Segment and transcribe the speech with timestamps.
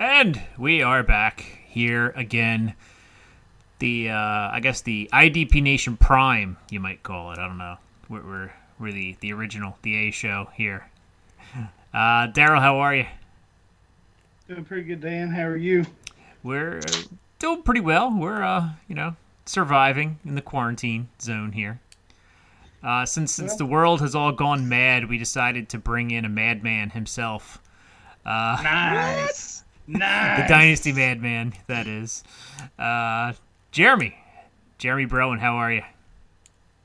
[0.00, 2.74] And we are back here again.
[3.80, 4.14] The uh,
[4.52, 7.38] I guess the IDP Nation Prime, you might call it.
[7.38, 7.76] I don't know.
[8.08, 10.88] We're we're, we're the the original, the A show here.
[11.92, 13.06] Uh, Daryl, how are you?
[14.48, 15.30] Doing pretty good, Dan.
[15.30, 15.84] How are you?
[16.42, 17.02] We're uh,
[17.38, 18.16] doing pretty well.
[18.16, 21.80] We're uh, you know, surviving in the quarantine zone here.
[22.82, 26.28] Uh, since since the world has all gone mad, we decided to bring in a
[26.28, 27.60] madman himself.
[28.24, 29.64] Uh, Nice.
[29.92, 32.22] The Dynasty Madman, that is.
[32.78, 33.32] Uh,
[33.72, 34.16] Jeremy.
[34.78, 35.82] Jeremy Browen, how are you?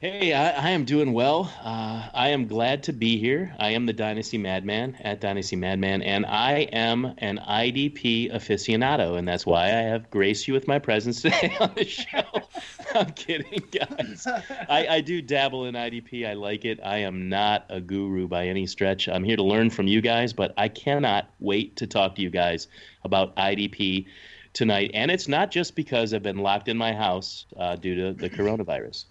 [0.03, 1.49] Hey, I, I am doing well.
[1.63, 3.55] Uh, I am glad to be here.
[3.57, 9.25] I am the Dynasty Madman at Dynasty Madman, and I am an IDP aficionado, and
[9.25, 12.21] that's why I have graced you with my presence today on the show.
[12.93, 14.27] I'm kidding, guys.
[14.67, 16.27] I, I do dabble in IDP.
[16.27, 16.81] I like it.
[16.83, 19.07] I am not a guru by any stretch.
[19.07, 22.29] I'm here to learn from you guys, but I cannot wait to talk to you
[22.29, 22.67] guys
[23.05, 24.07] about IDP
[24.51, 24.91] tonight.
[24.93, 28.29] And it's not just because I've been locked in my house uh, due to the
[28.29, 29.05] coronavirus.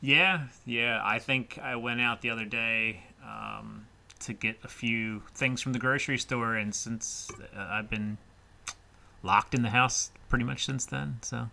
[0.00, 1.00] Yeah, yeah.
[1.04, 3.86] I think I went out the other day um,
[4.20, 8.16] to get a few things from the grocery store, and since uh, I've been
[9.22, 11.48] locked in the house pretty much since then, so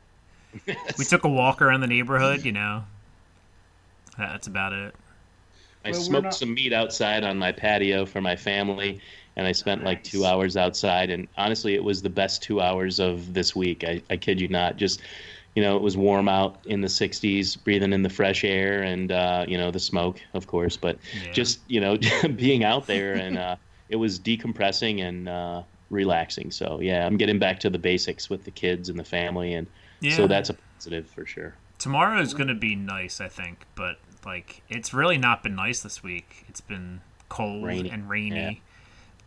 [0.98, 2.46] we took a walk around the neighborhood.
[2.46, 2.86] You know,
[4.18, 4.96] that's about it.
[5.84, 9.02] I Well, smoked not- some meat outside on my patio for my family,
[9.36, 11.10] and I spent like two hours outside.
[11.10, 13.84] And honestly, it was the best two hours of this week.
[13.84, 14.78] I, I kid you not.
[14.78, 15.02] Just,
[15.58, 19.12] you know, it was warm out in the 60s, breathing in the fresh air and,
[19.12, 20.78] uh, you know, the smoke, of course.
[20.78, 21.32] But Yeah.
[21.32, 21.98] just, you know,
[22.36, 23.56] being out there and uh,
[23.90, 26.52] it was decompressing and uh, relaxing.
[26.52, 29.56] So, yeah, I'm getting back to the basics with the kids and the family.
[29.56, 29.68] And
[30.00, 30.16] Yeah.
[30.16, 31.58] so that's a positive for sure.
[31.80, 33.96] Tomorrow is going to be nice, I think, but
[34.28, 36.46] like it's really not been nice this week.
[36.48, 37.90] It's been cold Rainy.
[37.90, 38.62] and rainy.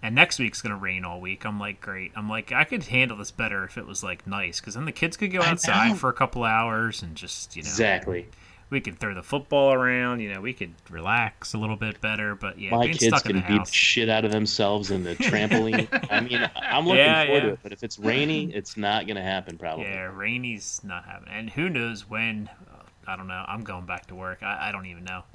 [0.02, 1.44] And next week's going to rain all week.
[1.44, 2.12] I'm like, great.
[2.16, 4.92] I'm like, I could handle this better if it was like nice cuz then the
[4.92, 8.26] kids could go outside for a couple hours and just, you know, Exactly.
[8.70, 12.34] we could throw the football around, you know, we could relax a little bit better,
[12.34, 15.04] but yeah, My kids stuck in can the beat the shit out of themselves in
[15.04, 15.86] the trampoline.
[16.10, 17.48] I mean, I'm looking Yeah, forward yeah.
[17.48, 19.84] to it, but if it's rainy, it's not going to happen probably.
[19.84, 22.48] Yeah, rainy's not happening, and who knows when?
[22.72, 23.44] Uh, I don't know.
[23.46, 24.42] I'm going back to work.
[24.42, 25.24] I, I don't even know.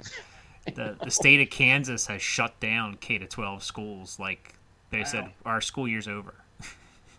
[0.74, 4.18] the The state of Kansas has shut down K to 12 schools.
[4.18, 4.54] Like
[4.90, 6.34] they said, our school year's over.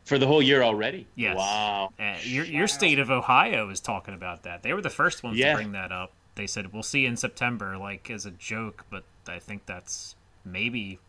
[0.05, 1.05] For the whole year already?
[1.15, 1.35] Yes.
[1.37, 1.89] Wow.
[1.99, 4.63] Uh, your your state of Ohio is talking about that.
[4.63, 5.51] They were the first ones Yeah.
[5.51, 6.11] to bring that up.
[6.35, 10.15] They said we'll see in September, like as a joke, but I think that's
[10.45, 10.99] maybe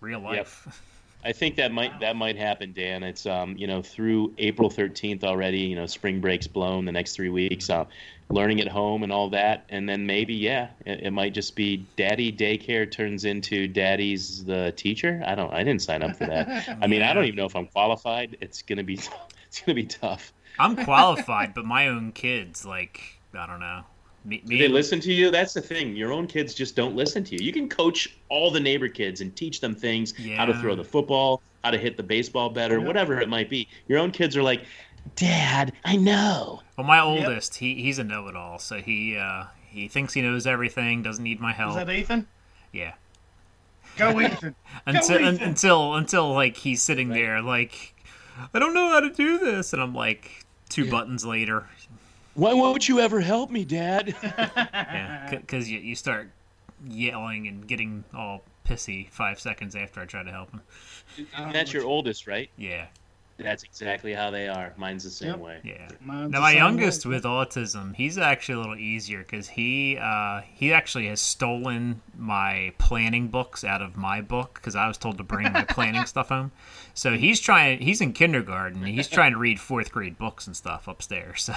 [0.00, 0.82] real life.
[1.24, 3.02] I think that might that might happen, Dan.
[3.02, 7.14] It's um, you know, through April 13th already, you know, spring break's blown the next
[7.14, 7.68] 3 weeks.
[7.70, 7.84] Uh,
[8.30, 11.86] learning at home and all that, and then maybe yeah, it, it might just be
[11.96, 15.22] daddy daycare turns into daddy's the teacher.
[15.26, 16.78] I don't I didn't sign up for that.
[16.80, 18.36] I mean, I don't even know if I'm qualified.
[18.40, 18.94] It's to be
[19.48, 20.32] it's to be tough.
[20.58, 23.84] I'm qualified, but my own kids, like I don't know.
[24.24, 25.30] Me, Do they listen to you?
[25.30, 25.96] That's the thing.
[25.96, 27.44] Your own kids just don't listen to you.
[27.44, 30.84] You can coach all the neighbor kids and teach them things how to throw the
[30.84, 33.68] football, how to hit the baseball better, whatever it might be.
[33.86, 34.64] Your own kids are like,
[35.16, 36.60] Dad, I know.
[36.76, 41.02] Well, my oldest, he he's a know-it-all, so he uh, he thinks he knows everything,
[41.02, 41.70] doesn't need my help.
[41.70, 42.26] Is that Ethan?
[42.72, 42.94] yeah.
[43.96, 44.54] Go Ethan.
[44.86, 45.48] Until un, Ethan.
[45.48, 47.94] until until like he's sitting there like
[48.52, 51.66] I don't know how to do this, and I'm like two buttons later,
[52.38, 54.14] Why won't you ever help me, Dad?
[54.22, 56.30] yeah, because you you start
[56.86, 60.60] yelling and getting all pissy five seconds after I try to help him.
[61.52, 62.48] That's your oldest, right?
[62.56, 62.86] Yeah,
[63.38, 64.72] That's exactly how they are.
[64.76, 65.38] Mine's the same Yep.
[65.38, 65.58] way.
[65.64, 65.88] yeah.
[66.00, 67.16] Mine's Now my youngest way.
[67.16, 72.72] with autism, he's actually a little easier because he uh, he actually has stolen my
[72.78, 76.28] planning books out of my book because I was told to bring my planning stuff
[76.28, 76.52] home.
[76.94, 77.80] So he's trying.
[77.80, 78.84] He's in kindergarten.
[78.84, 81.42] He's trying to read fourth grade books and stuff upstairs.
[81.44, 81.54] So,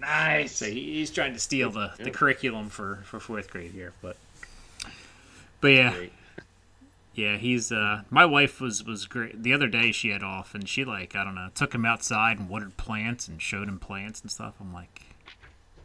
[0.00, 0.56] Nice.
[0.56, 3.92] so he- he's trying to steal the, the curriculum for, for fourth grade here.
[4.02, 4.16] But
[5.60, 6.12] but yeah, Great.
[7.14, 7.36] yeah.
[7.36, 9.42] He's uh, my wife was was great.
[9.42, 12.38] The other day she had off and she like I don't know took him outside
[12.38, 14.54] and watered plants and showed him plants and stuff.
[14.60, 15.02] I'm like.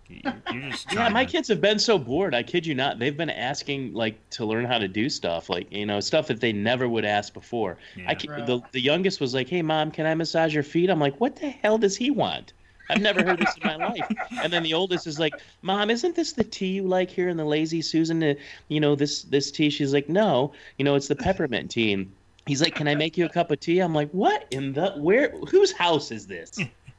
[0.07, 2.35] You're, you're just Yeah, my to- kids have been so bored.
[2.35, 2.99] I kid you not.
[2.99, 6.39] They've been asking like to learn how to do stuff, like you know, stuff that
[6.39, 7.77] they never would ask before.
[7.95, 8.11] Yeah.
[8.11, 11.19] I the the youngest was like, "Hey, mom, can I massage your feet?" I'm like,
[11.19, 12.53] "What the hell does he want?"
[12.89, 14.07] I've never heard this in my life.
[14.43, 17.37] And then the oldest is like, "Mom, isn't this the tea you like here in
[17.37, 18.21] the Lazy Susan?
[18.23, 18.33] Uh,
[18.67, 22.11] you know this this tea?" She's like, "No, you know it's the peppermint tea." And
[22.45, 24.91] he's like, "Can I make you a cup of tea?" I'm like, "What in the
[24.97, 25.29] where?
[25.49, 26.57] Whose house is this?"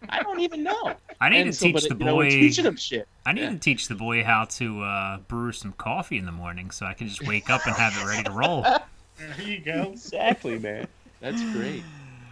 [0.08, 0.94] I don't even know.
[1.20, 2.30] I need And to so, teach but, the you know, boy.
[2.30, 3.08] teaching him shit.
[3.24, 3.50] I need Yeah.
[3.50, 6.92] to teach the boy how to uh, brew some coffee in the morning, so I
[6.94, 8.62] can just wake up and have it ready to roll.
[8.62, 9.92] There you go.
[9.92, 10.86] Exactly, man.
[11.20, 11.82] That's great.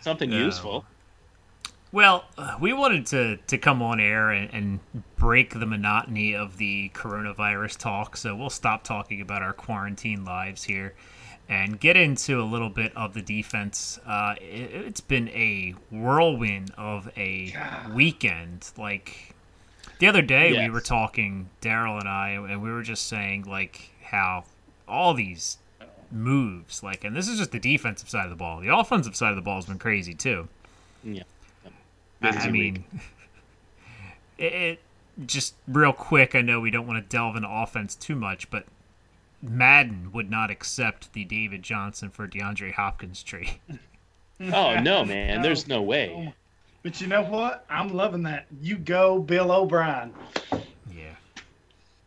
[0.02, 0.36] Something No.
[0.44, 0.84] useful.
[1.94, 4.80] Well, uh, we wanted to, to come on air and, and
[5.14, 10.64] break the monotony of the coronavirus talk, so we'll stop talking about our quarantine lives
[10.64, 10.94] here
[11.48, 14.00] and get into a little bit of the defense.
[14.04, 17.54] Uh, it, it's been a whirlwind of a
[17.94, 18.72] weekend.
[18.76, 19.32] Like
[20.00, 23.92] the other day, we were talking, Daryl and I, and we were just saying like
[24.02, 24.46] how
[24.88, 25.58] all these
[26.10, 28.58] moves, like, and this is just the defensive side of the ball.
[28.58, 30.48] The offensive side of the ball has been crazy too.
[31.04, 31.22] Yeah.
[32.26, 32.52] I, Busy I week.
[32.74, 32.84] mean,
[34.38, 34.80] it, it
[35.26, 36.34] just real quick.
[36.34, 38.64] I know we don't want to delve into offense too much, but
[39.42, 43.58] Madden would not accept the David Johnson for DeAndre Hopkins trade.
[44.52, 45.42] Oh no, man.
[45.42, 46.34] There's no way.
[46.82, 47.64] But you know what?
[47.70, 48.46] I'm loving that.
[48.60, 50.12] You go, Bill O'Brien.
[50.92, 51.14] Yeah,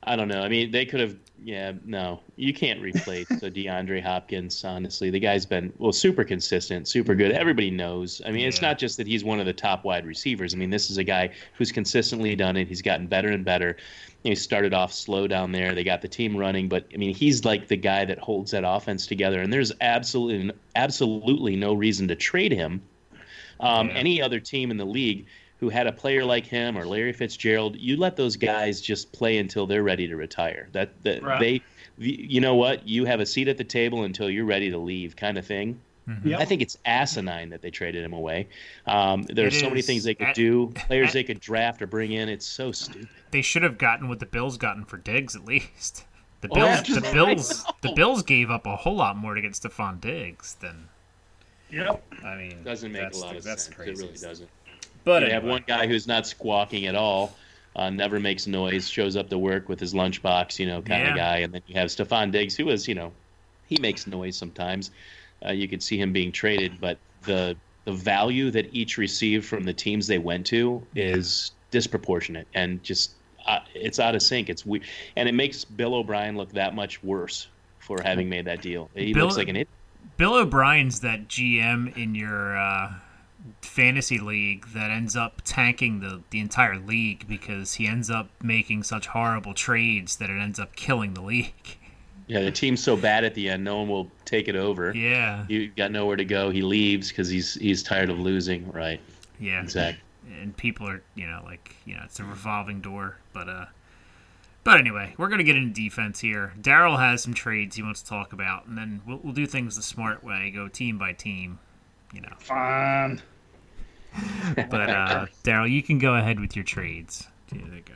[0.03, 0.41] I don't know.
[0.41, 1.15] I mean, they could have.
[1.44, 4.63] Yeah, no, you can't replace DeAndre Hopkins.
[4.66, 7.31] Honestly, the guy's been well, super consistent, super good.
[7.31, 8.22] Everybody knows.
[8.25, 10.54] I mean, it's not just that he's one of the top wide receivers.
[10.54, 12.68] I mean, this is a guy who's consistently done it.
[12.68, 13.78] He's gotten better and better.
[14.24, 15.75] You know, he started off slow down there.
[15.75, 18.63] They got the team running, but I mean, he's like the guy that holds that
[18.66, 19.39] offense together.
[19.39, 22.81] And there's absolutely, absolutely no reason to trade him.
[23.60, 23.94] Um, Yeah.
[23.94, 25.28] Any other team in the league
[25.59, 29.38] who had a player like him or Larry Fitzgerald, you let those guys just play
[29.39, 30.69] until they're ready to retire.
[30.74, 31.39] That, that Right.
[31.39, 31.62] they,
[31.98, 35.15] you know what, you have a seat at the table until you're ready to leave,
[35.15, 35.80] kind of thing.
[36.24, 36.39] Yep.
[36.39, 38.48] I think it's asinine that they traded him away.
[38.86, 41.42] Um, there are It so many things they could At- do, players at- they could
[41.42, 42.30] draft or bring in.
[42.30, 43.10] It's so stupid.
[43.31, 46.06] they should have gotten what the Bills gotten for Diggs at least.
[46.39, 47.94] The Oh, Bills, yeah, the just- Bills, the.
[47.94, 50.88] Bills gave up a whole lot more to get Stephon Diggs than.
[51.71, 52.03] Yep.
[52.24, 53.75] I mean, Doesn't make that's a lot the- of that's sense.
[53.75, 53.92] crazy.
[53.92, 54.50] It really doesn't.
[55.07, 57.33] But you have one guy who's not squawking at all,
[57.77, 61.09] uh, never makes noise, shows up to work with his lunchbox, you know, kind Yeah.
[61.12, 61.38] of guy.
[61.38, 63.13] And then you have Stephon Diggs, who is, you know,
[63.68, 64.92] he makes noise sometimes.
[65.45, 67.56] Uh, you could see him being traded, but the
[67.86, 73.13] the value that each received from the teams they went to is disproportionate and just
[73.45, 74.50] uh, it's out of sync.
[74.50, 74.81] It's we
[75.15, 77.48] and it makes Bill O'Brien look that much worse
[77.80, 78.89] for having made that deal.
[78.94, 79.69] He Bill- looks like an idiot.
[80.18, 82.92] Bill O'Brien's that GM in your uh,
[83.61, 88.83] fantasy league that ends up tanking the, the entire league because he ends up making
[88.83, 91.53] such horrible trades that it ends up killing the league.
[92.29, 94.94] Yeah, the team's so bad at the end, no one will take it over.
[94.94, 96.49] Yeah, You got nowhere to go.
[96.49, 98.69] He leaves because he's he's tired of losing.
[98.69, 98.99] Right.
[99.39, 99.61] yeah.
[99.61, 100.03] Exactly.
[100.41, 103.15] And people are, you know, like, you know, it's a revolving door.
[103.31, 103.65] But, uh,
[104.65, 106.51] but anyway, we're gonna get into defense here.
[106.59, 109.77] Daryl has some trades he wants to talk about, and then we'll, we'll do things
[109.77, 111.59] the smart way, go team by team.
[112.13, 113.21] You know, Fine.
[114.56, 117.27] but uh, Daryl, you can go ahead with your trades.
[117.50, 117.95] There you go.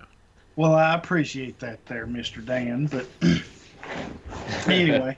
[0.56, 2.46] Well, I appreciate that there, Mr.
[2.46, 2.86] Dan.
[2.88, 3.08] But
[4.68, 5.18] anyway,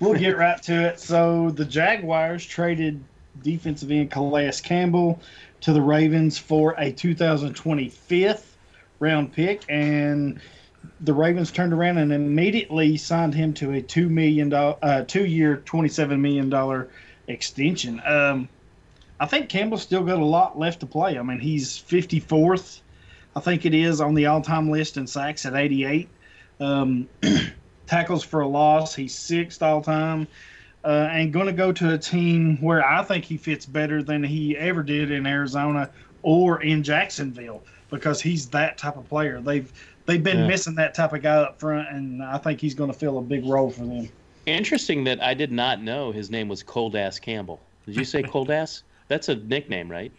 [0.00, 1.00] we'll get right to it.
[1.00, 3.02] So the Jaguars traded
[3.42, 5.20] defensive end Calais Campbell
[5.60, 8.44] to the Ravens for a 2025th
[9.00, 10.40] round pick, and
[11.00, 15.58] the Ravens turned around and immediately signed him to a two million dollar, uh, two-year,
[15.58, 16.88] twenty-seven million dollar
[17.26, 18.00] extension.
[18.04, 18.48] Um,
[19.20, 21.18] I think Campbell's still got a lot left to play.
[21.18, 22.80] I mean, he's 54th,
[23.34, 26.08] I think it is, on the all-time list in sacks at 88.
[26.60, 27.08] Um,
[27.86, 30.28] tackles for a loss, he's sixth all-time.
[30.84, 34.22] Uh, and going to go to a team where I think he fits better than
[34.22, 35.90] he ever did in Arizona
[36.22, 39.40] or in Jacksonville because he's that type of player.
[39.40, 39.70] They've
[40.06, 40.46] they've been Yeah.
[40.46, 43.22] missing that type of guy up front, and I think he's going to fill a
[43.22, 44.08] big role for them.
[44.46, 47.60] Interesting that I did not know his name was Cold Ass Campbell.
[47.84, 48.84] Did you say Cold Ass?
[49.08, 50.12] That's a nickname, right?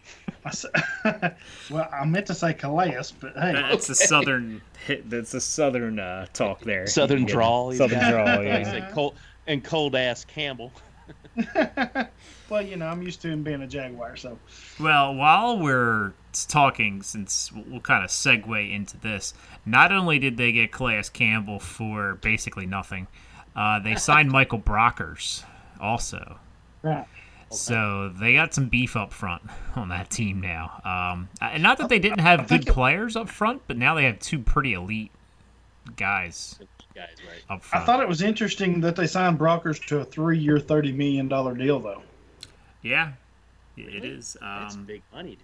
[0.45, 0.65] I s-
[1.69, 4.61] well, I meant to say Calais, but hey, That's a southern.
[5.05, 6.87] That's a southern uh, talk there.
[6.87, 7.71] Southern drawl.
[7.73, 8.11] Southern got.
[8.11, 8.27] drawl.
[8.41, 8.63] He Yeah.
[8.63, 9.15] said cold
[9.47, 10.71] and Cold Ass Campbell.
[12.49, 14.37] well, you know, I'm used to him being a Jaguar, so
[14.79, 16.13] Well, while we're
[16.47, 19.33] talking, since we'll- we'll kind of segue into this,
[19.65, 23.07] not only did they get Calais Campbell for basically nothing,
[23.55, 25.43] uh, they signed Michael Brockers
[25.79, 26.39] also.
[26.81, 27.05] right.
[27.51, 29.41] So they got some beef up front
[29.75, 30.81] on that team now.
[30.83, 34.19] Um, and not that they didn't have good players up front, but now they have
[34.19, 35.11] two pretty elite
[35.95, 36.59] guys
[36.95, 37.43] Guys, right?
[37.49, 41.27] up I thought it was interesting that they signed Brockers to a three-year, thirty million
[41.27, 42.01] dollar deal, though.
[42.81, 43.13] yeah,
[43.77, 44.35] it is.
[44.41, 45.37] That's Um, big money.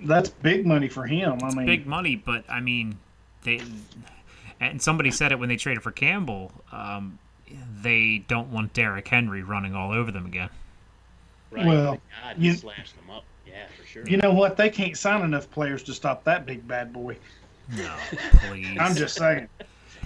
[0.00, 1.38] That's big money for him.
[1.42, 2.98] I mean, big money, but I mean,
[3.42, 3.60] they
[4.60, 6.52] and somebody said it when they traded for Campbell.
[6.72, 7.18] Um,
[7.80, 10.50] they don't want Derrick Henry running all over them again.
[11.50, 11.66] Right?
[11.66, 13.24] well, God, you- you slashed them up.
[13.46, 14.06] Yeah, for sure.
[14.06, 14.56] you know what?
[14.56, 17.16] They can't sign enough players to stop that big bad boy.
[17.76, 17.94] No,
[18.48, 18.76] please.
[18.78, 19.48] I'm just saying.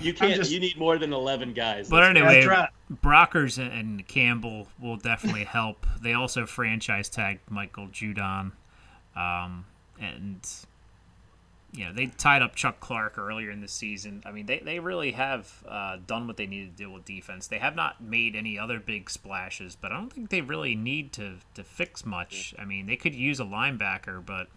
[0.00, 0.34] you can't.
[0.37, 1.88] just- You need more than eleven guys.
[1.88, 2.68] But That's- anyway, right.
[3.02, 5.87] Brockers and- and Campbell will definitely help.
[6.00, 8.52] They also franchise tagged Michael Judon,
[9.16, 9.64] um,
[10.00, 10.40] and
[11.72, 14.22] you know they tied up Chuck Clark earlier in the season.
[14.26, 17.46] I mean, they they really have uh, done what they need to do with defense.
[17.46, 21.12] They have not made any other big splashes, but I don't think they really need
[21.14, 22.54] to to fix much.
[22.58, 24.48] I mean, they could use a linebacker, but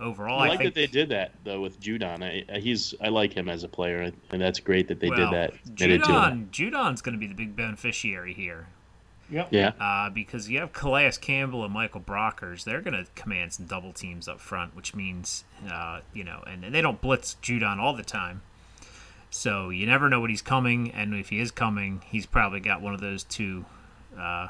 [0.00, 2.22] overall, I I, like think that they did that though with Judon.
[2.22, 5.32] I, he's I like him as a player, and that's great that they well, did
[5.32, 5.74] that.
[5.74, 8.66] Judon Judon's going to be the big beneficiary here.
[9.30, 9.48] Yep.
[9.50, 12.64] Yeah, uh, because you have Calais Campbell and Michael Brockers.
[12.64, 16.64] They're going to command some double teams up front, which means, uh, you know, and,
[16.64, 18.42] and they don't blitz Judon all the time.
[19.30, 22.80] So you never know what he's coming, and if he is coming, he's probably got
[22.82, 23.64] one of those two
[24.18, 24.48] uh,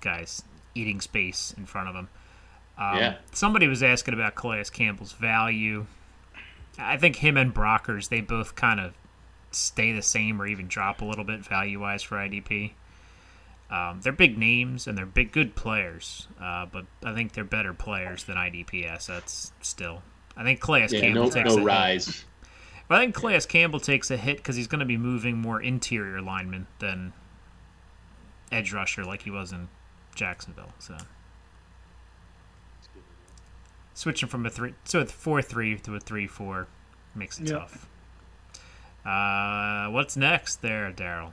[0.00, 0.42] guys
[0.74, 2.08] eating space in front of him.
[2.76, 3.16] Um, Yeah.
[3.32, 5.86] Somebody was asking about Calais Campbell's value.
[6.78, 8.94] I think him and Brockers, they both kind of
[9.52, 12.72] stay the same or even drop a little bit value wise for IDP.
[13.70, 17.72] Um, they're big names and they're big, good players, uh, but I think they're better
[17.72, 20.02] players than IDP assets still.
[20.36, 21.00] I think Calais yeah.
[21.00, 21.64] Campbell No, takes no a hit.
[21.66, 22.24] rise.
[22.88, 25.62] But I think Calais Campbell takes a hit because he's going to be moving more
[25.62, 27.12] interior lineman than
[28.50, 29.68] edge rusher like he was in
[30.16, 30.72] Jacksonville.
[30.80, 30.96] So
[33.94, 36.66] switching from a three, so a four three to a three four
[37.14, 37.58] makes it Yep.
[37.60, 37.86] tough.
[39.04, 41.32] Uh, what's next there, Daryl?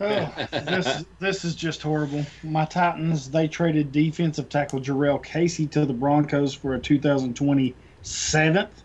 [0.00, 2.24] Oh, this this is just horrible.
[2.44, 8.82] My Titans they traded defensive tackle Jurrell Casey to the Broncos for a 2020 seventh.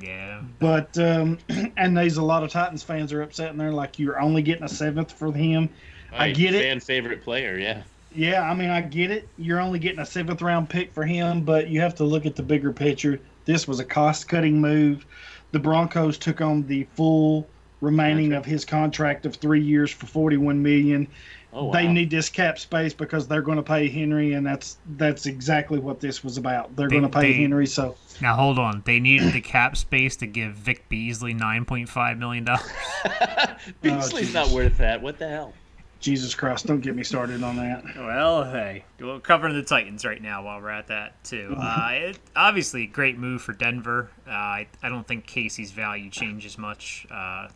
[0.00, 1.38] Yeah, But um,
[1.76, 4.64] and there's a lot of Titans fans are upset and they're like, you're only getting
[4.64, 5.68] a seventh for him.
[6.12, 6.62] I Right, get it.
[6.62, 7.58] Fan favorite player.
[7.58, 7.82] Yeah.
[8.14, 9.28] Yeah, I mean, I get it.
[9.38, 12.36] You're only getting a seventh round pick for him, but you have to look at
[12.36, 13.20] the bigger picture.
[13.44, 15.04] This was a cost cutting move.
[15.50, 17.46] The Broncos took on the full
[17.82, 21.06] remaining of his contract of three years for 41 million.
[21.52, 21.72] Oh wow.
[21.72, 25.78] They need this cap space because they're going to pay Henry, and that's that's exactly
[25.78, 26.74] what this was about.
[26.76, 28.82] They're They- going to pay they- Henry, so Now hold on.
[28.86, 32.70] They needed the cap space to give Vic Beasley nine point five million dollars.
[33.82, 34.34] Beasley's Jesus.
[34.34, 35.02] not worth that.
[35.02, 35.52] What the hell?
[36.00, 37.84] Jesus Christ, don't get me started on that.
[37.96, 41.54] Well, hey, we're covering the Titans right now while we're at that too.
[41.56, 44.10] Uh, it, obviously, great move for Denver.
[44.26, 47.06] Uh, I, I don't think Casey's value changes much.
[47.08, 47.48] Uh,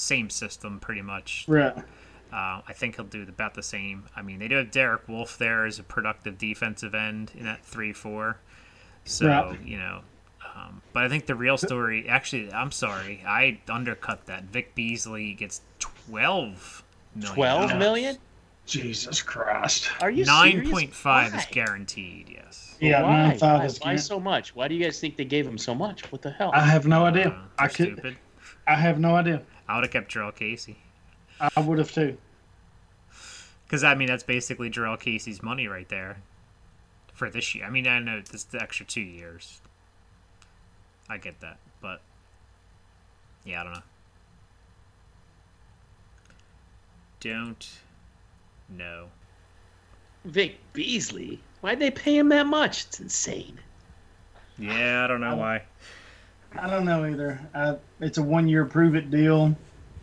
[0.00, 1.44] same system, pretty much.
[1.48, 1.76] Right.
[2.32, 4.04] Uh, I think he'll do about the same.
[4.14, 7.64] I mean, they do have Derek Wolfe there as a productive defensive end in that
[7.64, 8.38] three-four.
[9.04, 9.60] So Right.
[9.64, 10.02] you know,
[10.54, 12.08] um, but I think the real story.
[12.08, 14.44] Actually, I'm sorry, I undercut that.
[14.44, 16.84] Vic Beasley gets twelve
[17.16, 17.34] million.
[17.34, 18.18] Twelve million?
[18.66, 19.90] Jesus Christ.
[20.00, 20.70] Are you Nine serious?
[20.70, 22.28] point five is guaranteed.
[22.28, 22.76] Yes.
[22.80, 23.10] Yeah, Why?
[23.28, 23.64] nine five Why?
[23.66, 23.78] is.
[23.80, 24.54] Why so much?
[24.54, 26.10] Why do you guys think they gave him so much?
[26.12, 26.52] What the hell?
[26.54, 27.28] I have no idea.
[27.30, 27.74] Uh, I could.
[27.94, 28.16] Stupid.
[28.68, 29.42] I have no idea.
[29.70, 30.76] I would have kept Jurrell Casey
[31.40, 32.18] I would have too.
[33.64, 36.18] because I mean that's basically Jurrell Casey's money right there
[37.14, 37.64] for this year.
[37.64, 39.60] I mean I know this the extra two years.
[41.08, 42.00] I get that, but
[43.44, 43.82] yeah, I don't know.
[47.20, 47.68] Don't
[48.68, 49.08] know.
[50.24, 51.40] Vic Beasley?
[51.60, 52.84] Why'd they pay him that much?
[52.86, 53.58] It's insane.
[54.58, 55.62] Yeah, I don't know um, why.
[56.58, 57.40] I don't know either.
[57.54, 59.56] Uh, it's a one year prove it deal.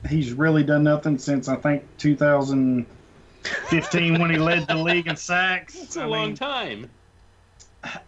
[0.08, 5.75] He's really done nothing since I think 2015 when he led the league in sacks.
[5.75, 6.92] It's a I long mean, time.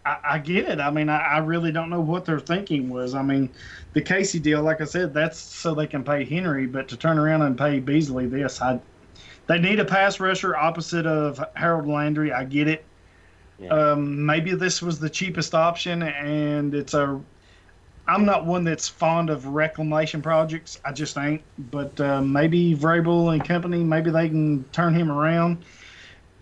[0.04, 0.80] I, I get it.
[0.80, 3.14] I mean, I, I really don't know what their thinking was.
[3.14, 3.50] I mean,
[3.92, 7.18] the Casey deal, like I said, that's so they can pay Henry, but to turn
[7.18, 8.80] around and pay Beasley this, I,
[9.46, 12.32] they need a pass rusher opposite of Harold Landry.
[12.32, 12.84] I get it.
[13.58, 13.68] Yeah.
[13.68, 17.20] Um, maybe this was the cheapest option, and it's a.
[18.10, 20.80] I'm not one that's fond of reclamation projects.
[20.84, 21.42] I just ain't.
[21.70, 25.64] But uh, maybe Vrabel and company, maybe they can turn him around.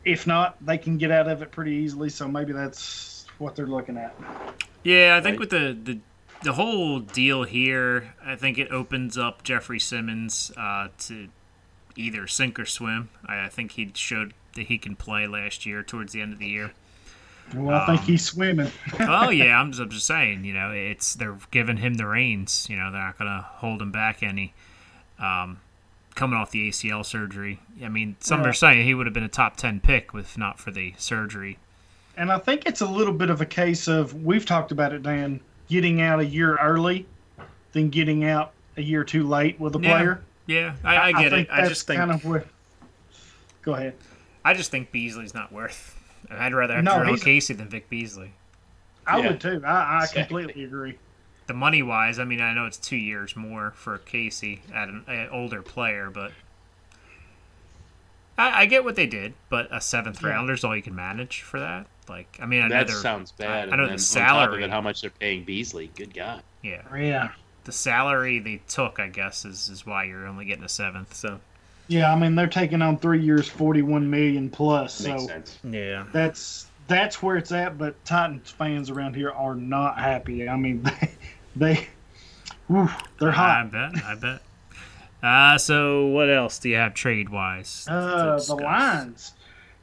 [0.07, 2.09] If not, they can get out of it pretty easily.
[2.09, 4.19] So maybe that's what they're looking at.
[4.83, 5.41] Yeah, I think Right.
[5.41, 5.99] with the, the
[6.41, 11.29] the whole deal here, I think it opens up Jeffrey Simmons uh, to
[11.97, 13.11] either sink or swim.
[13.27, 16.39] I, I think he showed that he can play last year towards the end of
[16.39, 16.73] the year.
[17.55, 18.71] Well, I think he's swimming.
[19.01, 20.45] oh yeah, I'm just, I'm just saying.
[20.45, 22.67] You know, it's they're giving him the reins.
[22.69, 24.53] You know, they're not going to hold him back any.
[25.19, 25.61] Um,
[26.15, 28.49] coming off the ACL surgery, I mean, some Yeah.
[28.49, 31.59] are saying he would have been a top ten pick if not for the surgery.
[32.17, 35.03] And I think it's a little bit of a case of we've talked about it,
[35.05, 37.07] Dan, getting out a year early
[37.73, 39.89] than getting out a year too late with a Yeah.
[39.97, 40.21] player.
[40.47, 41.53] Yeah, I, I get think it.
[41.55, 42.45] I just think kind of where.
[43.63, 43.95] Go ahead.
[44.45, 45.95] I just think Beasley's not worth.
[46.31, 48.33] I'd rather have No, Jurrell Casey than Vic Beasley.
[49.07, 49.29] I Yeah.
[49.29, 49.63] would too.
[49.65, 50.23] I, I Exactly.
[50.43, 50.99] completely agree.
[51.47, 55.05] The money wise, I mean, I know it's two years more for Casey at an,
[55.09, 56.33] an older player, but
[58.37, 59.35] I, I get what they did.
[59.49, 60.29] But a seventh Yeah.
[60.31, 61.87] rounder is all you can manage for that.
[62.09, 63.71] Like, I mean, I That sounds bad.
[63.71, 64.65] I know and the then On top of salary.
[64.65, 65.91] it, how much they're paying Beasley.
[65.95, 66.43] Good God.
[66.63, 67.29] yeah, Yeah.
[67.65, 71.15] the salary they took, I guess, is is why you're only getting a seventh.
[71.15, 71.41] So
[71.89, 75.01] Yeah, I mean they're taking on three years, forty-one million plus.
[75.01, 75.59] Makes so sense.
[75.65, 77.79] yeah, that's that's where it's at.
[77.79, 80.49] But Titans fans around here are not happy.
[80.49, 81.11] I mean, they,
[81.57, 81.89] they
[82.67, 83.67] whew, they're hot.
[83.67, 84.43] I bet, I bet.
[85.23, 87.87] Uh, so what else do you have trade wise?
[87.89, 89.33] Uh, the Lions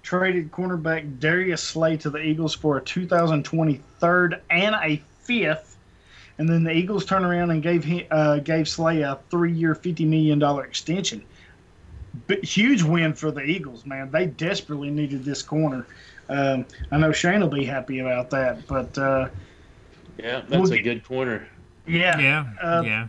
[0.04, 5.76] traded cornerback Darius Slay to the Eagles for a 2020 third and a fifth,
[6.38, 10.06] and then the Eagles turned around and gave him, uh, gave Slay a three-year, fifty
[10.06, 11.24] million dollar extension.
[12.28, 14.10] But huge win for the Eagles, man.
[14.12, 15.86] They desperately needed this corner.
[16.30, 19.30] Um, I know Shane will be happy about that, but uh,
[20.18, 21.48] Yeah, that's We'll a get- good corner.
[21.86, 23.08] yeah, Yeah, Uh, yeah.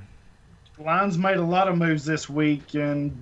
[0.79, 3.17] Lions made a lot of moves this week, and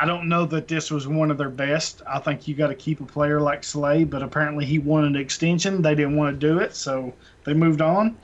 [0.00, 2.00] I don't know that this was one of their best.
[2.06, 5.16] I think you got to keep a player like Slay, but apparently he wanted an
[5.16, 5.82] extension.
[5.82, 7.12] They didn't want to do it, so
[7.44, 8.16] they moved on.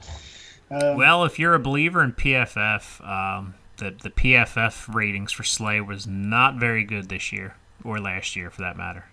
[0.71, 5.81] Uh, Well, if you're a believer in PFF, um, the the PFF ratings for Slay
[5.81, 9.07] was not very good this year or last year, for that matter.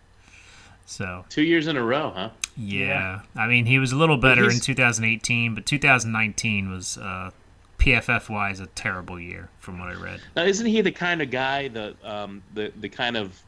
[0.86, 2.30] So Two years in a row, huh?
[2.56, 7.32] yeah, I mean he was a little better in 2018, but 2019 was uh,
[7.80, 10.22] PFF wise a terrible year from what I read.
[10.36, 13.42] Now, isn't he the kind of guy, the um, the the kind of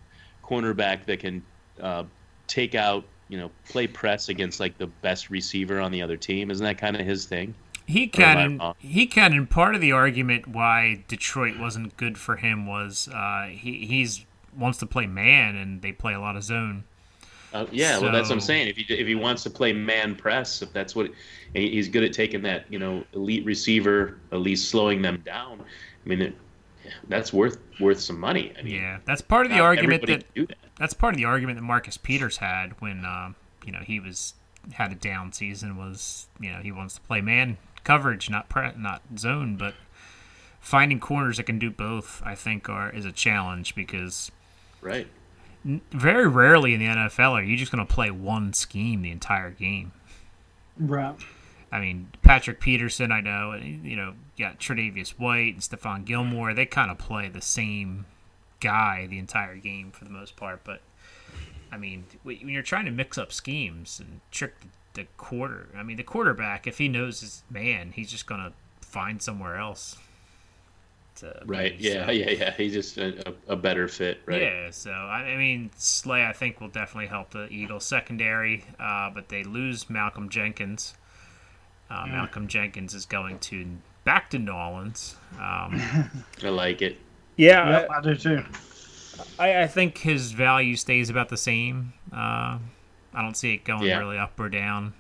[0.43, 1.43] cornerback that can
[1.81, 2.03] uh,
[2.47, 6.51] take out, you know, play press against like the best receiver on the other team?
[6.51, 7.53] Isn't that kind of his thing?
[7.89, 8.61] He can.
[8.77, 9.33] He can.
[9.33, 14.25] And part of the argument why Detroit wasn't good for him was uh, he he's
[14.55, 16.83] wants to play man, and they play a lot of zone.
[17.51, 18.67] Uh, yeah, well, that's what I'm saying.
[18.67, 21.09] If he if he wants to play man press, if that's what,
[21.53, 25.59] he's good at taking that, you know, elite receiver, at least slowing them down.
[25.59, 26.35] I mean, it,
[27.07, 28.53] that's worth worth some money.
[28.57, 30.55] I mean, Yeah, that's part of the argument that that.
[30.77, 34.35] that's part of the argument that Marcus Peters had when um, you know he was
[34.73, 38.71] had a down season was you know he wants to play man coverage, not pre-
[38.77, 39.73] not zone, but
[40.59, 42.21] finding corners that can do both.
[42.25, 44.31] I think are is a challenge because
[44.81, 45.07] Right.
[45.65, 49.51] very rarely in the NFL are you just going to play one scheme the entire
[49.51, 49.91] game.
[50.77, 51.15] right.
[51.71, 56.03] I mean, Patrick Peterson, I know, and, you know, you got Tre'Davious White and Stephon
[56.03, 56.55] Gilmore.
[56.55, 58.05] They kind of play the same
[58.59, 60.63] guy the entire game for the most part.
[60.63, 60.81] But,
[61.71, 64.55] I mean, when you're trying to mix up schemes and trick
[64.93, 68.41] the, the quarter, I mean, the quarterback, if he knows his man, he's just going
[68.41, 68.53] to
[68.85, 69.97] find somewhere else.
[71.17, 71.77] To Right.
[71.77, 72.05] be, Yeah.
[72.05, 72.29] so- Yeah.
[72.31, 72.53] Yeah.
[72.55, 74.21] He's just a, a, a better fit.
[74.25, 74.41] Right.
[74.41, 79.09] yeah, so I I mean, Slay I think will definitely help the Eagles secondary, uh,
[79.09, 80.93] but they lose Malcolm Jenkins.
[81.89, 83.65] Uh, Malcolm Jenkins is going to
[84.05, 85.15] back to New Orleans.
[85.33, 85.81] Um,
[86.43, 86.97] I like it.
[87.35, 88.43] yeah, Yep, I do too.
[89.37, 91.93] I, I think his value stays about the same.
[92.13, 92.59] Uh,
[93.13, 93.99] I don't see it going Yeah.
[93.99, 94.93] really up or down.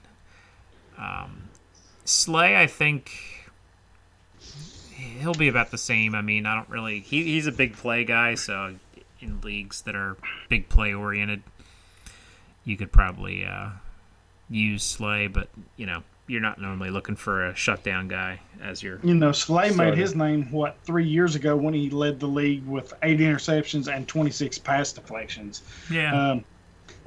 [0.97, 1.49] Um,
[2.05, 3.11] Slay, I think
[5.19, 6.15] he'll be about the same.
[6.15, 6.99] I mean, I don't really.
[6.99, 8.75] He, he's a big play guy, so
[9.21, 10.17] in leagues that are
[10.49, 11.43] big play oriented,
[12.65, 13.69] you could probably uh,
[14.49, 18.99] use Slay, but you know, you're not normally looking for a shutdown guy as your.
[19.03, 19.91] You know, Slay Starter.
[19.91, 23.93] made his name what three years ago when he led the league with eight interceptions
[23.93, 25.63] and 26 pass deflections.
[25.91, 26.45] Yeah, Um,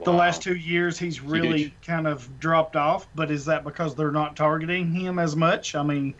[0.05, 3.07] The last two years, he's really kind of dropped off.
[3.15, 5.75] But is that because they're not targeting him as much?
[5.75, 6.15] I mean,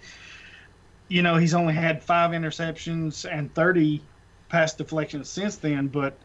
[1.09, 4.03] you know, he's only had five interceptions and 30
[4.49, 5.89] pass deflections since then.
[5.89, 6.17] But,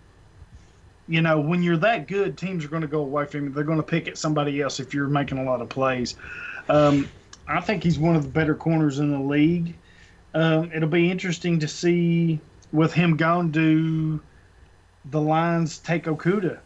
[1.07, 3.49] you know, when you're that good, teams are going to go away from you.
[3.49, 6.15] They're going to pick at somebody else if you're making a lot of plays.
[6.69, 7.09] Um,
[7.47, 9.75] I think he's one of the better corners in the league.
[10.33, 12.39] Um, it'll be interesting to see
[12.71, 14.21] with him gone, do
[15.05, 16.59] the Lions take Okudah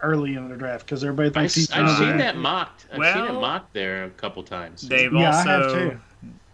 [0.00, 2.86] early in the draft because everybody I, thinks he's have seen that mocked.
[2.92, 4.86] I've seen it mocked there a couple times.
[4.88, 6.00] they've Yeah, I have also too.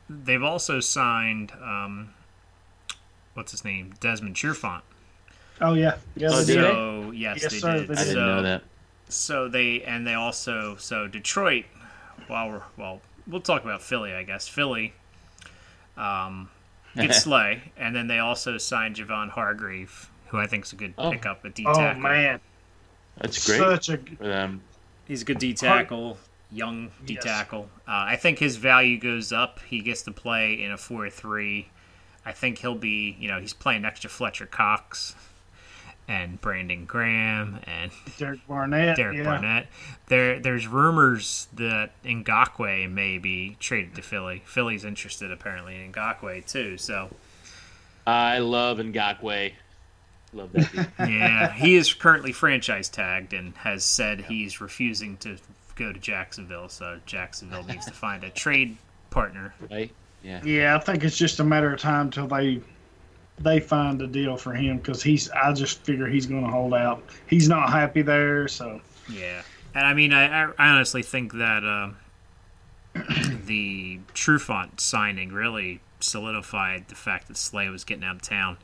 [0.08, 2.10] they've also signed um,
[3.34, 4.82] what's his name Desmond Trufant.
[5.60, 6.70] Oh yeah, yes, Oh, they did did.
[6.72, 7.88] So yes, Yes, they sir, did.
[7.88, 8.04] they I did.
[8.04, 8.62] didn't so, know that.
[9.08, 11.64] So they and they also so Detroit.
[12.26, 14.48] While we're well, we'll talk about Philly, I guess.
[14.48, 14.94] Philly
[15.96, 16.48] um,
[16.96, 20.94] gets Slay, and then they also signed Javon Hargrave, who I think is a good
[20.96, 21.10] Oh.
[21.10, 22.40] pickup at D Oh man,
[23.18, 24.62] That's great such a for them.
[25.06, 26.18] He's a good D tackle,
[26.50, 27.24] young D Yes.
[27.24, 27.68] tackle.
[27.86, 29.60] Uh, I think his value goes up.
[29.68, 31.68] He gets to play in a four-three.
[32.26, 35.14] I think he'll be, you know, he's playing next to Fletcher Cox
[36.08, 38.96] and Brandon Graham and Derek Barnett.
[38.96, 39.24] Derek yeah.
[39.24, 39.68] Barnett.
[40.06, 44.42] There, there's rumors that Ngakoue may be traded to Philly.
[44.44, 46.78] Philly's interested apparently in Ngakoue too.
[46.78, 47.10] So
[48.06, 49.52] I love Ngakoue.
[50.34, 50.72] Love that.
[50.72, 50.88] Dude.
[51.10, 55.36] yeah, he is currently franchise tagged and has said he's refusing to
[55.76, 56.68] go to Jacksonville.
[56.68, 58.76] So Jacksonville needs to find a trade
[59.10, 59.54] partner.
[59.70, 59.90] right?
[60.22, 60.42] Yeah.
[60.42, 62.60] Yeah, I think it's just a matter of time till they
[63.38, 65.30] they find a deal for him because he's.
[65.30, 67.02] I just figure he's going to hold out.
[67.26, 69.42] He's not happy there, so Yeah,
[69.74, 71.90] and I mean, I, I honestly think that uh,
[73.46, 78.56] the Trufant signing really solidified the fact that Slay was getting out of town.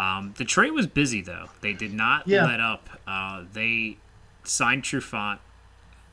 [0.00, 2.46] Um, Detroit was busy though; they did not Yeah.
[2.46, 2.88] let up.
[3.06, 3.98] Uh, they
[4.44, 5.38] signed Trufant.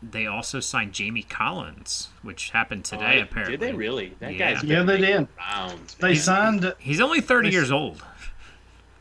[0.03, 3.19] They also signed Jamie Collins, which happened today.
[3.19, 4.13] Oh, apparently, Did they really?
[4.19, 4.53] That Yeah.
[4.53, 5.27] guy's Yeah, been they did.
[5.37, 5.95] Rounds.
[5.95, 8.03] they signed He's only thirty They- years old.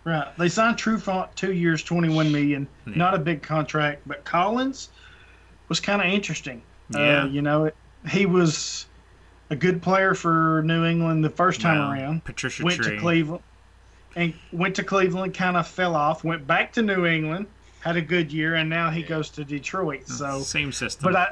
[0.04, 0.28] right.
[0.38, 2.68] They signed Trufant two years, twenty one million.
[2.86, 2.92] Yeah.
[2.96, 4.88] Not a big contract, but Collins
[5.68, 6.62] was kind of interesting.
[6.90, 7.22] Yeah.
[7.22, 7.76] uh, you know, it,
[8.08, 8.86] he was
[9.50, 12.24] a good player for New England the first time Well, around.
[12.24, 12.94] Patricia went Tree.
[12.94, 13.42] to Cleveland
[14.16, 17.46] and went to Cleveland, kind of fell off, went back to New England,
[17.80, 20.08] had a good year, and now he goes to Detroit.
[20.08, 21.04] So, Same system.
[21.12, 21.28] but I,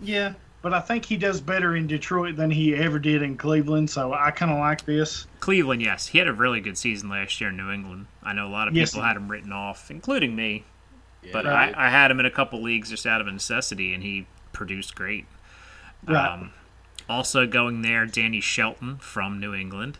[0.00, 3.88] yeah, but I think he does better in Detroit than he ever did in Cleveland.
[3.88, 5.26] So I kind of like this.
[5.38, 8.06] Cleveland, yes, he had a really good season last year in New England.
[8.22, 10.64] I know a lot of Yes, people had him written off, including me.
[11.22, 11.72] Yeah, But Right.
[11.76, 14.94] I, I had him in a couple leagues just out of necessity, and he produced
[14.94, 15.26] great.
[16.06, 16.32] Right.
[16.32, 16.50] Um,
[17.08, 19.98] also going there, Danny Shelton from New England.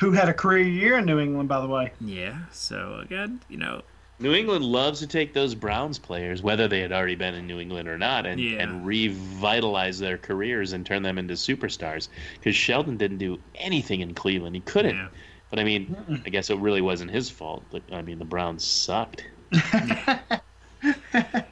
[0.00, 1.92] Who had a career year in New England, by the way?
[2.00, 3.82] Yeah, so again, you know,
[4.20, 7.60] New England loves to take those Browns players, whether they had already been in New
[7.60, 8.62] England or not, and, Yeah.
[8.62, 12.08] and revitalize their careers and turn them into superstars.
[12.34, 14.96] Because Shelton didn't do anything in Cleveland; he couldn't.
[14.96, 15.08] Yeah.
[15.50, 15.96] But I mean,
[16.26, 17.64] I guess it really wasn't his fault.
[17.70, 19.24] But I mean, the Browns sucked.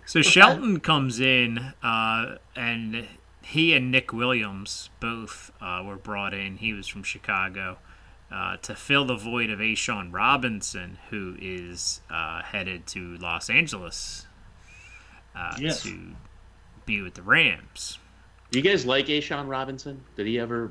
[0.05, 3.09] So Shelton comes in, uh, and
[3.43, 6.59] he and Nick Williams both uh, were brought in.
[6.59, 7.79] He was from Chicago
[8.31, 14.27] uh, to fill the void of A'Shawn Robinson, who is uh, headed to Los Angeles
[15.35, 15.83] uh, Yes.
[15.85, 16.13] to
[16.87, 17.99] be with the Rams.
[18.51, 20.03] Do you guys like A'Shawn Robinson?
[20.17, 20.71] Did he ever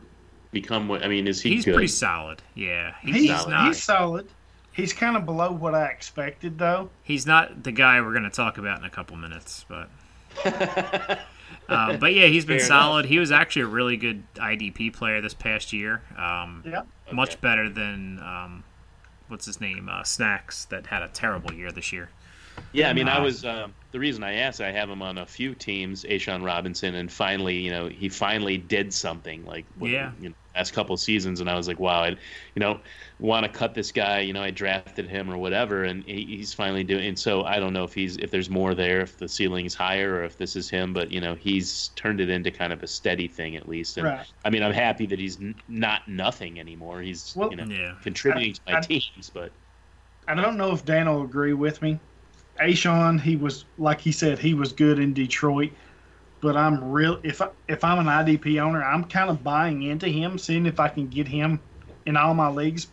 [0.51, 0.87] become?
[0.87, 1.73] what I mean, is he He's good?
[1.75, 2.41] pretty solid.
[2.55, 3.67] Yeah, he's, He's, he's not.
[3.67, 4.27] he's solid.
[4.71, 6.89] He's kind of below what I expected, though.
[7.03, 9.89] He's not the guy we're going to talk about in a couple minutes, but.
[10.45, 11.17] uh,
[11.97, 13.05] but yeah, he's been Fair solid.
[13.05, 16.01] He was actually a really good IDP player this past year.
[16.17, 16.81] Um, Yeah.
[17.11, 18.63] Much better than um,
[19.27, 22.09] what's his name, uh, Snacks, that had a terrible year this year.
[22.73, 24.59] Yeah, I mean, I was um, the reason I asked.
[24.61, 28.57] I have him on a few teams, A'Shawn Robinson, and finally, you know, he finally
[28.57, 29.45] did something.
[29.45, 30.11] Like, what- Yeah.
[30.19, 32.17] you know, last couple seasons, and I was like, wow, I, you
[32.57, 32.79] know,
[33.19, 34.19] want to cut this guy.
[34.21, 37.05] You know, I drafted him or whatever, and he, he's finally doing.
[37.07, 40.15] And so I don't know if he's if there's more there, if the ceiling's higher,
[40.15, 40.93] or if this is him.
[40.93, 43.97] But you know, he's turned it into kind of a steady thing at least.
[43.97, 44.25] And Right.
[44.45, 47.01] I mean, I'm happy that he's n- not nothing anymore.
[47.01, 47.93] He's Well- you know Yeah.
[48.01, 49.51] contributing to my I- teams, but.
[50.27, 51.99] And I don't know if Dan will agree with me.
[52.61, 55.73] A'Shawn, he was like he said, he was good in Detroit,
[56.41, 57.19] but I'm real.
[57.23, 60.79] If I, if I'm an IDP owner, I'm kind of buying into him, seeing if
[60.79, 61.63] I can get him
[62.05, 62.87] in all my leagues,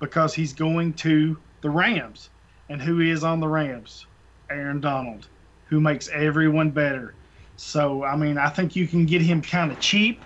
[0.00, 2.30] because he's going to the Rams,
[2.68, 4.06] and who is on the Rams?
[4.50, 5.28] Aaron Donald,
[5.66, 7.16] who makes everyone better.
[7.56, 10.24] So I mean, I think you can get him kind of cheap,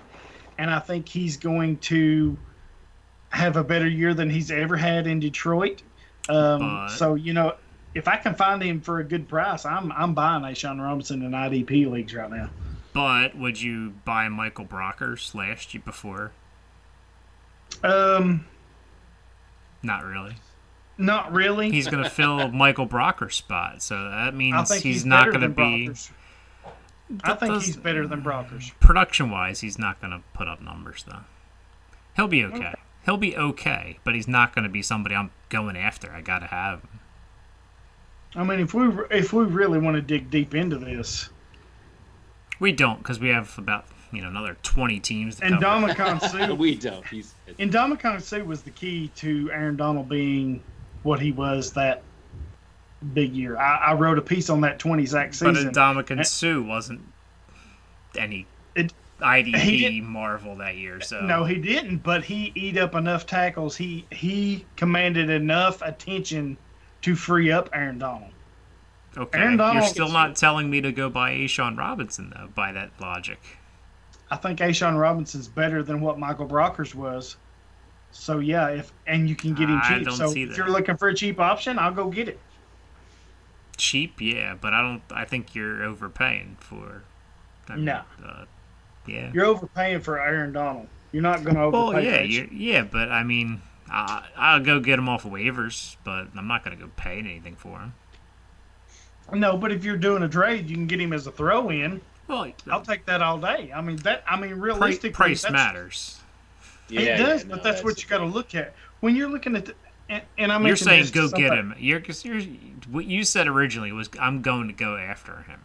[0.58, 2.40] and I think he's going to
[3.30, 5.82] have a better year than he's ever had in Detroit.
[6.28, 7.54] Um, so you know,
[7.94, 11.32] if I can find him for a good price, I'm I'm buying A'Shawn Robinson in
[11.32, 12.50] IDP leagues right now.
[12.92, 16.32] But would you buy Michael Brockers last year before?
[17.84, 18.46] Um,
[19.82, 20.34] Not really.
[20.98, 21.70] not really.
[21.70, 25.48] He's going to fill Michael Brocker's spot, so that means he's, he's, not going to
[25.48, 26.10] be Brockers.
[27.24, 28.72] I think he's better than Brockers.
[28.80, 29.60] production wise.
[29.60, 31.22] He's not going to put up numbers though.
[32.16, 32.74] He'll be okay.
[33.04, 36.12] He'll be okay, but he's not going to be somebody I'm going after.
[36.12, 36.80] I got to have.
[36.80, 36.99] him.
[38.36, 41.30] I mean, if we if we really want to dig deep into this,
[42.60, 45.86] We don't because we have about you know another 20 teams to and cover.
[45.88, 47.06] Ndamukong Suh, We don't.
[47.06, 50.62] He's and Ndamukong Suh was the key to Aaron Donald being
[51.02, 52.02] what he was that
[53.14, 53.56] big year.
[53.56, 55.48] I, I wrote a piece on that 20 sack season.
[55.48, 55.72] But season.
[55.72, 57.00] Ndamukong Suh wasn't
[58.16, 61.00] any It- IDP he marvel that year.
[61.02, 63.76] So No, he didn't, but he eat up enough tackles.
[63.76, 66.56] He he commanded enough attention
[67.02, 68.32] to free up Aaron Donald.
[69.16, 69.38] okay.
[69.38, 72.48] Aaron You're still not telling me to go buy A'Shawn Robinson though.
[72.54, 73.40] By that logic,
[74.30, 77.36] I think A'Shawn Robinson's better than what Michael Brockers was.
[78.12, 80.04] So yeah, if and you can get him I cheap.
[80.04, 82.40] don't So if you're looking for a cheap option, I'll go get it.
[83.76, 85.02] cheap, yeah, but I don't.
[85.10, 87.04] I think you're overpaying for.
[87.68, 88.02] I mean, No.
[88.24, 88.44] Uh,
[89.06, 89.30] yeah.
[89.32, 90.88] You're overpaying for Aaron Donald.
[91.12, 91.92] You're not going to overpay.
[91.94, 96.28] Well, yeah, yeah, but I mean, uh, I'll go get him off of waivers, but
[96.36, 97.94] I'm not gonna go pay anything for him.
[99.32, 102.00] No, but if you're doing a trade, you can get him as a throw in.
[102.26, 103.72] Well, I'll take that all day.
[103.74, 104.24] I mean that.
[104.28, 106.20] I mean pri- realistically, price that's- matters.
[106.88, 109.54] It does, yeah, but no, that's what you got to look at when you're looking
[109.54, 109.66] at.
[109.66, 109.74] The,
[110.08, 111.72] and, and I You're saying go get him.
[111.78, 112.40] You're because you're
[112.90, 115.60] what you said originally was I'm going to go after him.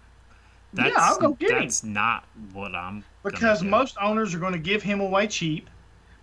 [0.73, 1.59] Yeah, I'll go get him.
[1.61, 3.03] that's not what I'm.
[3.23, 3.67] because do.
[3.67, 5.67] most owners are going to give him away cheap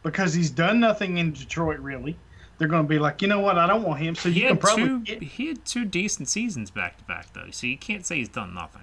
[0.03, 2.17] because he's done nothing in Detroit really.
[2.59, 4.15] They're going to be like, you know what, I don't want him.
[4.15, 5.01] So he you can probably two.
[5.01, 5.23] get.
[5.23, 8.55] He had two decent seasons back to back though, so you can't say he's done
[8.55, 8.83] nothing.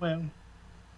[0.00, 0.24] Well,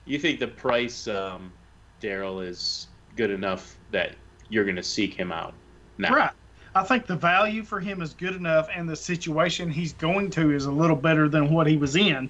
[0.06, 1.52] You think the price, um,
[2.00, 4.14] Daryl, is good enough that
[4.48, 5.54] you're going to seek him out?
[5.98, 6.14] Now.
[6.14, 6.30] right.
[6.76, 10.50] I think the value for him is good enough, and the situation he's going to
[10.50, 12.28] is a little better than what he was in.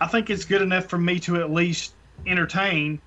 [0.00, 1.94] I think it's good enough for me to at least
[2.26, 3.00] entertain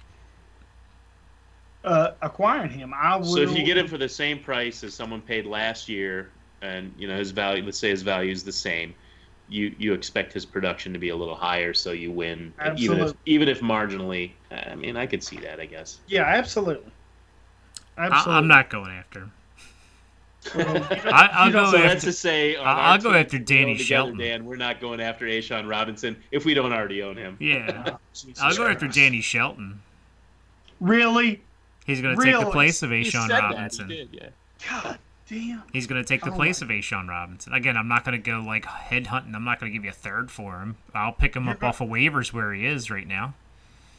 [1.89, 2.93] uh, acquiring him.
[2.95, 3.25] I will.
[3.25, 6.29] So if you get him for the same price as someone paid last year,
[6.61, 8.93] and you know his value, let's say his value is the same,
[9.49, 13.01] you you expect his production to be a little higher, so you win, even if
[13.01, 13.13] Absolutely.
[13.25, 14.31] even if marginally.
[14.51, 15.99] I mean, I could see that, I guess.
[16.07, 16.91] yeah, absolutely.
[17.97, 18.33] I, Absolutely.
[18.33, 19.31] I'm not going after him.
[20.55, 21.87] Well, I, I'll go So after.
[21.89, 24.17] that's to say, I'll- our go after Danny together, Shelton.
[24.17, 27.35] Dan, we're not going after A'Shawn Robinson if we don't already own him.
[27.41, 29.81] Yeah, Jesus I'll go after Danny Shelton.
[30.79, 31.41] Really?
[31.89, 33.87] He's going to take the place of He A'Shawn said that, he Robinson.
[33.87, 34.29] did, yeah.
[34.69, 34.99] God
[35.29, 35.63] damn.
[35.73, 37.53] He's going to take the Oh place my- of A'Shawn Robinson.
[37.53, 39.35] Again, I'm not going to go like head hunting.
[39.35, 40.77] I'm not going to give you a third for him.
[40.93, 43.33] I'll pick him You're up go- off of waivers where he is right now.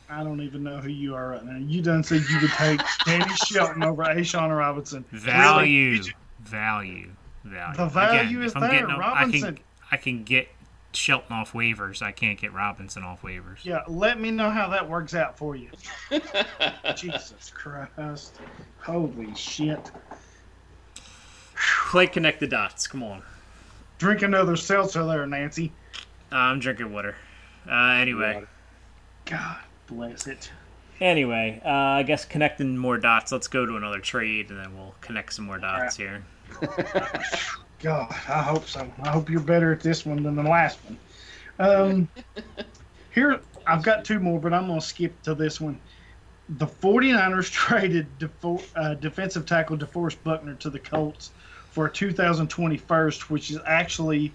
[0.08, 1.56] I don't even know who you are right now.
[1.56, 5.04] You done said you would take Danny Shelton over A'Shawn Robinson.
[5.12, 6.12] Value, Really?
[6.40, 7.10] value,
[7.44, 7.76] value.
[7.76, 9.54] The value Again, is if I'm there, getting him- I Robinson.
[9.56, 10.48] can, I can get
[10.92, 12.02] Shelton off waivers.
[12.02, 13.64] I can't get Robinson off waivers.
[13.64, 15.70] Yeah, let me know how that works out for you.
[16.96, 18.36] Jesus Christ.
[18.80, 19.90] Holy shit.
[21.90, 22.86] Play connect the dots.
[22.86, 23.22] Come on.
[23.98, 25.72] Drink another seltzer there, Nancy.
[26.32, 27.16] Uh, I'm drinking water.
[27.70, 28.44] Uh, anyway.
[29.26, 30.50] God bless it.
[31.00, 33.32] Anyway, uh, I guess connecting more dots.
[33.32, 36.22] Let's go to another trade, and then we'll connect some more dots here.
[37.80, 38.90] God, I hope so.
[39.02, 40.98] I hope you're better at this one than the last one.
[41.58, 42.08] Um,
[43.14, 45.80] here, I've got two more, but I'm going to skip to this one.
[46.50, 51.30] The 49ers traded defo- uh, defensive tackle DeForest Buckner to the Colts
[51.70, 54.32] for a 2020 first, which is actually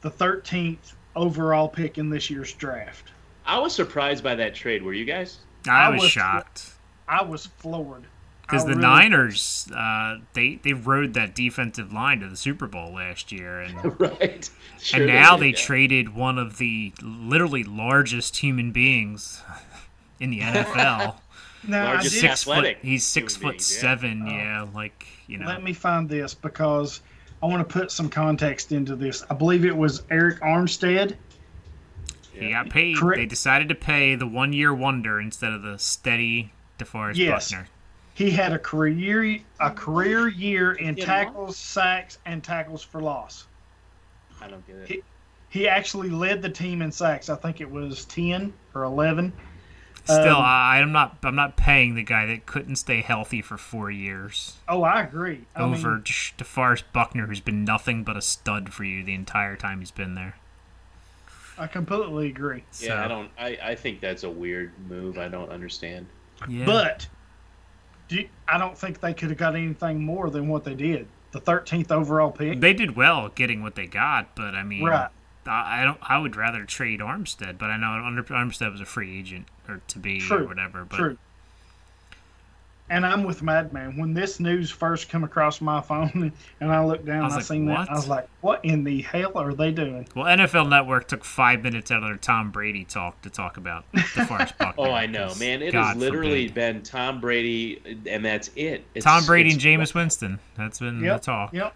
[0.00, 3.10] the 13th overall pick in this year's draft.
[3.44, 4.82] I was surprised by that trade.
[4.82, 5.38] Were you guys?
[5.68, 6.70] I, I was, was- shocked
[7.08, 8.04] I was floored.
[8.50, 12.92] Because the really- Niners uh, they they rode that defensive line to the Super Bowl
[12.92, 14.50] last year, and right.
[14.80, 15.64] Sure and now did, they yeah.
[15.64, 19.42] traded one of the literally largest human beings
[20.18, 21.16] in the NFL.
[21.66, 22.76] Now, I Largest did, six foot.
[22.80, 23.80] He's six foot beings, yeah.
[23.80, 24.26] seven.
[24.26, 25.46] Yeah, like you know.
[25.46, 27.02] Let me find this because
[27.42, 29.24] I want to put some context into this.
[29.30, 31.16] I believe it was Arik Armstead.
[32.32, 32.96] He got paid.
[32.96, 33.18] Correct.
[33.18, 37.50] They decided to pay the one year wonder instead of the steady DeForest Yes.
[37.50, 37.68] Buckner.
[38.20, 43.46] He had a career a career year in tackles, sacks, and tackles for loss.
[44.42, 44.88] I don't get it.
[44.88, 45.02] He-
[45.48, 47.30] He actually led the team in sacks.
[47.30, 49.32] I think it was ten or eleven.
[50.04, 51.16] Still, Um, I, I'm not.
[51.22, 55.46] I'm not paying the guy that couldn't stay healthy for four years Oh, I agree.
[55.56, 59.14] I mean, over J- DeForest Buckner, who's been nothing but a stud for you the
[59.14, 60.36] entire time he's been there.
[61.58, 62.64] I completely agree.
[62.70, 63.30] So, Yeah, I don't.
[63.38, 65.16] I, I think that's a weird move.
[65.18, 66.06] I don't understand.
[66.48, 66.66] yeah.
[66.66, 67.08] But
[68.10, 71.06] do, I don't think they could have got anything more than what they did.
[71.32, 72.60] The 13th overall pick.
[72.60, 75.08] they did well getting what they got, but I mean, Right.
[75.46, 75.98] I, I don't.
[76.02, 77.86] I would rather trade Armstead, but I know
[78.28, 80.84] Armstead was a free agent or to be or whatever.
[80.84, 81.18] But True.
[82.90, 83.96] And I'm with Madman.
[83.96, 87.32] When this news first come across my phone, and I looked down, I and was
[87.34, 90.08] I, like, seen "What?" that, I was like, "What in the hell are they doing?"
[90.16, 93.84] well, NFL Network took five minutes out of their Tom Brady talk to talk about
[93.92, 94.74] DeForest Buckner.
[94.88, 95.62] Oh, I know, man.
[95.62, 96.54] It God has literally forbid.
[96.74, 98.84] been Tom Brady, and that's it.
[98.96, 100.40] It's, Tom Brady it's- and Jameis Winston.
[100.56, 101.20] That's been Yep.
[101.20, 101.52] the talk.
[101.54, 101.74] Yep.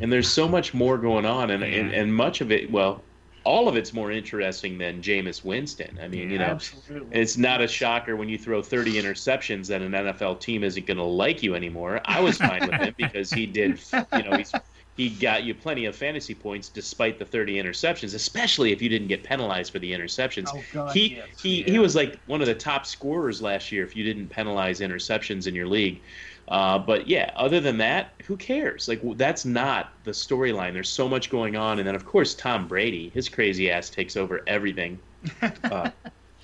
[0.00, 1.68] and there's so much more going on, and, Yeah.
[1.68, 3.02] and and much of it, well,
[3.44, 5.98] all of it's more interesting than Jameis Winston.
[6.02, 7.20] I mean, you know, Absolutely.
[7.20, 10.96] it's not a shocker when you throw 30 interceptions that an NFL team isn't going
[10.96, 12.00] to like you anymore.
[12.04, 14.52] I was fine with him because he did, you know, he's
[14.96, 19.08] he got you plenty of fantasy points despite the 30 interceptions, especially if you didn't
[19.08, 20.48] get penalized for the interceptions.
[20.54, 21.40] Oh, God, he yes.
[21.40, 24.80] he he was like one of the top scorers last year if you didn't penalize
[24.80, 26.00] interceptions in your league.
[26.48, 28.88] Uh, but yeah, other than that, who cares?
[28.88, 30.72] Like that's not the storyline.
[30.72, 34.16] There's so much going on, and then of course Tom Brady, his crazy ass takes
[34.16, 35.00] over everything,
[35.42, 35.90] uh,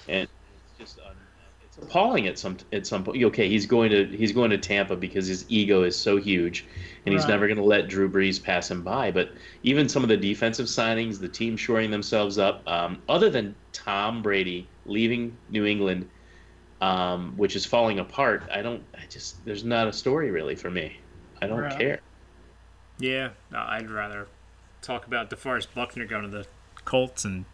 [0.08, 1.16] and it's just un-
[1.60, 3.22] it's appalling at some at some point.
[3.24, 6.66] Okay, he's going to he's going to Tampa because his ego is so huge,
[7.04, 7.30] and he's Right.
[7.30, 9.10] never going to let Drew Brees pass him by.
[9.10, 9.32] But
[9.64, 14.22] even some of the defensive signings, the team shoring themselves up, um, other than Tom
[14.22, 16.08] Brady leaving New England,
[16.80, 18.82] um, which is falling apart, I don't.
[18.94, 20.96] I just there's not a story really for me.
[21.42, 21.78] I don't Right.
[21.78, 22.00] care.
[22.98, 24.26] Yeah, no, I'd rather
[24.82, 26.46] talk about DeForest Buckner going to the
[26.84, 27.44] Colts, and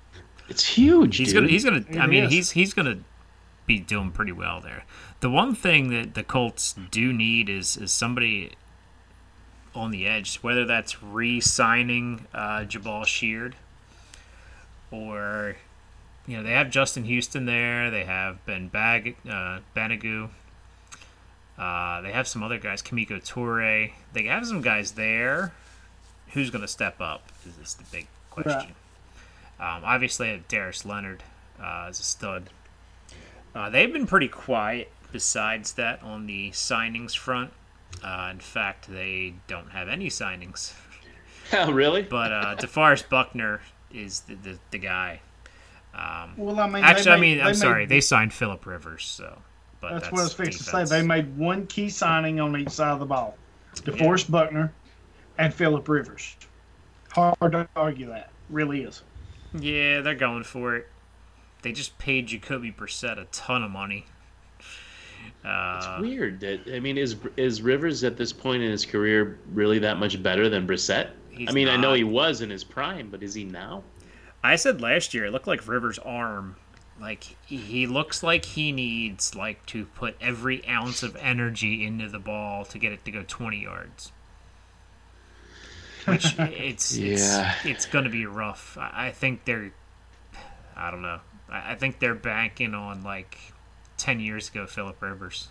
[0.49, 1.17] It's huge.
[1.19, 1.35] he's dude.
[1.43, 1.85] gonna he's gonna.
[1.99, 2.33] I mean, is.
[2.33, 2.99] he's he's gonna
[3.67, 4.85] be doing pretty well there.
[5.21, 8.53] The one thing that the Colts do need is is somebody
[9.75, 13.57] on the edge, whether that's re-signing uh, Jabaal Sheard
[14.91, 15.57] or
[16.27, 17.91] you know they have Justin Houston there.
[17.91, 20.31] They have Ben Bag uh, Banogu.
[21.57, 23.93] Uh, they have some other guys, Kemoko Turay.
[24.13, 25.53] They have some guys there.
[26.33, 27.31] Who's going to step up?
[27.47, 28.75] Is this the big question?
[29.61, 31.23] Um, obviously, I Darius Leonard
[31.63, 32.51] uh, as a stud.
[33.55, 37.53] Uh, they've been pretty quiet besides that on the signings front.
[38.03, 40.75] Uh, in fact, they don't have any signings.
[41.53, 42.01] Oh, really?
[42.01, 43.61] But uh, DeForest Buckner
[43.93, 45.21] is the, the, the guy.
[45.95, 48.67] Um, Well, I mean, they actually, I mean, they I'm made- sorry, they signed Philip
[48.67, 49.39] Rivers, so.
[49.81, 50.99] But That's, that's, what I was fixing to say.
[51.01, 53.37] They made one key signing on each side of the ball:
[53.77, 54.73] DeForest Buckner
[55.39, 56.37] and Philip Rivers.
[57.13, 58.31] Hard to argue that.
[58.51, 59.03] Really is.
[59.53, 60.89] Yeah, they're going for it.
[61.63, 64.07] They just paid Jacoby Brissett a ton of money.
[65.45, 65.47] It's
[65.87, 69.79] Uh, weird that I mean, is is Rivers at this point in his career really
[69.81, 71.11] that much better than Brissett?
[71.49, 73.83] I mean, I know he was in his prime, but is he now?
[74.45, 76.57] I said last year it looked like Rivers' arm.
[77.01, 82.09] Like he- he looks like he needs like to put every ounce of energy into
[82.09, 84.13] the ball to get it to go 20 yards.
[86.05, 87.55] Which it's Yeah.
[87.57, 88.77] it's it's going to be rough.
[88.79, 89.73] I I think they're
[90.77, 91.21] I don't know.
[91.49, 93.39] I I think they're banking on like
[93.97, 95.49] 10 years ago Philip Rivers.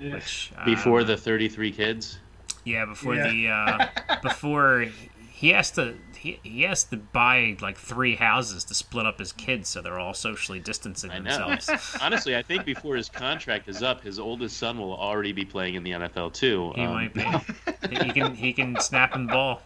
[0.00, 1.06] Which Before know.
[1.08, 2.18] the 33 kids?
[2.64, 3.30] Yeah, before Yeah.
[3.30, 3.86] the uh,
[4.22, 4.86] before
[5.30, 9.32] he has to he, he has to buy like three houses to split up his
[9.32, 11.70] kids so they're all socially distancing I themselves.
[12.02, 15.74] Honestly, I think before his contract is up, his oldest son will already be playing
[15.74, 16.72] in the NFL too.
[16.74, 17.22] He Um, might be.
[17.90, 19.62] he can he can snap and ball.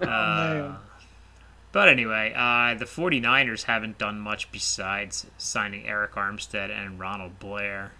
[0.00, 0.76] Uh,
[1.72, 7.92] but anyway, uh, the 49ers haven't done much besides signing Arik Armstead and Ronald Blair.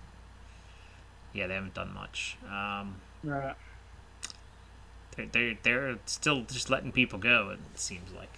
[1.33, 2.37] Yeah, they haven't done much.
[2.51, 3.55] Um, Right.
[5.27, 8.29] They're, they're, still just letting people go, it seems like.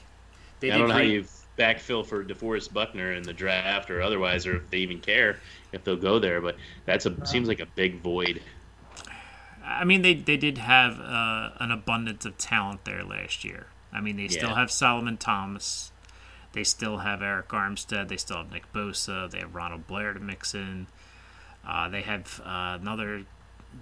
[0.60, 1.24] They I don't know how you
[1.58, 5.38] backfill for DeForest Buckner in the draft or otherwise, or if they even care
[5.72, 6.40] if they'll go there.
[6.40, 8.40] But that's a seems like a big void.
[9.64, 13.66] I mean, they they did have uh, an abundance of talent there last year.
[13.92, 15.92] I mean, they still have Solomon Thomas.
[16.52, 18.08] They still have Arik Armstead.
[18.08, 19.30] They still have Nick Bosa.
[19.30, 20.86] They have Ronald Blair to mix in.
[21.66, 23.24] Uh, they have uh, another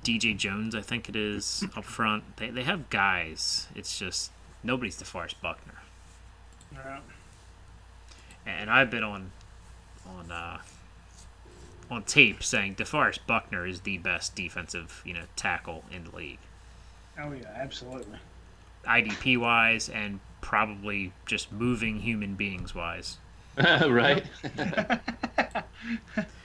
[0.04, 2.36] DJ Jones, I think it is, up front.
[2.36, 3.66] They, they have guys.
[3.74, 4.30] It's just
[4.62, 5.82] nobody's DeForest Buckner.
[6.72, 7.02] Right.
[8.46, 9.32] And I've been on
[10.06, 10.58] on uh,
[11.90, 16.38] on tape saying DeForest Buckner is the best defensive you know tackle in the league.
[17.18, 18.18] Oh yeah, absolutely.
[18.86, 23.18] IDP wise and probably just moving human beings wise.
[23.58, 24.24] right?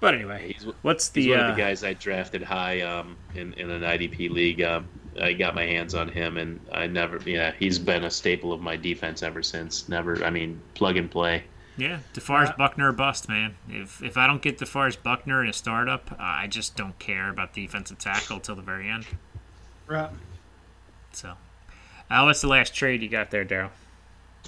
[0.00, 3.16] But anyway, He's, what's he's the, one uh, of the guys I drafted high um,
[3.34, 4.62] in in an IDP league.
[4.62, 4.86] Um,
[5.20, 7.18] I got my hands on him, and I never.
[7.28, 9.88] Yeah, he's been a staple of my defense ever since.
[9.88, 10.24] Never.
[10.24, 11.42] I mean, plug and play.
[11.76, 13.56] yeah, DeForest Buckner or bust, man.
[13.68, 17.28] If if I don't get DeForest Buckner in a startup, uh, I just don't care
[17.30, 19.06] about the defensive tackle till the very end.
[19.88, 20.10] Right.
[21.12, 21.34] So,
[22.10, 23.70] uh, what's the last trade you got there, Daryl?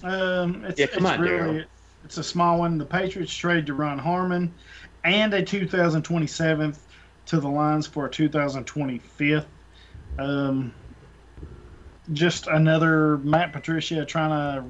[0.03, 1.65] Um, it's, Yeah, come it's on, really Daryl.
[2.05, 2.79] it's a small one.
[2.79, 4.53] The Patriots trade Duron Harmon
[5.05, 6.77] and a 2027
[7.27, 9.47] to the Lions for a 2025.
[10.19, 10.75] Um,
[12.13, 14.65] just another Matt Patricia trying to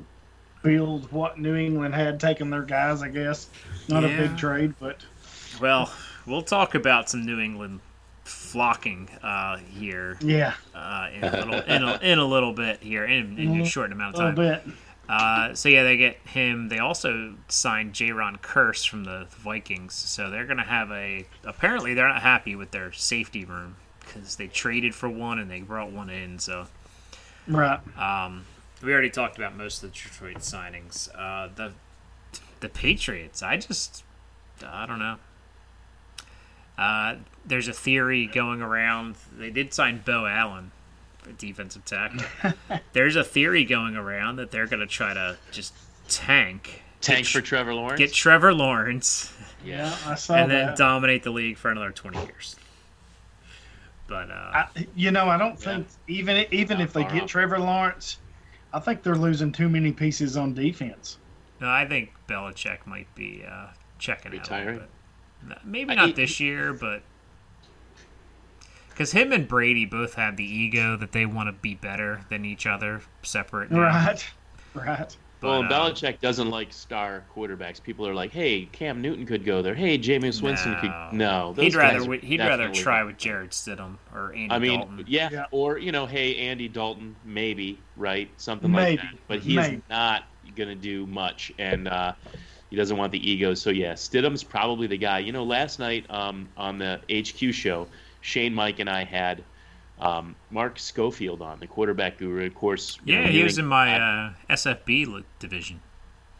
[0.62, 3.02] build what New England had taken their guys.
[3.02, 3.48] I guess
[3.88, 5.04] not a big trade, but
[5.60, 5.90] Well,
[6.26, 7.80] we'll talk about some New England
[8.24, 13.04] flocking uh, here Yeah, uh, in, a little, in, a, in a little bit here
[13.04, 14.38] in, in a short amount of time.
[14.38, 14.74] a little bit.
[15.12, 16.68] Uh, so yeah, they get him.
[16.68, 19.92] They also signed Jayron Kearse from the Vikings.
[19.92, 21.26] So they're gonna have a.
[21.44, 25.60] Apparently, they're not happy with their safety room because they traded for one and they
[25.60, 26.38] brought one in.
[26.38, 26.68] So
[27.48, 27.80] Right.
[27.98, 28.44] um,
[28.82, 31.08] we already talked about most of the Detroit signings.
[31.18, 31.72] Uh, the
[32.60, 33.42] the Patriots.
[33.42, 34.04] I just
[34.64, 35.16] I don't know.
[36.78, 39.16] Uh, there's a theory going around.
[39.36, 40.70] They did sign Beau Allen,
[41.38, 42.22] defensive tackle.
[42.92, 45.72] there's a theory going around that they're going to try to just
[46.08, 47.98] tank, Tank get, for Trevor Lawrence.
[47.98, 49.32] get Trevor Lawrence,
[49.64, 52.56] Yeah, I saw and then dominate the league for another 20 years.
[54.06, 54.66] But uh, I,
[54.96, 57.28] you know, I don't think even even Not if they get off.
[57.28, 58.18] Trevor Lawrence,
[58.72, 61.18] I think they're losing too many pieces on defense.
[61.60, 63.66] no, I think Belichick might be uh,
[64.00, 64.66] checking out Retiring?
[64.66, 65.48] little bit.
[65.48, 67.02] No, Maybe I- not he- this year, but
[68.90, 72.44] because him and Brady both have the ego that they want to be better than
[72.44, 73.70] each other, separate.
[73.70, 73.80] now.
[73.80, 74.26] Right.
[74.74, 75.16] Right.
[75.42, 77.82] well, But, uh, Belichick doesn't like star quarterbacks.
[77.82, 79.74] People are like, "Hey, Cam Newton could go there.
[79.74, 83.16] Hey, Jameis Winston could." No, those he'd rather guys are wi- he'd rather try with
[83.16, 85.04] Jarrett Stidham or Andy I mean, Dalton.
[85.08, 85.44] yeah, Yeah.
[85.50, 88.98] or you know, hey, Andy Dalton, maybe, right, something Maybe.
[88.98, 89.18] like that.
[89.26, 89.82] But he's Maybe.
[89.90, 90.24] not
[90.54, 92.12] going to do much, and uh,
[92.70, 93.54] he doesn't want the ego.
[93.54, 95.18] So yeah, Stidham's probably the guy.
[95.20, 97.88] You know, last night um, on the HQ show,
[98.20, 99.42] Shane, Mike, and I had
[100.00, 102.46] um, Mark Schofield on, the quarterback guru.
[102.46, 105.80] Of course, yeah, know, he was in England- my uh, SFB division.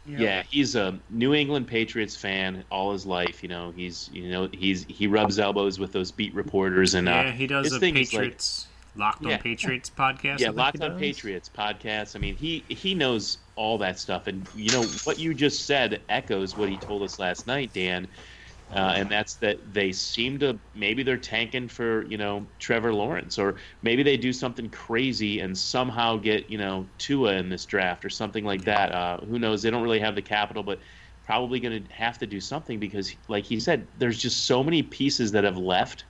[0.07, 3.43] yeah, he's a New England Patriots fan all his life.
[3.43, 7.11] You know, he's you know he's he rubs elbows with those beat reporters and uh,
[7.11, 8.67] yeah, he does his a thing is, like, Patriots
[8.97, 9.35] Locked Yeah.
[9.35, 10.25] on Patriots podcast.
[10.25, 10.99] I yeah, think lots he on.
[10.99, 12.15] Patriots podcast.
[12.15, 16.01] I mean, he he knows all that stuff, and you know what you just said
[16.09, 18.07] echoes what he told us last night, Dan.
[18.71, 23.37] Uh, and that's that they seem to maybe they're tanking for you know Trevor Lawrence,
[23.37, 28.05] or maybe they do something crazy and somehow get you know Tua in this draft
[28.05, 28.91] or something like that.
[28.93, 29.61] Uh, who knows?
[29.61, 30.79] They don't really have the capital, but
[31.23, 34.83] probably going to have to do something because, like he said, there's just so many
[34.83, 36.05] pieces that have left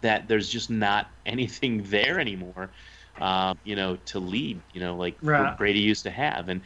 [0.00, 2.72] that there's just not anything there anymore,
[3.20, 5.56] uh, you know, to lead, you know, like Right.
[5.56, 6.48] Brady used to have.
[6.48, 6.62] And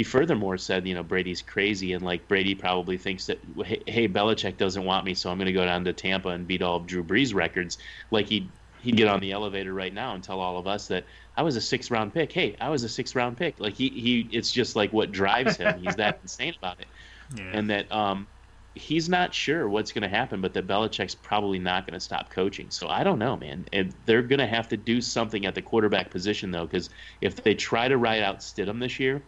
[0.00, 4.08] he furthermore said, you know, Brady's crazy, and like Brady probably thinks that, hey, hey
[4.08, 6.76] Belichick doesn't want me, so I'm going to go down to Tampa and beat all
[6.76, 7.76] of Drew Brees' records.
[8.10, 11.04] Like he'd he'd get on the elevator right now and tell all of us that
[11.36, 12.32] I was a six round pick.
[12.32, 13.60] Hey, I was a six round pick.
[13.60, 15.78] Like he he, it's just like what drives him.
[15.78, 16.88] He's that insane about it
[17.28, 17.52] Yeah.
[17.52, 18.28] and that um,
[18.74, 22.30] he's not sure what's going to happen, but that Belichick's probably not going to stop
[22.30, 22.70] coaching.
[22.70, 23.66] So I don't know, man.
[23.72, 26.88] And they're going to have to do something at the quarterback position, though, because
[27.20, 29.24] if they try to ride out Stidham this year,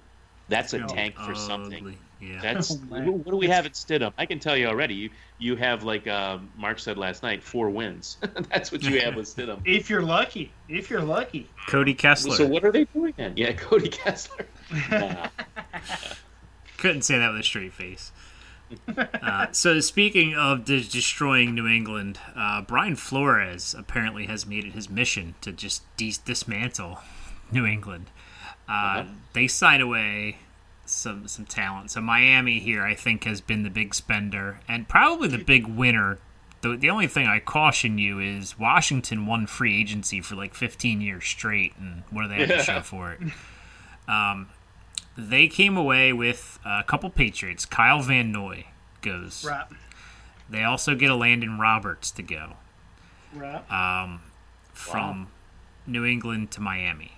[0.52, 1.96] that's a tank for something.
[2.20, 2.40] Yeah.
[2.40, 3.02] That's man.
[3.04, 4.12] who- what do we have at Stidham?
[4.16, 4.94] I can tell you already.
[4.94, 8.16] You you have like uh, Mark said last night, four wins.
[8.50, 9.60] that's what you have with Stidham.
[9.64, 11.48] If you're lucky, if you're lucky.
[11.68, 12.36] Cody Kessler.
[12.36, 13.32] So what are they doing then?
[13.36, 14.46] Yeah, Cody Kessler.
[14.90, 15.28] Nah.
[16.78, 18.12] Couldn't say that with a straight face.
[18.96, 24.72] uh, so speaking of de- destroying New England, uh, Brian Flores apparently has made it
[24.72, 26.98] his mission to just dis- dismantle
[27.50, 28.06] New England.
[28.68, 30.38] Uh, They sign away
[30.86, 31.90] some some talent.
[31.90, 36.18] So Miami here, I think, has been the big spender and probably the big winner.
[36.60, 41.00] The, the only thing I caution you is Washington won free agency for like 15
[41.00, 43.20] years straight, and what do they have to show for it?
[44.08, 44.48] Um,
[45.16, 47.64] they came away with a couple Patriots.
[47.64, 48.66] Kyle Van Noy
[49.00, 49.44] goes.
[49.44, 49.66] Right.
[50.48, 52.52] They also get a Landon Roberts to go
[53.34, 53.62] Right.
[53.70, 54.20] um,
[54.72, 55.28] from
[55.86, 57.12] New England to Miami.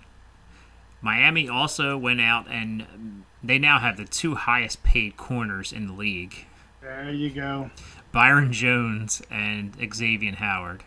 [1.04, 5.92] Miami also went out and they now have the two highest paid corners in the
[5.92, 6.46] league
[6.80, 7.70] There you go.
[8.10, 10.82] Byron Jones and Xavier Howard.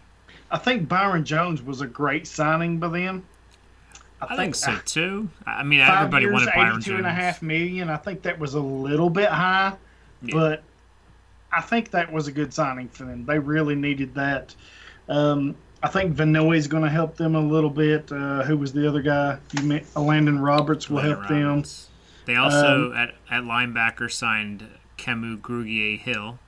[0.49, 3.26] I think Byron Jones was a great signing by them.
[4.20, 5.30] I think so too.
[5.45, 6.97] I mean, Five everybody years, wanted Byron 82 Jones.
[6.99, 7.89] and a half million.
[7.89, 9.74] I think that was a little bit high,
[10.24, 10.34] Yeah.
[10.34, 10.63] but
[11.51, 13.26] I think that was a good signing for them.
[13.26, 14.55] They really needed that.
[15.09, 18.11] Um, I think Vanoy is going to help them a little bit.
[18.11, 19.38] Uh, who was the other guy?
[19.53, 21.63] You meant Landon Roberts will Landon help them.
[22.25, 24.67] They also Um, at at linebacker signed
[24.97, 26.39] Kamu Grugier Hill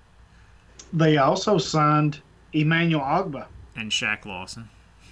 [0.92, 2.22] They also signed
[2.54, 4.70] Emmanuel Ogbah and Shaq Lawson.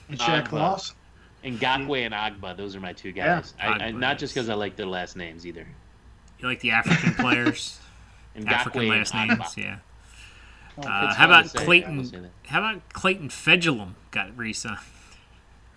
[0.10, 0.52] and Shaq Ogbah.
[0.54, 0.96] Lawson.
[1.44, 3.36] And Gakwe and Ogbah, those are my two Yeah.
[3.42, 3.54] guys.
[3.62, 5.66] I, I, not just because I like their last names either.
[6.40, 7.80] You like the African players,
[8.36, 9.58] And African Ngakoue last and names, Ogbah.
[9.58, 9.78] yeah.
[10.80, 12.30] Oh, Uh, how about say, Clayton?
[12.48, 14.78] How about Clayton Fejedelem got re-signed?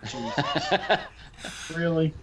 [1.75, 2.13] really?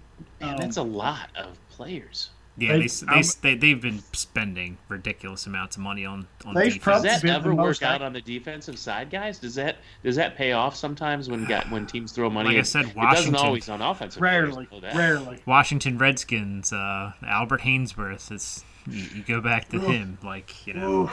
[0.41, 2.31] Man, Um, that's a lot of players.
[2.57, 6.55] Yeah, They- they, they, I'm- they, they've been spending ridiculous amounts of money on, on
[6.55, 6.79] defense.
[6.79, 9.39] probably- Does that ever work out on the defensive side, guys?
[9.39, 12.49] Does that does that pay off sometimes when got when teams throw money?
[12.49, 12.65] Like I in?
[12.65, 14.21] said, it Washington- doesn't always on offensive.
[14.21, 14.95] Rarely, I know that.
[14.97, 15.39] rarely.
[15.47, 18.33] Washington Redskins, uh, Albert Haynesworth.
[18.33, 19.81] It's you, you go back to Ooh.
[19.81, 20.91] him, like you know.
[21.03, 21.11] Ooh,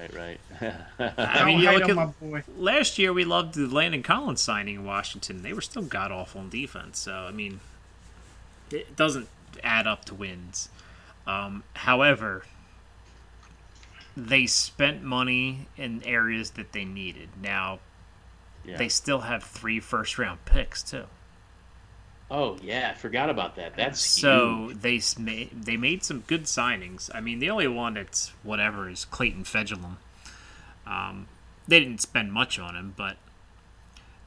[0.00, 0.74] Right, right.
[1.18, 2.42] I mean, you hate look at- my boy.
[2.56, 5.42] Last year we loved the Landon Collins signing in Washington.
[5.42, 6.98] They were still god awful on defense.
[6.98, 7.60] So I mean,
[8.70, 9.28] it doesn't
[9.62, 10.68] add up to wins.
[11.26, 12.44] Um, however,
[14.16, 17.28] they spent money in areas that they needed.
[17.40, 17.80] Now
[18.64, 18.76] yeah.
[18.76, 21.04] they still have three first round picks too.
[22.30, 23.74] Oh yeah, I forgot about that.
[23.76, 24.80] That's So huge.
[24.82, 27.10] they s- ma- they made some good signings.
[27.12, 29.96] I mean, the only one that's whatever is Clayton Fejedelem.
[30.86, 31.26] Um,
[31.66, 33.16] they didn't spend much on him, but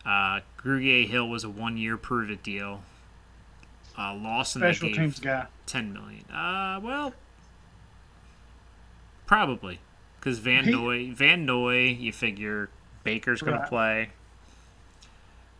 [0.06, 2.84] uh, Grugier Hill was a one year prove it deal.
[3.98, 5.46] Uh, Lawson they Special gave teams guy.
[5.66, 6.26] ten million.
[6.30, 7.14] Uh, well,
[9.26, 9.80] probably
[10.20, 12.70] because Van He- Noy, Van Noy, you figure
[13.04, 13.64] Baker's going Right.
[13.64, 14.10] to play.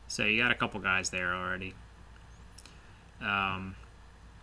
[0.08, 1.74] So you got a couple guys there already.
[3.24, 3.76] Um,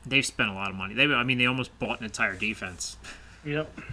[0.07, 0.95] they've spent a lot of money.
[0.95, 2.97] They, I mean, they almost bought an entire defense.
[3.45, 3.79] Yep.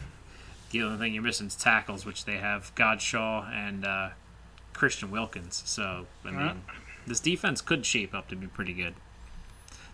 [0.69, 4.09] The only thing you're missing is tackles, which they have Godchaux and uh,
[4.73, 5.63] Christian Wilkins.
[5.65, 6.53] So I mean, Yeah.
[7.07, 8.93] this defense could shape up to be pretty good.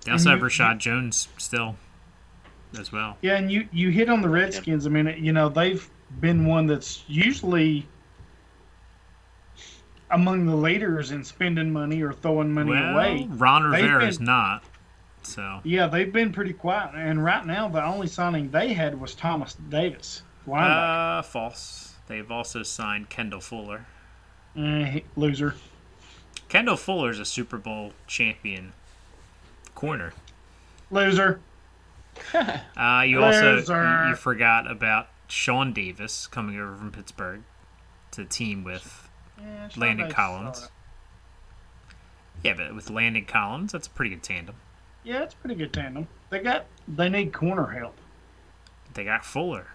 [0.04, 1.76] They also And have you- Reshad Jones still,
[2.76, 3.18] as well.
[3.22, 4.88] Yeah, and you you hit on the Redskins.
[4.88, 5.88] I mean, you know they've
[6.20, 7.86] been one that's usually
[10.10, 13.28] among the leaders in spending money or throwing money well, away.
[13.30, 14.64] Ron Rivera been- is not.
[15.24, 16.92] So Yeah, they've been pretty quiet.
[16.96, 21.20] And right now, the only signing they had was Thomas Davis, linebacker.
[21.20, 21.94] uh, false.
[22.08, 23.86] They've also signed Kendall Fuller.
[24.56, 25.56] He- loser.
[26.50, 28.74] Kendall Fuller is a Super Bowl champion
[29.76, 30.14] corner.
[30.92, 31.40] Loser.
[32.78, 37.42] Uh, you also you, you forgot about Sean Davis coming over from Pittsburgh
[38.12, 39.10] to team with
[39.42, 40.70] Yeah, Landon Collins.
[42.44, 44.56] yeah, but with Landon Collins, that's a pretty good tandem.
[45.04, 46.08] Yeah, it's a pretty good tandem.
[46.30, 47.96] They got they need corner help.
[48.94, 49.68] They got Fuller.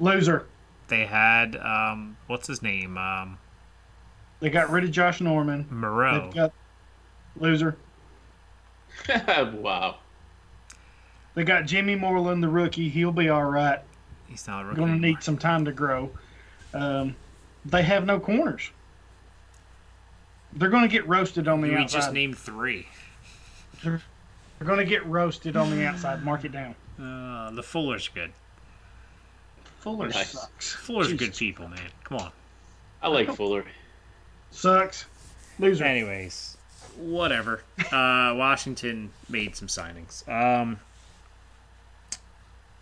[0.00, 0.46] Loser.
[0.88, 2.96] They had um, what's his name?
[2.98, 3.38] Um,
[4.40, 5.66] They got rid of Josh Norman.
[5.70, 6.24] Moreau.
[6.24, 6.52] They've got
[7.36, 7.76] loser.
[9.52, 9.96] wow.
[11.34, 12.88] They got Jimmy Moreland, the rookie.
[12.88, 13.80] He'll be all right.
[14.26, 14.76] He's not a rookie.
[14.76, 15.08] Going to anymore.
[15.16, 16.10] need some time to grow.
[16.74, 17.14] Um,
[17.64, 18.70] they have no corners.
[20.54, 21.98] They're going to get roasted on the We outside.
[21.98, 22.88] just named three.
[23.82, 24.00] They're
[24.64, 26.24] going to get roasted on the outside.
[26.24, 26.74] Mark it down.
[26.98, 28.32] Uh, the Fullers good.
[29.80, 30.32] Fuller Nice.
[30.32, 30.74] sucks.
[30.74, 31.28] Fuller's Jesus.
[31.28, 31.78] good people, man.
[32.04, 32.30] Come on.
[33.00, 33.64] I like Fuller.
[34.50, 35.06] Sucks.
[35.60, 35.84] Loser.
[35.84, 36.56] Anyways,
[36.96, 37.62] whatever.
[37.92, 40.28] Uh, Washington made some signings.
[40.28, 40.80] Um,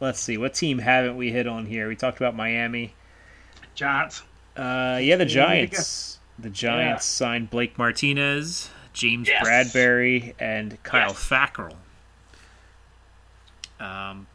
[0.00, 0.38] let's see.
[0.38, 1.88] What team haven't we hit on here?
[1.88, 2.94] We talked about Miami.
[3.74, 4.22] Giants.
[4.56, 6.18] Uh, yeah, the Giants.
[6.38, 9.44] The Giants signed Blake Martinez, James Yes.
[9.44, 11.28] Bradbury, and Kyle Yes.
[11.28, 11.76] Fackrell.
[13.78, 14.26] Um,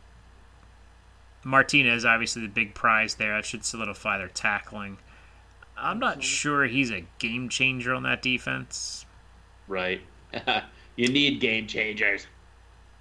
[1.43, 3.36] Martinez, obviously the big prize there.
[3.36, 4.99] That should solidify their tackling.
[5.76, 9.07] I'm not sure he's a game changer on that defense.
[9.68, 10.01] Right.
[10.95, 12.28] you need game changers.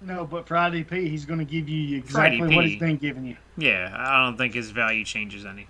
[0.01, 2.55] No, but for IDP, he's going to give you exactly IDP.
[2.55, 3.37] what he's been giving you.
[3.55, 5.67] Yeah, I don't think his value changes any.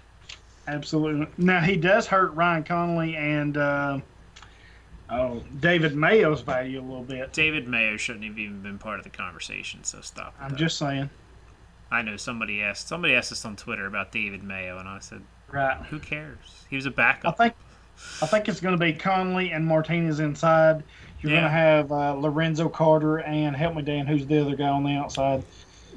[0.70, 1.28] Absolutely.
[1.38, 4.00] Now he does hurt Ryan Connelly and uh,
[5.12, 7.34] oh David Mayo's value a little bit.
[7.34, 10.34] David Mayo shouldn't have even been part of the conversation, so stop.
[10.39, 10.57] I'm that.
[10.59, 11.09] just saying.
[11.91, 15.22] I know somebody asked somebody asked us on Twitter about David Mayo, and I said,
[15.51, 15.78] Right.
[15.89, 16.66] "Who cares?
[16.70, 17.53] He was a backup." I think
[18.22, 20.84] I think it's going to be Conley and Martinez inside.
[21.22, 21.39] You're Yeah.
[21.41, 24.84] going to have uh, Lorenzo Carter and help me Dan, who's the other guy on
[24.84, 25.43] the outside.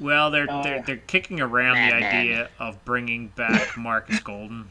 [0.01, 4.69] Well, they're Uh, they're they're kicking around the idea of bringing back Marcus Golden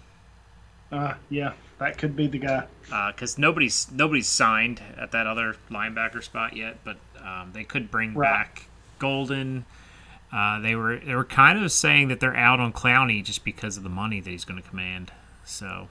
[0.92, 2.66] Uh, yeah, that could be the guy.
[3.10, 8.14] because nobody's nobody's signed at that other linebacker spot yet, but um, they could bring
[8.14, 8.30] Right.
[8.30, 8.66] back
[8.98, 9.64] Golden.
[10.32, 13.76] Uh, they were they were kind of saying that they're out on Clowney just because
[13.76, 15.12] of the money that he's going to command.
[15.44, 15.88] So,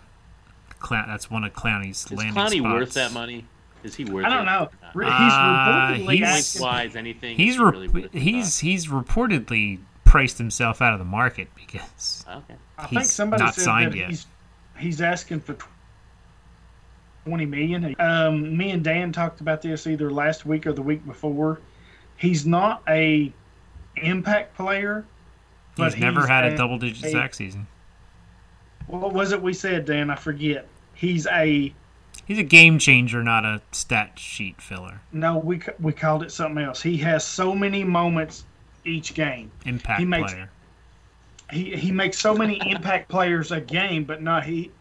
[0.80, 2.74] Clown, that's one of Clowney's Is landing Clowney spots.
[2.74, 3.46] worth that money?
[3.84, 4.28] Is he worth it?
[4.32, 4.70] I don't know.
[4.84, 5.22] or Re- not?
[5.24, 7.38] He's Uh, reportedly he's, wise, anything?
[7.38, 11.50] He's is he rep- really worth he's he's reportedly priced himself out of the market
[11.56, 12.38] because not?
[12.38, 12.56] okay.
[12.78, 14.10] I think he's somebody not said signed that yet.
[14.10, 14.26] he's
[14.78, 15.56] he's asking for
[17.26, 17.96] twenty million.
[18.00, 21.60] Um, me and Dan talked about this either last week or the week before.
[22.18, 23.32] He's not a
[23.98, 25.06] impact player.
[25.78, 27.68] he's but never had a a- double digit sack season.
[28.88, 30.10] What was it we said, Dan?
[30.10, 30.68] I forget.
[30.94, 31.74] He's a
[32.26, 35.02] He's a game changer, not a stat sheet filler.
[35.12, 35.38] no.
[35.38, 36.82] We we called it something else.
[36.82, 38.46] He has so many moments
[38.86, 39.52] each game.
[39.66, 40.50] Impact He makes- player.
[41.52, 44.72] He he makes so many impact players a game, but not he.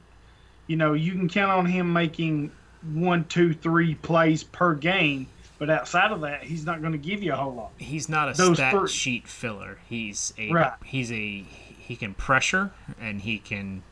[0.67, 2.51] You know, you can count on him making
[2.93, 5.27] one, two, three plays per game.
[5.59, 7.71] But outside of that, he's not going to give you a whole lot.
[7.79, 8.89] He's not a Those stat three.
[8.89, 9.79] sheet filler.
[9.89, 10.73] He's a Right.
[10.85, 11.45] he's a
[11.79, 13.83] he can pressure and he can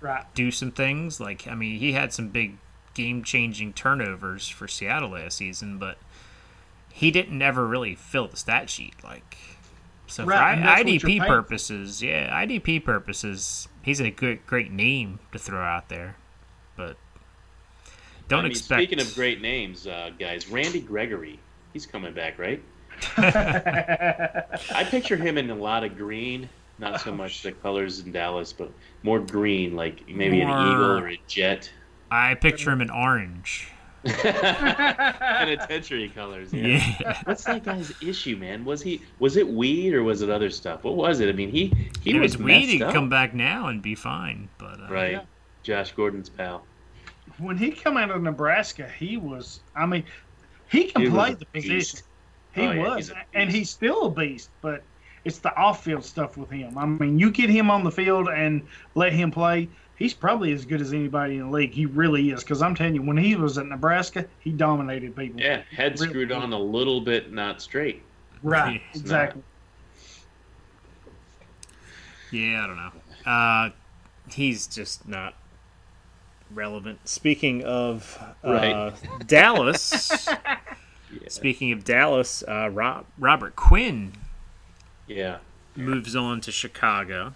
[0.00, 0.24] Right.
[0.34, 1.20] do some things.
[1.20, 2.56] Like I mean, he had some big
[2.94, 5.96] game changing turnovers for Seattle last season, but
[6.90, 8.94] he didn't ever really fill the stat sheet.
[9.04, 9.36] Like
[10.08, 15.38] so Right, for I- IDP purposes, yeah, IDP purposes, he's a good great name to
[15.38, 16.16] throw out there,
[16.76, 16.96] but
[18.28, 18.80] don't I mean, expect.
[18.82, 21.38] Speaking of great names, uh, guys, Randy Gregory,
[21.72, 22.62] he's coming back, right?
[23.16, 28.52] I picture him in a lot of green, not so much the colors in Dallas,
[28.52, 28.70] but
[29.02, 31.70] more green, like maybe an eagle or a jet.
[32.10, 33.68] I picture him in orange.
[34.04, 36.52] Penitentiary colors.
[36.52, 36.66] Yeah.
[37.00, 37.20] Yeah.
[37.24, 38.64] What's that guy's issue, man?
[38.64, 40.84] Was he was it weed or was it other stuff?
[40.84, 41.28] What was it?
[41.28, 41.72] I mean, he
[42.02, 42.94] he If was it's weed, he messed could up.
[42.94, 44.48] come back now and be fine.
[44.58, 45.12] But uh, Right.
[45.12, 45.20] Yeah.
[45.62, 46.64] Josh Gordon's pal.
[47.38, 49.60] when he come out of Nebraska, he was.
[49.76, 50.04] I mean,
[50.68, 51.68] he can He play a the beast.
[51.68, 52.00] position.
[52.54, 54.50] He Oh, yeah, was, he's and he's still a beast.
[54.60, 54.82] But
[55.24, 56.76] it's the off-field stuff with him.
[56.76, 58.62] I mean, you get him on the field and
[58.96, 59.68] let him play.
[59.96, 61.72] He's probably as good as anybody in the league.
[61.72, 62.42] He really is.
[62.42, 65.40] Because I'm telling you, when he was at Nebraska, he dominated people.
[65.40, 68.02] Yeah, head Really screwed on a little bit, not straight.
[68.42, 68.82] Right.
[68.92, 69.42] He's Exactly.
[72.30, 73.30] Yeah, I don't know.
[73.30, 73.70] Uh,
[74.32, 75.34] he's just not
[76.52, 77.06] relevant.
[77.08, 78.94] Speaking of uh, Right.
[79.26, 80.26] Dallas,
[81.12, 81.28] Yeah.
[81.28, 84.12] speaking of Dallas, uh, Rob, Robert Quinn
[85.06, 85.38] Yeah.
[85.76, 87.34] moves on to Chicago.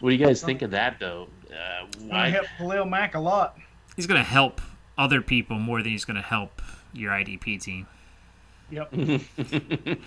[0.00, 1.28] What do you guys think of that, though?
[1.50, 3.58] Uh, I help helped Khalil Mack a lot.
[3.96, 4.60] He's going to help
[4.96, 7.86] other people more than he's going to help your IDP team.
[8.70, 8.92] Yep.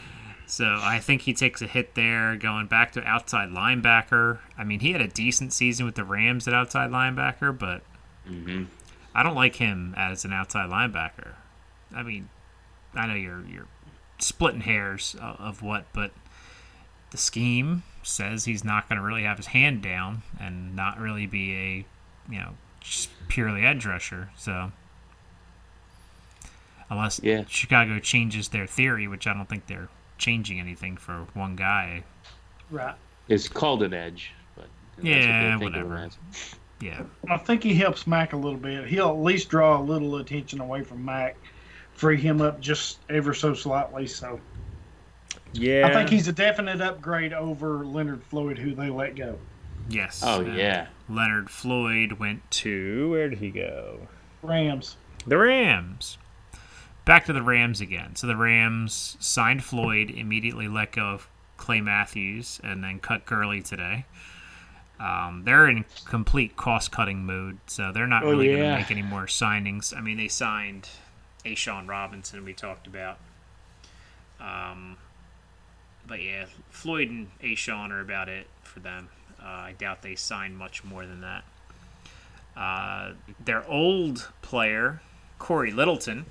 [0.47, 4.39] So I think he takes a hit there, going back to outside linebacker.
[4.57, 7.83] I mean, he had a decent season with the Rams at outside linebacker, but
[8.27, 8.67] Mhm.
[9.15, 11.35] I don't like him as an outside linebacker.
[11.95, 12.27] I mean,
[12.93, 13.67] I know you're you're
[14.19, 16.11] splitting hairs of, of what, but
[17.11, 21.25] the scheme says he's not going to really have his hand down and not really
[21.25, 21.85] be a
[22.31, 24.29] you know just purely edge rusher.
[24.37, 24.71] So
[26.89, 27.43] unless Yeah.
[27.47, 32.03] Chicago changes their theory, which I don't think they're changing anything for one guy.
[32.69, 32.95] Right.
[33.27, 35.19] It's called an edge, but that's what Yeah,
[35.59, 36.09] think of him whatever.
[36.81, 38.87] Yeah, I think he helps Mack a little bit.
[38.87, 41.37] He'll at least draw a little attention away from Mack,
[41.93, 44.07] free him up just ever so slightly.
[44.07, 44.39] So
[45.53, 45.87] yeah.
[45.87, 49.37] I think he's a definite upgrade over Leonard Floyd, who they let go.
[49.89, 50.21] yes.
[50.25, 54.07] Oh uh, yeah, Leonard Floyd went to where did he go?
[54.41, 54.97] Rams.
[55.27, 56.17] The Rams.
[57.05, 58.15] Back to the Rams again.
[58.15, 61.27] So the Rams signed Floyd, immediately let go of
[61.57, 64.05] Clay Matthews, and then cut Gurley today.
[64.99, 68.91] Um, they're in complete cost cutting mode, so they're not Oh, really going to make
[68.91, 69.95] any more signings.
[69.97, 70.89] I mean, they signed
[71.43, 73.17] A'Shawn Robinson, we talked about.
[74.39, 74.97] Um,
[76.07, 79.09] but yeah, Floyd and A'Shawn are about it for them.
[79.41, 81.43] Uh, I doubt they sign much more than that.
[82.55, 85.01] Uh, their old player,
[85.39, 86.25] Corey Littleton,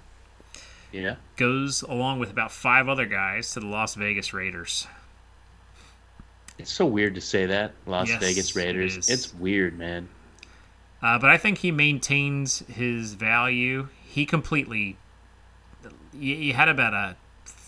[0.93, 1.17] yeah.
[1.37, 4.87] goes along with about five other guys to the Las Vegas Raiders.
[6.59, 8.97] It's so weird to say that Las Yes, Vegas Raiders.
[8.97, 9.09] is.
[9.09, 10.09] It's weird, man.
[11.03, 13.89] Uh, but I think he maintains his value.
[14.05, 14.99] He completely.
[16.13, 17.17] You had about a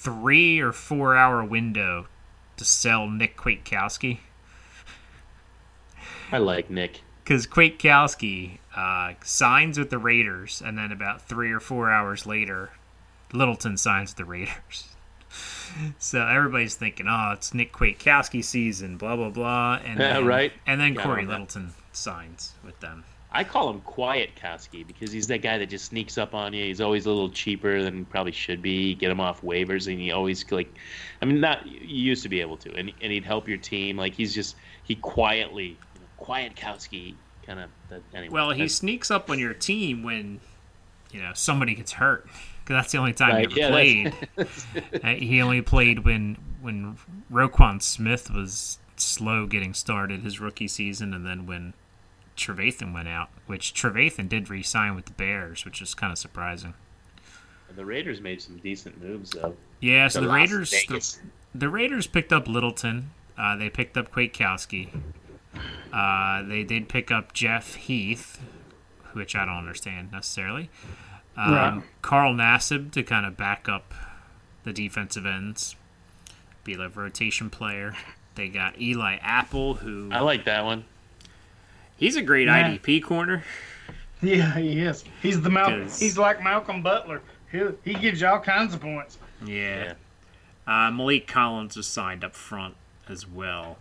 [0.03, 2.07] three or four hour window
[2.57, 4.19] to sell Nick Kwiatkowski.
[6.33, 7.03] I like Nick.
[7.23, 12.71] Because Kwiatkowski uh, signs with the Raiders, and then about three or four hours later,
[13.33, 14.89] Littleton signs with the Raiders.
[15.99, 20.53] So everybody's thinking, oh, it's Nick Kwiatkowski season, blah blah blah, and Yeah, then, right.
[20.67, 21.25] And then Corey.
[21.25, 23.05] Littleton signs with them.
[23.35, 26.65] I call him Quiet Kowski because he's that guy that just sneaks up on you.
[26.67, 28.89] He's always a little cheaper than he probably should be.
[28.91, 30.69] You get him off waivers, and he always like,
[31.21, 33.97] I mean, not you used to be able to, and and he'd help your team.
[33.97, 35.65] Like he's just he quietly,
[35.95, 37.15] you know, Quiet Kowski,
[37.47, 37.71] kind of.
[38.15, 40.41] Anyway, Well, he sneaks up on your team when
[41.11, 42.27] you know somebody gets hurt
[42.61, 44.67] because that's the only time Right, he ever that's-
[45.03, 45.19] played.
[45.23, 46.97] He only played when when
[47.31, 51.75] Roquan Smith was slow getting started his rookie season, and then when
[52.37, 56.75] Trevathan went out, which Trevathan did re-sign with the Bears, which is kind of surprising.
[57.75, 59.55] the Raiders made some decent moves though.
[59.81, 61.17] Yeah, so To the Raiders the,
[61.55, 63.11] the Raiders picked up Littleton.
[63.37, 64.89] Uh, they picked up Kwiatkowski.
[65.93, 68.41] Uh, they did pick up Jeff Heath,
[69.13, 70.71] which I don't understand necessarily.
[71.37, 71.83] Um, Right.
[72.03, 73.93] Carl Nassib to kind of back up
[74.65, 75.77] the defensive ends.
[76.65, 77.95] be the rotation player.
[78.35, 80.85] They got Eli Apple, who I like that one.
[82.03, 82.69] He's a great Yeah.
[82.79, 83.45] IDP corner.
[84.21, 85.05] Yeah, he is.
[85.21, 85.83] He's the Malcolm.
[85.83, 87.23] 'Cause- He's like Malcolm Butler.
[87.51, 89.19] He he gives you all kinds of points.
[89.45, 89.95] Yeah.
[90.67, 92.75] Uh, Maliek Collins is signed up front
[93.09, 93.79] as well.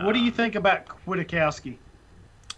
[0.00, 1.76] what do Um, you think about Kwiatkowski?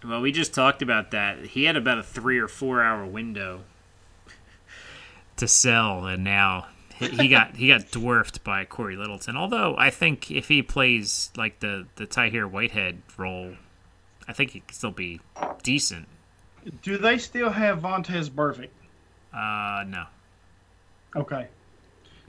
[0.03, 1.47] Well, we just talked about that.
[1.47, 3.63] He had about a three or four hour window
[5.37, 6.67] to sell, and now
[6.97, 9.35] he he got he got dwarfed by Corey Littleton.
[9.35, 13.55] Although I think if he plays like the the Tahir Whitehead role,
[14.27, 15.21] I think he could still be
[15.63, 16.07] decent.
[16.81, 18.69] Do they still have Vontaze Burfict?
[19.33, 20.05] Uh, no.
[21.15, 21.47] Okay.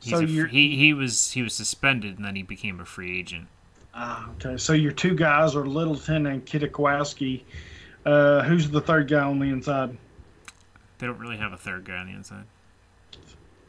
[0.02, 2.84] He's So a, you're he he was he was suspended and then he became a
[2.84, 3.48] free agent.
[3.94, 4.56] ah, okay.
[4.58, 7.42] So your two guys are Littleton and Kwiatkowski.
[8.04, 9.96] Uh, who's the third guy on the inside?
[10.98, 12.44] They don't really have a third guy on the inside.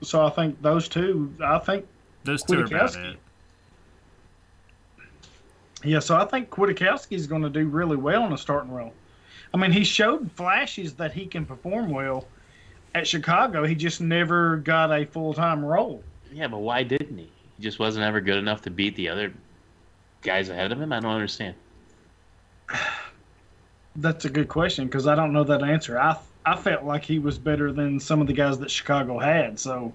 [0.04, 1.34] So I think those two.
[1.44, 1.88] I think
[2.24, 3.18] Those two are about it.
[5.88, 6.00] Yeah.
[6.00, 8.94] So I think Kwiatkowski is going to do really well in a starting role.
[9.54, 12.28] I mean, he showed flashes that he can perform well
[12.94, 13.64] at Chicago.
[13.64, 16.04] He just never got a full time role.
[16.32, 17.32] Yeah, but why didn't he?
[17.58, 19.34] He just wasn't ever good enough to beat the other
[20.22, 20.92] guys ahead of him.
[20.92, 21.56] I don't understand.
[23.96, 25.98] That's a good question because I don't know that answer.
[26.00, 29.60] I I felt like he was better than some of the guys that Chicago had.
[29.60, 29.94] So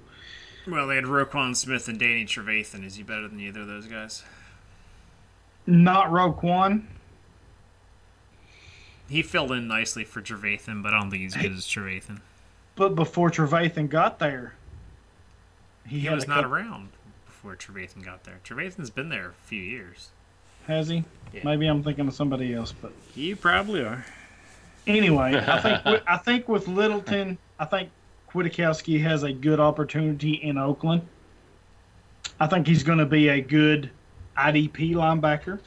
[0.66, 2.84] Well, they had Roquan Smith and Danny Trevathan.
[2.84, 4.22] Is he better than either of those guys?
[5.66, 6.84] Not Roquan.
[9.08, 12.20] He filled in nicely for Trevathan, but I don't think he's good as Trevathan.
[12.76, 14.54] But before Trevathan got there,
[15.86, 16.88] he, He was not couple- around
[17.26, 18.40] before Trevathan got there.
[18.44, 20.08] Trevathan's been there a few years.
[20.66, 21.04] Has he?
[21.32, 21.40] Yeah.
[21.44, 22.72] Maybe I'm thinking of somebody else.
[22.72, 24.04] But You probably are.
[24.86, 27.90] anyway, I think with, I think with Littleton, I think
[28.30, 31.02] Kwiatkowski has a good opportunity in Oakland.
[32.40, 33.90] I think he's going to be a good
[34.36, 35.58] IDP linebacker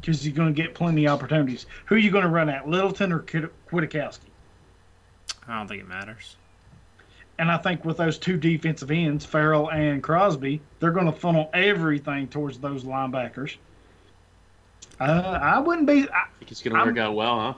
[0.00, 1.66] because he's going to get plenty of opportunities.
[1.86, 4.18] Who are you going to run at, Littleton or Kwit- Kwiatkowski?
[5.46, 6.36] I don't think it matters.
[7.38, 11.50] And I think with those two defensive ends, Ferrell and Crosby, they're going to funnel
[11.54, 13.56] everything towards those linebackers.
[15.00, 16.08] Uh, I wouldn't be.
[16.10, 17.54] I, think it's going to I'm- work out well, huh?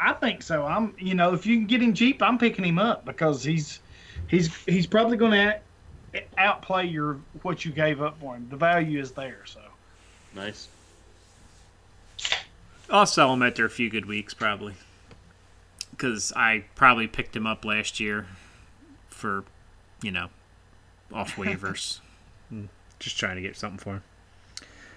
[0.00, 0.64] I think so.
[0.64, 0.94] I'm.
[0.98, 3.80] You know, if you can get him cheap, I'm picking him up because he's
[4.26, 5.60] he's he's probably going to
[6.36, 8.46] outplay your what you gave up for him.
[8.50, 9.42] The value is there.
[9.44, 9.60] So
[10.34, 10.68] Nice.
[12.90, 14.74] I'll sell him after a few good weeks, probably.
[15.90, 18.26] Because I probably picked him up last year
[19.08, 19.44] for,
[20.02, 20.28] you know,
[21.12, 22.00] off waivers.
[22.98, 24.02] Just trying to get something for him.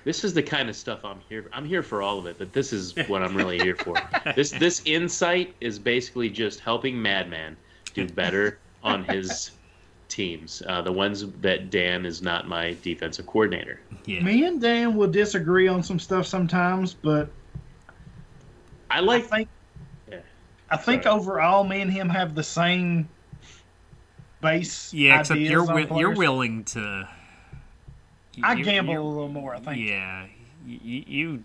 [0.04, 1.50] This is the kind of stuff I'm here.
[1.52, 3.96] I'm here for all of it, but this is what I'm really here for.
[4.36, 7.58] This this insight is basically just helping Madman
[7.94, 9.52] do better on his
[10.08, 13.80] teams, uh, the ones that Dan is not my defensive coordinator.
[14.06, 14.22] Yeah.
[14.22, 17.30] me and Dan will disagree on some stuff sometimes, but
[18.92, 19.26] I I like.
[19.26, 19.50] think
[20.10, 20.20] Yeah.
[20.70, 21.16] I think Sorry.
[21.16, 23.10] overall, me and him have the same
[24.42, 24.94] base.
[24.94, 27.08] Yeah, except you're wi- you're willing to.
[28.44, 29.56] I gamble a little more.
[29.56, 29.88] I think.
[29.88, 30.26] Yeah,
[30.66, 31.44] you, you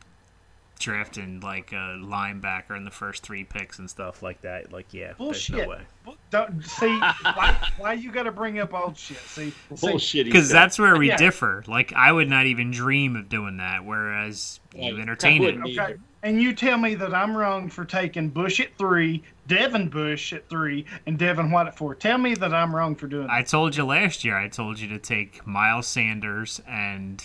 [0.81, 4.73] drafting like a linebacker in the first three picks and stuff like that.
[4.73, 5.55] Like, yeah, Bullshit.
[5.57, 5.81] there's no way.
[6.07, 9.19] Well, Don't see why, why you got to bring up old shit.
[9.19, 10.27] See, see Bullshit.
[10.27, 11.17] Because that's where we Yeah.
[11.17, 11.63] differ.
[11.69, 15.01] Like, I would not even dream of doing that, whereas you Right.
[15.01, 15.57] entertain it.
[15.57, 15.79] wouldn't.
[15.79, 15.95] Okay.
[16.23, 20.49] And you tell me that I'm wrong for taking Bush at three, Devin Bush at
[20.51, 21.95] three, and Devin White at four.
[21.95, 23.33] Tell me that I'm wrong for doing that.
[23.33, 24.37] I told you last year.
[24.37, 27.25] I told you to take Miles Sanders and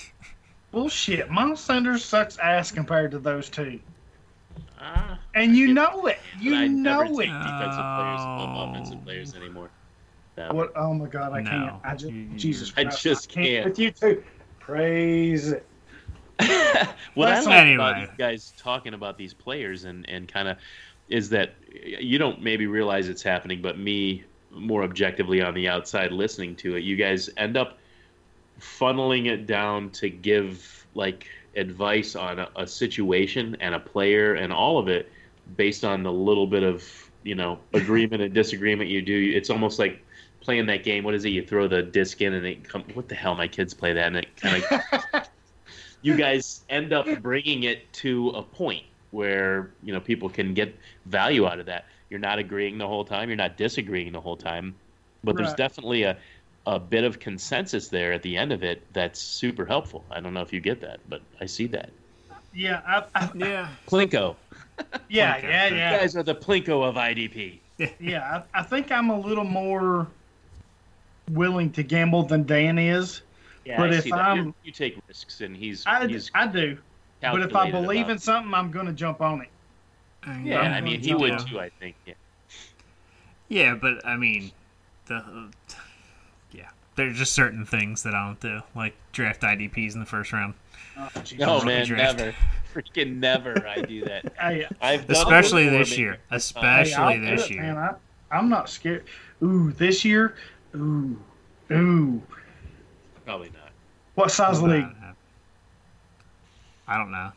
[0.75, 1.29] Bullshit.
[1.31, 3.79] Miles Sanders sucks ass compared to those two.
[4.77, 6.19] Ah, And you know it.
[6.33, 7.27] but You I know never it.
[7.27, 8.69] defensive players above Oh.
[8.71, 9.69] offensive players anymore.
[10.35, 10.73] That- What?
[10.75, 11.49] Oh my God, I No.
[11.49, 11.73] can't.
[11.85, 13.01] I just, You- Jesus I Christ.
[13.01, 13.45] just can't.
[13.47, 13.65] can't.
[13.65, 14.21] With you two.
[14.59, 15.65] Praise it.
[16.39, 17.75] what I That's- like Anyway.
[17.75, 20.57] about you guys talking about these players and, and kind of
[21.07, 26.11] is that you don't maybe realize it's happening, but me more objectively on the outside
[26.11, 27.77] listening to it, you guys end up
[28.59, 34.51] funneling it down to give like advice on a, a situation and a player and
[34.51, 35.11] all of it
[35.57, 36.83] based on the little bit of
[37.23, 39.31] you know agreement and disagreement you do.
[39.35, 40.03] It's almost like
[40.41, 41.03] playing that game.
[41.03, 41.29] What is it?
[41.29, 42.83] You throw the disc in and it come.
[42.93, 43.35] What the hell?
[43.35, 45.27] My kids play that and it kind of
[46.01, 50.75] you guys end up bringing it to a point where you know people can get
[51.05, 51.85] value out of that.
[52.09, 53.29] You're not agreeing the whole time.
[53.29, 54.75] You're not disagreeing the whole time,
[55.23, 56.17] but there's definitely a
[56.67, 60.03] a bit of consensus there at the end of it that's super helpful.
[60.09, 61.89] I don't know if you get that, but I see that.
[62.53, 64.35] Yeah, I, I, yeah, Plinko,
[65.09, 65.47] yeah, Okay.
[65.47, 65.97] yeah, You you yeah.
[65.99, 67.59] guys are the Plinko of IDP.
[67.99, 70.07] Yeah, I, I think I'm a little more
[71.31, 73.21] willing to gamble than Dan is,
[73.65, 74.19] Yeah, But I if see that.
[74.19, 76.77] I'm- You're- you take risks, and he's I, he's I do.
[77.21, 79.49] But if I believe about- in something, I'm going to jump on it.
[80.43, 81.59] yeah, I'm I mean, he would jump too.
[81.59, 81.95] I think.
[82.05, 82.13] Yeah.
[83.49, 84.51] Yeah, but I mean,
[85.07, 85.49] the
[86.97, 90.05] uh, yeah, there's just certain things that I don't do, like draft IDPs in the
[90.05, 90.53] first round,
[90.97, 91.39] Oh, jeez.
[91.39, 92.17] No, man, draft.
[92.17, 92.35] never,
[92.73, 93.67] freaking never.
[93.67, 94.33] I do that.
[94.39, 97.61] Hey, I've done especially this year, especially do this it, year.
[97.61, 97.95] Man, I,
[98.31, 99.05] I'm not scared.
[99.43, 100.35] Ooh, this year.
[100.75, 101.19] Ooh,
[101.71, 102.21] ooh.
[103.25, 103.71] Probably not.
[104.15, 104.85] What size league?
[106.87, 107.31] I don't know.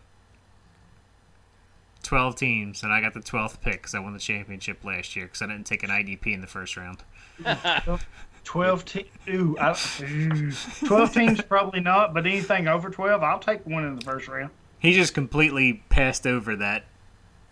[2.02, 5.26] Twelve teams, and I got the twelfth pick because I won the championship last year
[5.26, 7.02] because I didn't take an IDP in the first round.
[8.48, 10.50] Twelve te- ooh, I, ooh,
[10.86, 14.48] twelve teams probably not, but anything over twelve, I'll take one in the first round.
[14.78, 16.84] He just completely passed over that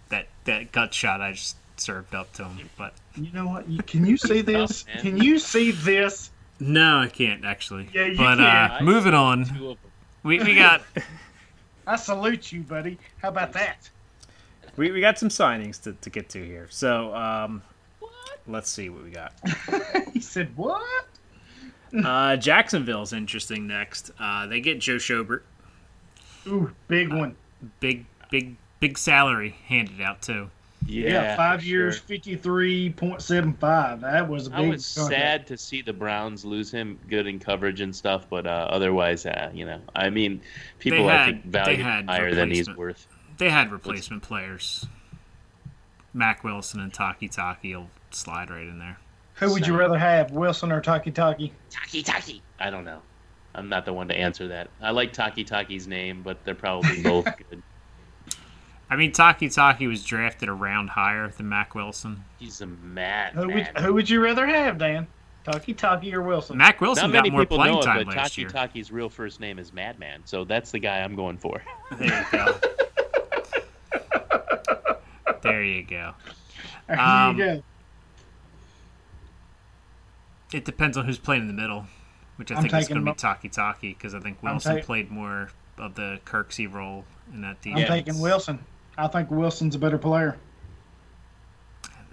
[0.09, 2.71] that that gut shot I just served up to him.
[2.79, 3.87] But You know what?
[3.87, 4.87] Can you see this?
[4.95, 5.01] man.
[5.03, 6.31] Can you see this?
[6.61, 7.91] no, I can't actually.
[7.93, 8.41] Yeah, you but can.
[8.41, 9.91] uh, moving on, Two of them.
[10.23, 10.81] we we got
[11.87, 12.99] I salute you, buddy.
[13.21, 13.91] How about that?
[14.79, 16.69] we, we got some signings to, to get to here.
[16.71, 17.63] So um,
[18.49, 19.33] let's see what we got.
[20.13, 20.83] he said, "What?"
[22.05, 24.11] Uh, Jacksonville's interesting next.
[24.19, 25.43] Uh, they get Joe Schobert.
[26.47, 27.37] Ooh, big one.
[27.81, 30.51] Big big big salary handed out too.
[30.89, 32.05] Yeah, Yeah, five years, sure.
[32.05, 34.03] fifty-three point seven five.
[34.03, 34.67] That was a I big.
[34.67, 35.21] I was contract.
[35.21, 39.27] sad to see the Browns lose him, good in coverage and stuff, but uh, otherwise,
[39.27, 40.41] uh, you know, I mean,
[40.79, 43.07] people I had- think value they had higher than he's worth.
[43.39, 44.87] They had replacement players.
[46.15, 48.99] Mack Wilson and Taki Taki will slide right in there.
[49.35, 51.53] Who would you rather have, Wilson or Taki Taki?
[51.71, 52.43] Taki Taki.
[52.59, 53.03] I don't know.
[53.55, 54.69] I'm not the one to answer that.
[54.81, 57.63] I like Taki Taki's name, but they're probably both good.
[58.89, 62.23] I mean, Taki Taki was drafted a round higher than Mack Wilson.
[62.39, 63.75] He's a mad Who would man.
[63.79, 65.07] Who would you rather have, Dan?
[65.45, 66.57] Taki Taki or Wilson?
[66.57, 68.51] Mack Wilson Not got more playing know it, time but last Taki year.
[68.51, 71.63] Taki's real first name is Madman, so that's the guy I'm going for.
[71.99, 72.55] There you go.
[75.43, 76.15] there you go.
[76.89, 77.63] There Um, you go.
[80.57, 81.87] It depends on who's playing in the middle,
[82.37, 84.77] which I I'm think is going to be Mo- Taki Taki because I think Wilson
[84.79, 87.83] ta- played more of the Kirksey role in that defense.
[87.91, 88.59] I'm taking Wilson.
[88.97, 90.39] I think Wilson's a better player.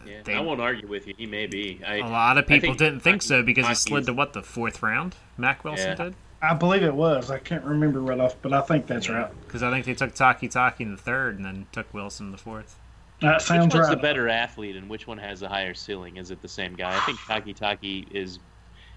[0.05, 1.13] Yeah, They- I won't argue with you.
[1.17, 1.79] He may be.
[1.87, 4.33] I, A lot of people think didn't think Taki- so because he slid to what
[4.33, 5.15] the fourth round.
[5.37, 5.95] Mack Wilson Yeah.
[5.95, 7.31] did I believe it was.
[7.31, 9.29] I can't remember right off, but I think that's right.
[9.47, 12.31] because I think they took Taki Taki in the third and then took Wilson in
[12.33, 12.77] the fourth.
[13.23, 13.95] That which sounds one's right.
[13.95, 16.17] the better athlete, and which one has the higher ceiling?
[16.17, 16.95] Is it the same guy?
[16.95, 18.39] I think Taki Taki is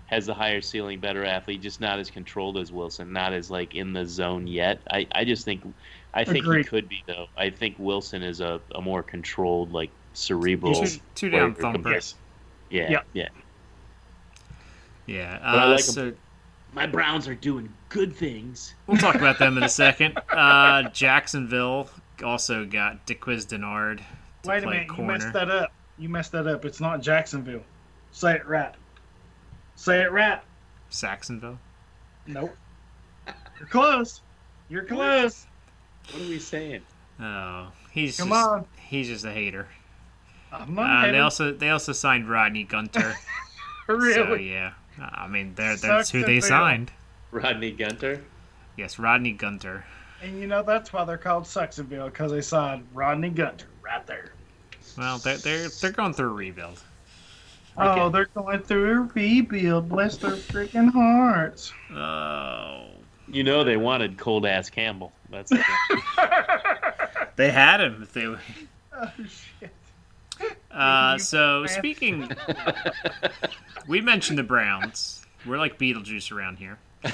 [0.06, 3.74] has the higher ceiling, better athlete, just not as controlled as Wilson, not as like
[3.74, 4.80] in the zone yet.
[4.90, 5.62] I, I just think
[6.14, 7.26] I think he could be though.
[7.36, 10.74] I think Wilson is a, a more controlled, like cerebral.
[10.74, 11.82] Two, two down player thumper.
[11.90, 12.04] compared-
[12.70, 13.00] Yeah, Yeah.
[13.14, 13.28] yeah.
[15.06, 15.38] Yeah.
[15.42, 15.84] I Uh, like 'em.
[15.84, 16.12] so
[16.72, 18.74] My Browns are doing good things.
[18.86, 20.18] we'll talk about them in a second.
[20.30, 21.88] Uh, Jacksonville
[22.24, 24.00] also got Darqueze Dennard
[24.46, 24.98] to Wait a play minute.
[24.98, 25.72] You messed that up.
[25.98, 26.64] You messed that up.
[26.64, 27.62] It's not Jacksonville.
[28.12, 28.74] Say it right.
[29.76, 30.40] Say it right.
[30.90, 31.58] Saxonville.
[32.26, 32.56] Nope.
[33.58, 34.20] You're close.
[34.68, 35.46] You're close.
[36.12, 36.82] What are we saying?
[37.20, 38.66] Oh, he's Come just, on.
[38.76, 39.68] He's just a hater.
[40.52, 43.14] I'm not Uh, they also they also signed Rodney Gunter.
[43.88, 44.14] really.
[44.14, 46.48] So yeah, I mean they're, that's who they Saxonville.
[46.48, 46.92] signed.
[47.30, 48.22] Rodney Gunter.
[48.76, 49.84] Yes, Rodney Gunter.
[50.22, 54.32] And you know that's why they're called Sucksonville because they signed Rodney Gunter right there.
[54.98, 56.80] Well, they're they're they're going through a rebuild.
[57.78, 59.88] Oh, they're going through a rebuild.
[59.90, 61.72] Bless their freaking hearts.
[61.92, 62.86] Oh,
[63.28, 65.12] You know they wanted Calais Campbell.
[65.30, 67.26] That's the thing.
[67.36, 68.02] they had him.
[68.02, 68.24] If they.
[68.24, 69.10] Oh
[69.60, 69.70] shit.
[70.70, 72.30] Uh, so speaking,
[73.88, 75.24] we mentioned the Browns.
[75.46, 76.78] We're like Beetlejuice around here.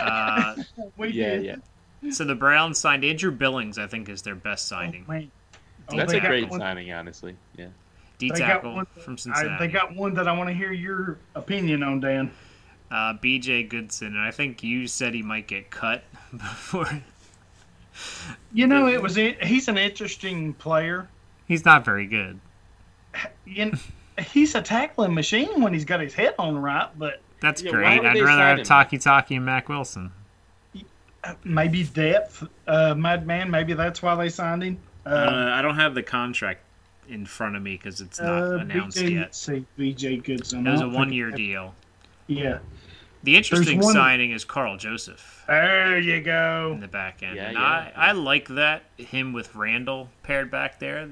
[0.00, 0.54] Uh,
[0.96, 1.44] We yeah, did.
[2.02, 2.10] yeah.
[2.12, 3.76] so the Browns signed Andrew Billings.
[3.78, 5.04] I think is their best Oh, signing.
[5.08, 5.30] man.
[5.32, 5.37] Oh,
[5.96, 7.36] That's a great one- signing, honestly.
[7.56, 7.66] Yeah.
[8.18, 9.66] D they got tackle one- from I, Cincinnati.
[9.66, 12.30] they got one that I want to hear your opinion on, Dan.
[12.90, 13.64] uh, B.J.
[13.64, 17.02] Goodson, and I think you said he might get cut before.
[18.52, 21.08] You know, it was in- he's an interesting player.
[21.46, 22.38] He's not very good.
[23.46, 23.78] You kn-
[24.32, 28.00] he's a tackling machine when he's got his head on right, but That's Yeah, great.
[28.04, 28.64] I'd rather have him?
[28.64, 30.10] Taki Taki and Mack Wilson.
[31.44, 32.44] maybe depth.
[32.66, 34.78] Uh, Madman, maybe that's why they signed him.
[35.06, 36.60] Uh, Uh, I don't have the contract
[37.08, 39.20] in front of me because it's not uh, announced BJ, yet.
[39.20, 40.66] let's see, BJ Goodson.
[40.66, 41.74] It was I a one-year deal.
[42.26, 42.58] Yeah.
[43.24, 46.72] The interesting one- signing is Karl Joseph There you go.
[46.74, 47.92] in the back end, Yeah, and yeah, I, yeah.
[47.96, 51.08] I like that him with Randall paired back there.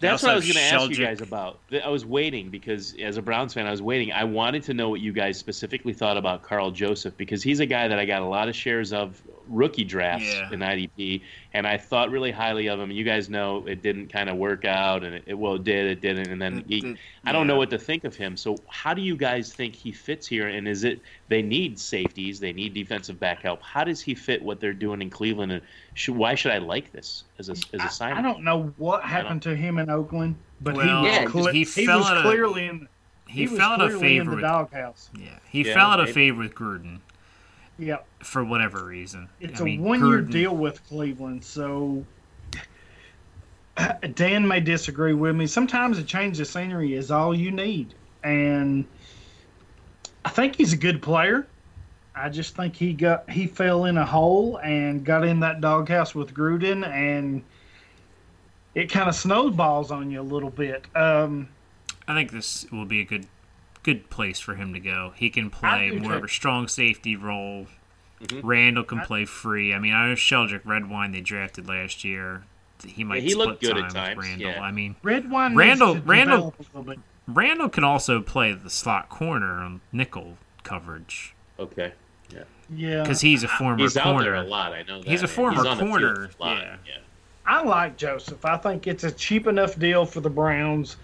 [0.00, 1.58] That's what I was going to ask you guys about.
[1.84, 4.12] I was waiting because, as a Browns fan, I was waiting.
[4.12, 7.66] I wanted to know what you guys specifically thought about Karl Joseph because he's a
[7.66, 10.52] guy that I got a lot of shares of rookie drafts Yeah.
[10.52, 11.22] in IDP,
[11.54, 12.90] and I thought really highly of him.
[12.90, 15.86] You guys know it didn't kind of work out, and it, it well, it did,
[15.86, 18.36] it didn't, and then It- he, it- I don't know what to think of him.
[18.36, 20.48] So, how do you guys think he fits here?
[20.48, 23.60] And is it they need safeties, they need defensive back help?
[23.62, 25.52] How does he fit what they're doing in Cleveland?
[25.52, 25.62] And
[25.94, 28.18] should, why should I like this as a as a I, signing?
[28.18, 31.46] I don't know what happened to him in Oakland, but Well, he Yeah, was, cle-
[31.52, 32.88] he he, fell was out of- clearly in.
[33.26, 35.10] He, was fell out of clearly in favor the with doghouse.
[35.14, 35.38] yeah.
[35.50, 37.00] He Yeah, fell out of favor with Gruden
[37.78, 39.28] Yeah, for whatever reason.
[39.40, 42.04] it's I a mean, one-year Gruden- deal with Cleveland, so
[44.14, 45.46] Dan may disagree with me.
[45.46, 48.84] Sometimes a change of scenery is all you need, and
[50.24, 51.46] I think he's a good player.
[52.16, 56.16] I just think he got he fell in a hole and got in that doghouse
[56.16, 57.44] with Gruden, and
[58.74, 60.84] it kind of snowballs on you a little bit.
[60.96, 61.48] Um,
[62.08, 63.26] I think this will be a good
[63.82, 65.12] good place for him to go.
[65.16, 67.66] He can play more of a strong safety role.
[68.22, 68.40] Mhm.
[68.42, 69.72] Randall can play free.
[69.72, 72.42] I mean, I know Sheldrick Redwine they drafted last year.
[72.86, 74.50] He might he split looked good time at with times, Randall.
[74.50, 74.60] yeah.
[74.62, 75.54] I mean, Redwine.
[75.54, 76.98] Randall- Randall- develop a little bit.
[77.28, 81.92] Randall can also play the slot corner on nickel coverage Okay.
[82.30, 82.42] Yeah,
[82.74, 83.02] Yeah.
[83.02, 84.22] because he's a former He's out corner.
[84.24, 84.72] there a lot.
[84.72, 85.08] I know that.
[85.08, 85.34] He's a man.
[85.34, 86.76] former on corner, a lot, yeah.
[87.46, 88.44] I like Joseph.
[88.44, 90.96] I think it's a cheap enough deal for the Browns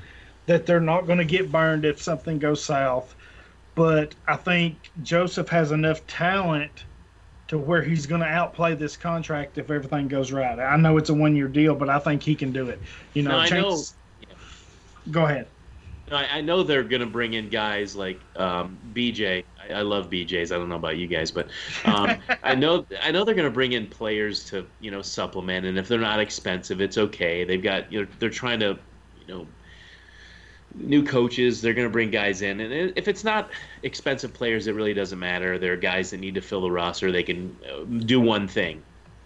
[0.46, 3.14] that they're not going to get burned if something goes south.
[3.74, 6.84] But I think Joseph has enough talent
[7.48, 10.58] to where he's going to outplay this contract if everything goes right.
[10.58, 12.80] I know it's a one-year deal, but I think he can do it.
[13.14, 13.62] You know, No, I know.
[13.70, 13.94] chances-
[15.10, 15.46] Go ahead.
[16.12, 19.44] I, I know they're going to bring in guys like um, BJ.
[19.70, 20.52] I, I love BJ's.
[20.52, 21.48] I don't know about you guys, but
[21.86, 25.64] um, I know I know they're going to bring in players to you know supplement,
[25.66, 27.44] and if they're not expensive, it's okay.
[27.44, 28.78] They've got you know they're trying to
[29.26, 29.46] you know
[30.74, 31.60] new coaches.
[31.60, 33.50] They're going to bring guys in, and if it's not
[33.82, 35.58] expensive players, it really doesn't matter.
[35.58, 37.12] They're guys that need to fill the roster.
[37.12, 38.82] They can uh, do one thing.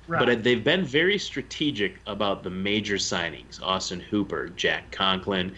[0.08, 0.24] Right.
[0.24, 5.54] But they've been very strategic about the major signings: Austin Hooper, Jack Conklin,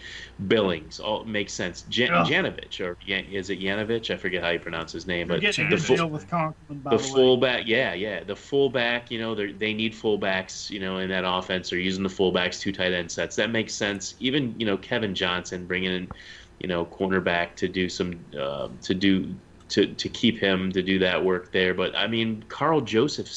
[0.49, 0.99] Billings.
[0.99, 1.83] All makes sense.
[1.83, 2.27] Jan- Ugh.
[2.27, 4.13] Janovich, or Yan- is it Yanovich?
[4.13, 5.29] I forget how you pronounce his name.
[5.29, 9.09] But the, full, deal with Conklin, by the the, fullback, yeah, yeah, the fullback.
[9.09, 10.69] You know, they they need fullbacks.
[10.69, 13.37] You know, in that offense, they're using the fullbacks, two tight end sets.
[13.37, 14.15] That makes sense.
[14.19, 16.11] Even you know Kevin Johnson bringing in,
[16.59, 19.33] you know, cornerback to do some uh, to do.
[19.69, 23.29] To, to keep him to do that work there, but I mean Karl Joseph,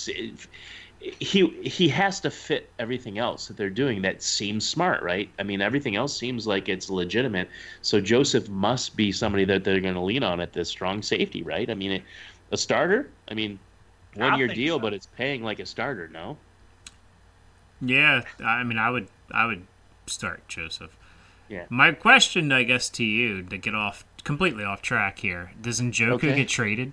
[1.21, 5.43] he he has to fit everything else that they're doing that seems smart right i
[5.43, 7.49] mean everything else seems like it's legitimate
[7.83, 11.43] so joseph must be somebody that they're going to lean on at this strong safety
[11.43, 12.03] right i mean
[12.53, 13.59] a starter i mean
[14.15, 14.83] one year deal so.
[14.83, 16.37] but it's paying like a starter no
[17.81, 19.67] Yeah, I mean, I would I would
[20.07, 20.97] start Joseph.
[21.49, 21.65] Yeah.
[21.69, 26.15] My question, I guess, to you to get off completely off track here: Does Njoku
[26.15, 26.35] Okay.
[26.35, 26.93] get traded?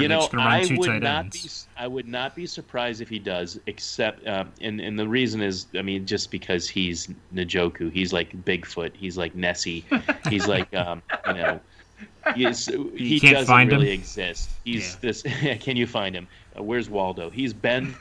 [0.00, 1.66] You know, I would not ends?
[1.76, 1.82] be.
[1.82, 3.58] I would not be surprised if he does.
[3.66, 8.32] Except, um, and and the reason is, I mean, just because he's Njoku, he's like
[8.44, 9.84] Bigfoot, he's like Nessie,
[10.28, 11.60] he's like, um, you know,
[12.34, 13.80] he's, he can't doesn't find him?
[13.80, 14.50] really exist.
[14.64, 14.98] He's Yeah.
[15.00, 15.22] this.
[15.60, 16.26] Can you find him?
[16.58, 17.30] Uh, where's Waldo?
[17.30, 17.94] He's been.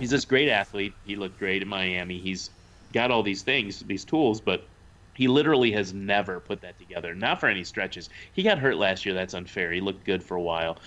[0.00, 0.94] he's this great athlete.
[1.06, 2.18] He looked great in Miami.
[2.18, 2.50] He's
[2.92, 4.64] got all these things, these tools, but
[5.18, 7.12] he literally has never put that together.
[7.12, 8.08] Not for any stretches.
[8.34, 9.16] He got hurt last year.
[9.16, 9.72] That's unfair.
[9.72, 10.78] He looked good for a while.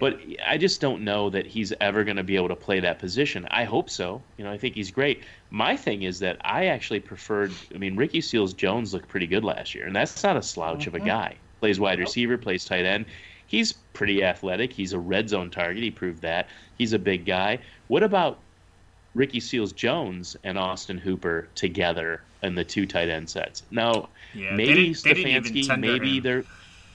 [0.00, 2.98] But I just don't know that he's ever going to be able to play that
[2.98, 3.46] position.
[3.50, 4.22] I hope so.
[4.38, 5.22] You know, I think he's great.
[5.50, 7.52] My thing is that I actually preferred.
[7.74, 10.86] I mean, Ricky Seals Jones looked pretty good last year, and that's not a slouch
[10.86, 11.06] of a uh-huh.
[11.06, 11.36] guy.
[11.60, 13.04] Plays wide receiver, plays tight end.
[13.46, 14.72] He's pretty athletic.
[14.72, 15.82] He's a red zone target.
[15.82, 16.48] He proved that.
[16.78, 17.58] He's a big guy.
[17.88, 18.38] What about
[19.14, 23.62] Ricky Seals Jones and Austin Hooper together in the two tight end sets?
[23.70, 26.22] Now, Yeah, maybe didn't- they Stefanski, tender maybe him.
[26.22, 26.44] they're.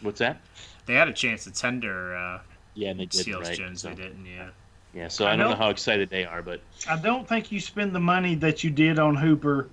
[0.02, 0.42] What's that?
[0.86, 2.40] They had a chance to tender uh,
[2.76, 3.58] Yeah, and they did Seals right.
[3.58, 3.82] Jones.
[3.82, 4.26] So- They didn't.
[4.26, 4.50] Yeah.
[4.94, 7.52] Yeah, so I I don't know know- how excited they are, but I don't think
[7.52, 9.70] you spend the money that you did on Hooper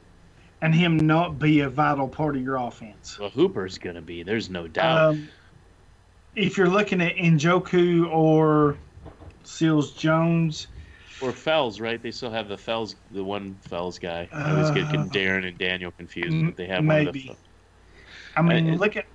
[0.61, 3.19] and him not be a vital part of your offense.
[3.19, 4.23] well, Hooper's gonna be.
[4.23, 5.11] There's no doubt.
[5.15, 5.29] Um,
[6.35, 8.77] if you're looking at Njoku or
[9.45, 10.67] Seals Jones,
[11.23, 12.03] or Fells, right?
[12.03, 14.29] They still have the Fells, the one Fells guy.
[14.33, 17.29] I always get Uh, Darren and Daniel confused, but they have one of maybe.
[17.29, 17.37] the.
[18.37, 19.07] I mean, Uh, look at.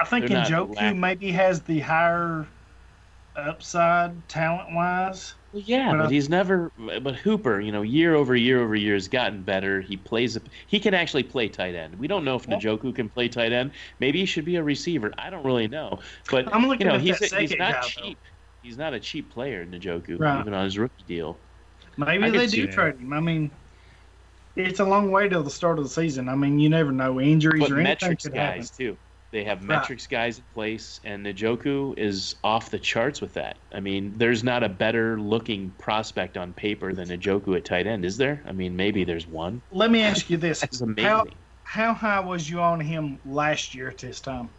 [0.00, 2.46] I think Njoku maybe has the higher
[3.36, 5.34] upside talent wise.
[5.52, 6.72] Well, yeah, But but I- he's never.
[6.76, 9.80] But Hooper, you know, year over year over year has gotten better.
[9.80, 10.36] He plays.
[10.36, 11.94] A, he can actually play tight end.
[11.96, 12.56] We don't know if Yeah.
[12.58, 13.70] Njoku can play tight end.
[14.00, 15.12] Maybe he should be a receiver.
[15.18, 16.00] I don't really know.
[16.30, 18.14] But I'm looking you know, at he's that he's not guy, though.
[18.64, 20.40] He's not a cheap player, Njoku, Right.
[20.40, 21.38] even on his rookie deal.
[21.98, 23.12] Maybe I they do trade him.
[23.12, 23.50] I mean,
[24.56, 26.30] it's a long way till the start of the season.
[26.30, 28.62] I mean, you never know injuries But or anything metrics could happen.
[28.62, 28.96] guys too.
[29.32, 29.68] They have Right.
[29.68, 33.58] metrics guys in place, and Njoku is off the charts with that.
[33.70, 38.06] I mean, there's not a better looking prospect on paper than Njoku at tight end,
[38.06, 38.42] is there?
[38.46, 39.60] I mean, maybe there's one.
[39.70, 40.64] Let me ask you this.
[40.98, 41.24] How
[41.64, 44.50] how high was you on him last year at this time?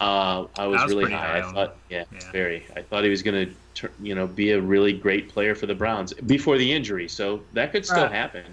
[0.00, 1.40] Uh, I was, was really high.
[1.40, 2.30] high I thought, yeah, Yeah.
[2.32, 2.66] very.
[2.76, 5.74] I thought he was going to, you know, be a really great player for the
[5.74, 7.08] Browns before the injury.
[7.08, 8.12] So that could still Right.
[8.12, 8.44] happen.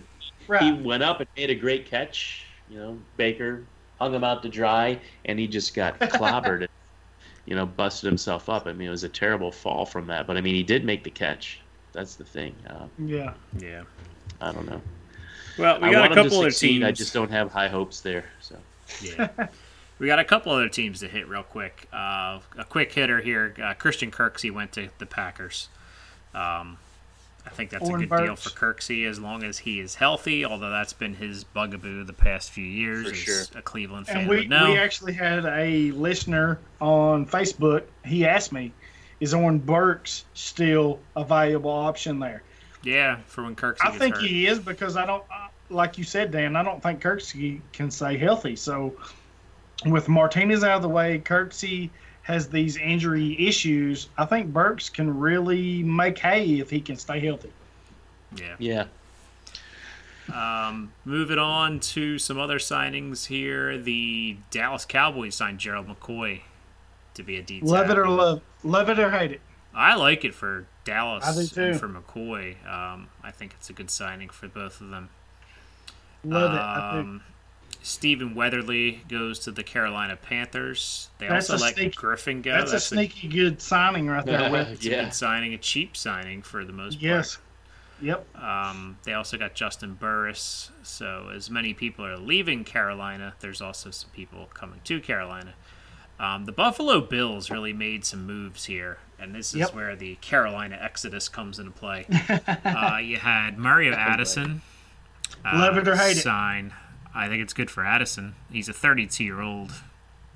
[0.59, 2.45] He went up and made a great catch.
[2.69, 3.63] You know, Baker
[3.99, 6.61] hung him out to dry, and he just got clobbered.
[6.61, 6.69] and,
[7.45, 8.65] you know, busted himself up.
[8.65, 10.25] I mean, it was a terrible fall from that.
[10.25, 11.59] But I mean, he did make the catch.
[11.93, 12.55] That's the thing.
[12.67, 13.33] Uh, Yeah.
[13.59, 13.83] Yeah.
[14.41, 14.81] I don't know.
[15.57, 16.67] Well, we I got want a couple to other succeed.
[16.79, 16.85] teams.
[16.85, 18.25] I just don't have high hopes there.
[18.41, 18.57] So
[19.01, 19.29] Yeah.
[19.99, 21.87] we got a couple other teams to hit real quick.
[21.93, 23.53] Uh, a quick hitter here.
[23.61, 25.69] Uh, Christian Kirksey went to the Packers.
[26.33, 26.77] Um,
[27.45, 30.43] I think that's Oren a good deal for Kirksey as long as he is healthy.
[30.43, 33.09] Although that's been his bugaboo the past few years.
[33.09, 33.43] For sure.
[33.55, 34.71] A Cleveland fan And we, would know.
[34.71, 37.83] we actually had a listener on Facebook.
[38.03, 38.73] He asked me,
[39.19, 42.41] "Is Oren Burks still a valuable option there?"
[42.83, 44.23] yeah, for when Kirksey I gets think hurt.
[44.25, 46.55] he is because I don't, uh, like you said, Dan.
[46.55, 48.55] I don't think Kirksey can stay healthy.
[48.55, 48.95] So,
[49.85, 51.89] with Martinez out of the way, Kirksey
[52.23, 54.09] has these injury issues.
[54.17, 57.51] I think Burks can really make hay if he can stay healthy.
[58.35, 58.55] yeah.
[58.57, 58.85] yeah,
[60.33, 63.77] Um, moving on to some other signings here.
[63.77, 66.41] The Dallas Cowboys signed Gerald McCoy
[67.13, 67.61] to be a D.
[67.61, 69.41] Love it or love, love it or hate it.
[69.73, 72.55] I like it for Dallas I do and for McCoy.
[72.67, 75.09] Um, I think it's a good signing for both of them.
[76.23, 76.53] Love
[76.95, 77.21] it.
[77.85, 77.89] I do.
[77.89, 81.09] Stephen Weatherly goes to the Carolina Panthers.
[81.19, 82.51] They That's also a let sneak- Griffin go.
[82.51, 84.49] That's, a sneaky good signing right there.
[84.51, 85.03] With it's a Yeah.
[85.05, 87.03] good signing, a cheap signing for the most part.
[87.03, 87.37] yes,
[88.01, 88.25] yep.
[88.35, 90.71] Um, they also got Juston Burris.
[90.83, 95.53] So, as many people are leaving Carolina, there's also some people coming to Carolina.
[96.19, 99.73] Um, the Buffalo Bills really made some moves here, and this is Yep.
[99.75, 102.05] where the Carolina exodus comes into play.
[102.65, 104.61] uh, you had Mario Addison.
[105.43, 106.23] Uh, Love it or hate it.
[107.15, 108.35] I think it's good for Addison.
[108.51, 109.71] He's a 32 year old,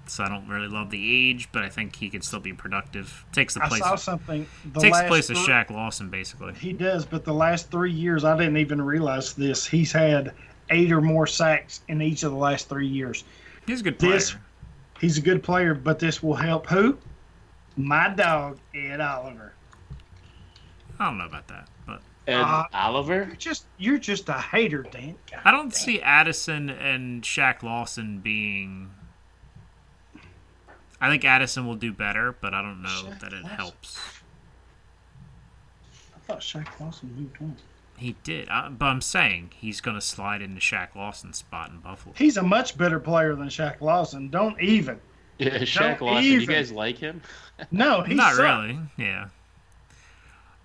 [0.08, 3.26] so I don't really love the age, but I think he can still be productive.
[3.34, 3.82] Takes the place.
[3.82, 4.48] I saw something.
[4.74, 6.54] The Takes the place of three- Shaq Lawson, basically.
[6.54, 9.66] He does, but the last three years, I didn't even realize this.
[9.68, 10.34] He's had
[10.70, 13.24] eight or more sacks in each of the last three years.
[13.68, 14.14] He's a good player.
[14.14, 14.36] This-
[15.02, 16.98] He's a good player, but this will help who?
[17.78, 19.54] My dog, Ed Oliver.
[21.00, 23.26] I don't know about that, but and Uh, Oliver.
[23.28, 25.16] You're just you're just a hater, Dan.
[25.32, 25.72] God I don't damn.
[25.72, 28.92] see Addison and Shaq Lawson being.
[31.02, 33.58] I think Addison will do better, but I don't know Shaq that it Lawson?
[33.58, 34.00] helps.
[36.16, 37.56] I thought Shaq Lawson moved on.
[37.98, 41.80] He did, I, but I'm saying he's going to slide into Shaq Lawson's spot in
[41.80, 42.14] Buffalo.
[42.18, 44.30] He's a much better player than Shaq Lawson.
[44.30, 45.00] Don't even.
[45.38, 46.24] Yeah, Shaq Lawson.
[46.24, 46.42] even.
[46.42, 47.22] You guys like him?
[47.72, 49.28] No, he's Not really, yeah.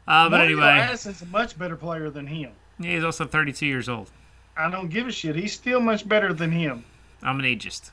[0.06, 2.52] Uh, but Mario anyway, Addison's a much better player than him.
[2.78, 4.10] Yeah, he's also 32 years old.
[4.56, 5.34] I don't give a shit.
[5.36, 6.84] He's still much better than him.
[7.22, 7.90] I'm an ageist.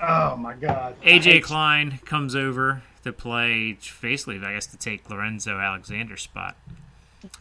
[0.00, 0.96] Oh my god.
[1.02, 6.56] AJ hate- Klein comes over to play basically, I guess, to take Lorenzo Alexander's spot.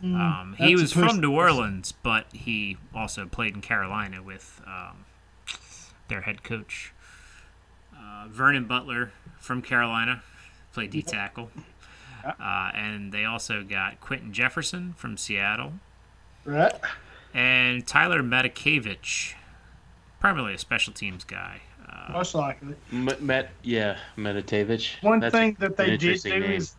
[0.04, 1.22] Um, he Mm, was from.
[1.22, 5.06] New Orleans, but he also played in Carolina with um,
[6.08, 6.92] their head coach
[7.96, 10.24] uh, Vernon Butler from Carolina,
[10.74, 11.52] played D tackle,
[12.26, 15.74] uh, and they also got Quinton Jefferson from Seattle
[16.46, 16.74] Right.
[17.34, 19.34] and Tyler Matakevich,
[20.20, 21.62] primarily a special teams guy.
[21.88, 22.76] Uh, Most likely.
[22.92, 25.02] M- Met, yeah, Meditavich.
[25.02, 26.44] One That's thing that they did do name.
[26.44, 26.76] is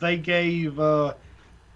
[0.00, 1.14] they gave uh,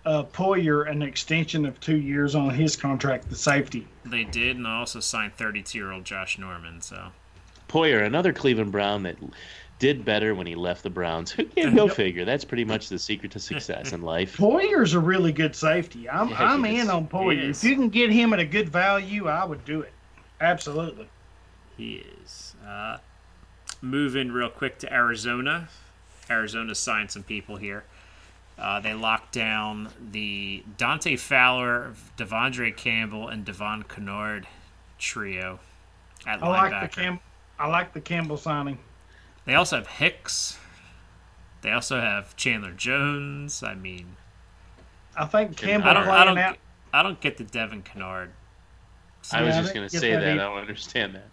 [0.05, 3.87] uh, Poyer an extension of two years on his contract, the safety.
[4.05, 6.81] they did, and also signed 32-year-old Josh Norman.
[6.81, 7.09] So.
[7.69, 9.17] Poyer, another Cleveland Brown that
[9.83, 11.35] did better when he left the Browns.
[11.57, 11.97] Yeah, go Yep.
[11.97, 12.25] figure.
[12.25, 14.37] That's pretty much the secret to success in life.
[14.37, 16.09] Poyer's a really good safety.
[16.09, 17.51] I'm Yeah, I'm in on Poyer.
[17.51, 19.93] If you can get him at a good value, I would do it.
[20.41, 21.09] Absolutely.
[21.77, 22.55] He is.
[22.65, 22.99] Uh,
[23.81, 25.69] moving real quick to Arizona.
[26.31, 27.83] Arizona signed some people here.
[28.57, 34.47] Uh, they locked down the Dante Fowler, De'Vondre Campbell, and Devon Kennard
[35.01, 35.59] trio
[36.25, 36.95] at I like linebacker.
[36.95, 37.21] the Cam.
[37.59, 38.79] I like the Campbell signing.
[39.45, 40.59] They also have Hicks.
[41.63, 43.63] They also have Chandler Jones.
[43.63, 44.17] I mean,
[45.17, 46.59] I think Campbell I don't, I don't, out.
[46.93, 48.31] I don't get the Devon Kennard,
[49.33, 50.33] I was just going to say that that.
[50.33, 51.29] I don't understand that.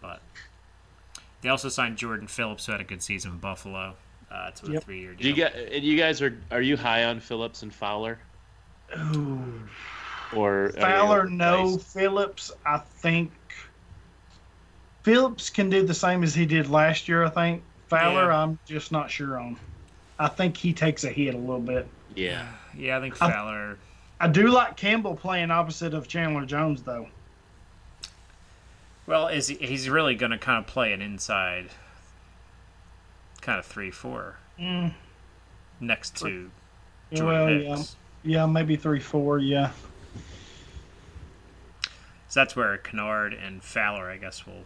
[0.00, 0.20] but
[1.40, 3.94] they also signed Jordan Phillips, who had a good season in Buffalo,
[4.30, 4.84] uh, to a Yep.
[4.84, 5.22] three-year deal.
[5.22, 8.18] Do you, guys, you guys are are you high on Phillips and Fowler?
[9.14, 9.62] Ooh.
[10.34, 11.76] Or Fowler, no.
[11.78, 13.30] Phillips, I think.
[15.02, 17.62] Phillips can do the same as he did last year, I think.
[17.88, 18.42] Fowler, Yeah.
[18.42, 19.56] I'm just not sure on.
[20.18, 21.86] I think he takes a hit a little bit.
[22.14, 22.46] Yeah.
[22.76, 23.78] Yeah, I think Fowler.
[24.20, 27.08] I do like Campbell playing opposite of Chandler Jones, though.
[29.06, 31.70] Well, is he, he's really going to kind of play an inside,
[33.40, 34.94] kind of three four Mm,
[35.80, 36.50] next to
[37.12, 37.82] Jordan well, yeah,
[38.22, 39.70] yeah, maybe three, four, yeah.
[42.28, 44.62] So that's where Kennard and Fowler, I guess, will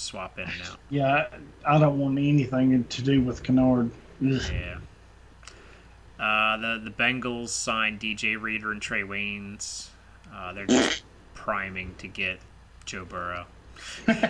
[0.00, 0.78] swap in and out.
[0.90, 1.26] Yeah,
[1.64, 3.90] I I don't want anything to do with Kennard.
[4.24, 4.40] Ugh.
[4.52, 4.78] Yeah.
[6.18, 9.88] Uh, the the Bengals signed DJ Reader and Trae Waynes.
[10.32, 11.02] Uh, they're just
[11.34, 12.40] priming to get
[12.84, 13.46] Joe Burrow.
[14.06, 14.20] That's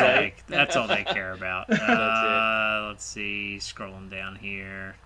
[0.00, 0.08] all.
[0.08, 1.66] They, that's all they care about.
[1.86, 3.58] Uh, let's see.
[3.60, 4.96] Scrolling down here,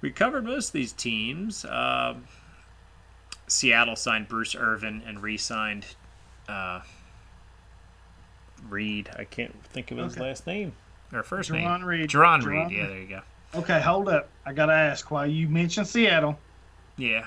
[0.00, 1.64] we covered most of these teams.
[1.68, 2.24] Um,
[3.48, 5.86] Seattle signed Bruce Irvin and re-signed
[6.48, 6.80] uh,
[8.70, 9.10] Reed.
[9.18, 10.22] I can't think of his Okay.
[10.22, 10.72] last name
[11.12, 11.84] or first Jarran name.
[11.84, 12.10] Reed.
[12.10, 12.70] Jarran Jarran Reed.
[12.76, 13.20] Yeah, there you go.
[13.54, 14.28] Okay, hold up.
[14.44, 15.10] I gotta ask.
[15.10, 16.38] Why you mentioned Seattle,
[16.96, 17.26] Yeah.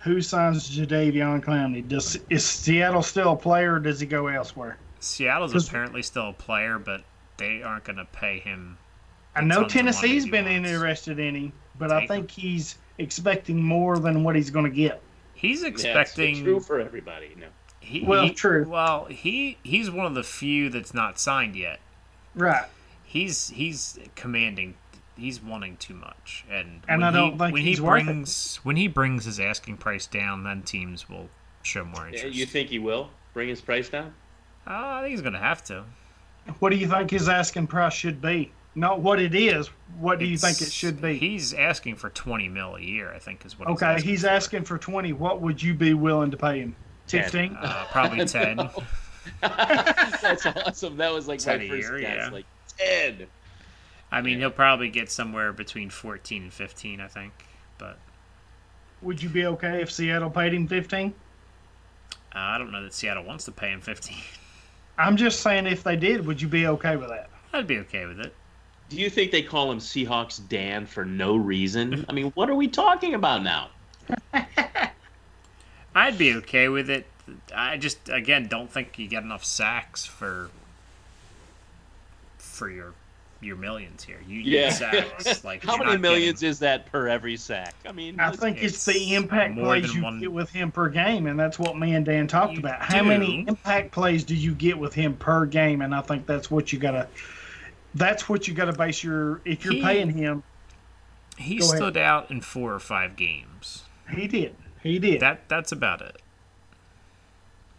[0.00, 1.86] who signs Jadeveon Clowney?
[1.86, 4.78] Does is Seattle still a player, or does he go elsewhere?
[5.00, 7.04] Seattle's apparently still a player, but
[7.36, 8.78] they aren't going to pay him.
[9.36, 10.70] I know tons of money Tennessee's he been wants.
[10.70, 12.16] interested in him, but I Take him.
[12.16, 15.02] think he's expecting more than what he's going to get.
[15.34, 16.42] He's Yeah, it's expecting.
[16.42, 17.34] true for everybody.
[17.38, 17.46] No.
[17.86, 18.66] He, Well, he- true.
[18.68, 21.80] Well, he he's one of the few that's not signed yet.
[22.34, 22.66] Right.
[23.04, 24.74] He's he's commanding.
[25.16, 28.02] He's wanting too much, and And when I don't he, think when he's he worth
[28.02, 28.04] it.
[28.04, 31.30] brings when he brings his asking price down, then teams will
[31.62, 32.36] show more interest.
[32.36, 34.12] You think he will bring his price down?
[34.66, 35.84] Uh, I think he's going to have to.
[36.58, 38.52] What do you think his asking price should be?
[38.74, 39.68] Not what it is.
[39.98, 41.16] What do you think it should be?
[41.16, 43.10] He's asking for twenty mil a year.
[43.14, 43.68] I think is what.
[43.68, 44.28] okay, he's he's for.
[44.28, 45.14] asking for twenty.
[45.14, 46.76] What would you be willing to pay him?
[47.06, 47.22] Ten.
[47.22, 47.56] Fifteen.
[47.60, 48.56] Uh, probably ten.
[49.40, 50.96] That's awesome.
[50.96, 52.16] That was like my 10 a first year, guess.
[52.16, 52.28] yeah.
[52.30, 52.46] Like
[52.78, 53.26] ten.
[54.12, 57.32] I mean, he'll probably get somewhere between 14 and 15, I think.
[57.76, 57.98] But
[59.02, 61.12] Would you be okay if Seattle paid him fifteen?
[62.34, 64.16] uh, I don't know that Seattle wants to pay him 15.
[64.98, 67.28] I'm just saying, if they did, would you be okay with that?
[67.52, 68.32] I'd be okay with it.
[68.88, 72.06] Do you think they call him Seahawks Dan for no reason?
[72.08, 73.68] I mean, what are we talking about now?
[75.96, 77.06] I'd be okay with it.
[77.54, 80.50] I just, again, don't think you get enough sacks for
[82.38, 82.92] for your
[83.42, 84.18] your millions here.
[84.26, 84.70] You need Yeah.
[84.70, 85.44] sacks.
[85.44, 87.74] Like How many millions getting- is that per every sack?
[87.86, 90.72] I mean, I it's- think it's, it's the impact plays you one- get with him
[90.72, 92.80] per game, and that's what me and Dan talked You about.
[92.82, 95.82] How many impact plays do you get with him per game?
[95.82, 97.08] And I think that's what you gotta.
[97.94, 99.40] That's what you gotta base your.
[99.44, 100.42] If you're He- paying him,
[101.36, 101.76] He Go ahead.
[101.76, 103.82] stood out in four or five games.
[104.10, 104.54] he did.
[104.86, 105.20] He did.
[105.20, 106.16] That that's about it.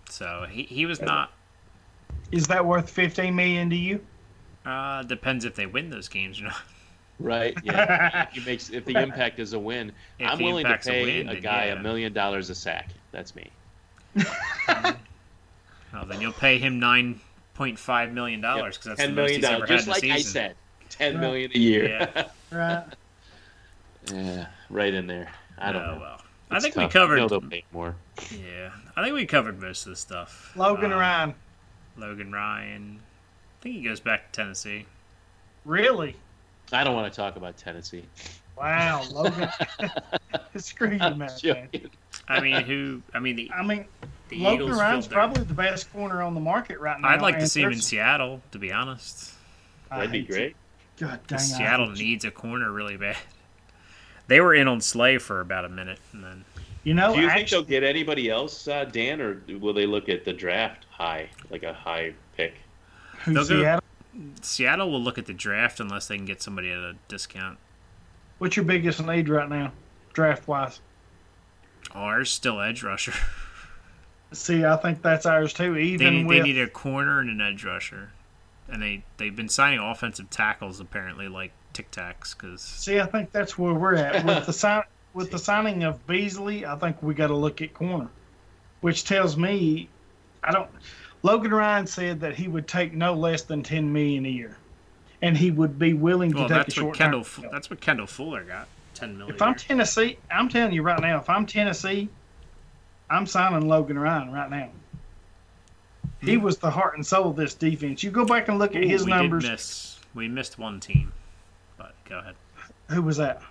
[0.10, 1.32] So he, he was not.
[2.32, 4.06] Is that worth fifteen million to you?
[4.66, 6.62] Uh, depends if they win those games or not.
[7.20, 7.58] right.
[7.64, 8.28] Yeah.
[8.32, 9.92] He makes if the impact is a win.
[10.20, 11.74] If I'm willing to impact's a pay win, a then guy yeah.
[11.74, 12.90] a million dollars a sack.
[13.12, 13.50] That's me.
[15.94, 17.20] Oh, then you'll pay him nine
[17.54, 19.88] point five million dollars because that's ten the most million he's ever dollars, had just
[19.88, 20.32] in a like I season.
[20.32, 20.56] said.
[20.90, 21.22] Ten Right.
[21.22, 22.10] million a year.
[22.16, 22.28] Yeah.
[22.52, 22.84] Right.
[24.14, 25.28] Yeah, right in there.
[25.58, 26.00] I don't oh know.
[26.00, 26.22] well.
[26.50, 27.16] I It's think we covered.
[27.16, 27.96] You know they'll pay more.
[28.32, 30.54] yeah, I think we covered most of the stuff.
[30.56, 31.36] Logan Uh, Ryan.
[31.98, 33.00] Logan Ryan.
[33.02, 34.86] I think he goes back to Tennessee.
[35.66, 36.16] Really?
[36.72, 38.06] I don't want to talk about Tennessee.
[38.58, 39.50] Wow, Logan.
[40.58, 41.30] Screw you, man.
[41.38, 41.90] Joking.
[42.28, 43.02] I mean, who?
[43.14, 43.86] I mean, the, I mean,
[44.30, 44.80] the Logan Eagles.
[44.80, 47.10] Ryan's probably the best corner on the market right now.
[47.10, 48.42] I'd like to see him in Seattle.
[48.52, 49.34] To be honest,
[49.90, 50.56] That'd be great.
[50.98, 53.18] God dang, I Seattle needs a corner really bad.
[54.28, 56.46] They were in on Slay for about a minute, and then
[56.84, 60.10] You know, Do you think they'll get anybody else, uh, Dan, or will they look
[60.10, 62.56] at the draft high, like a high pick?
[63.24, 63.84] who go- Seattle?
[64.42, 67.58] Seattle will look at the draft unless they can get somebody at a discount.
[68.40, 69.72] What's your biggest need right now,
[70.14, 70.80] draft wise?
[71.94, 73.14] Ours still edge rusher.
[74.34, 75.74] See, I think that's ours too.
[75.74, 78.12] They Even need, with they need a corner and an edge rusher,
[78.70, 83.32] and they they've been signing offensive tackles apparently like Tic Tacs because see, I think
[83.32, 84.84] that's where we're at with the sign
[85.14, 86.66] with the signing of Beasley.
[86.66, 88.10] I think we got to look at corner,
[88.82, 89.90] which tells me,
[90.44, 90.70] I don't.
[91.24, 94.58] Logan Ryan said that he would take no less than ten million a year,
[95.22, 97.46] and he would be willing to well take a that's short what Kendall term.
[97.52, 99.36] That's what Kendall Fuller got ten million.
[99.36, 102.10] If I'm Tennessee, I'm telling you right now, if I'm Tennessee,
[103.10, 104.70] I'm signing Logan Ryan right now.
[106.22, 106.44] He Hmm.
[106.44, 108.04] was the heart and soul of this defense.
[108.04, 109.44] You go back and look at his we numbers.
[109.44, 111.12] Did miss we missed one team,
[111.78, 112.36] but go ahead.
[112.90, 113.42] Who was that?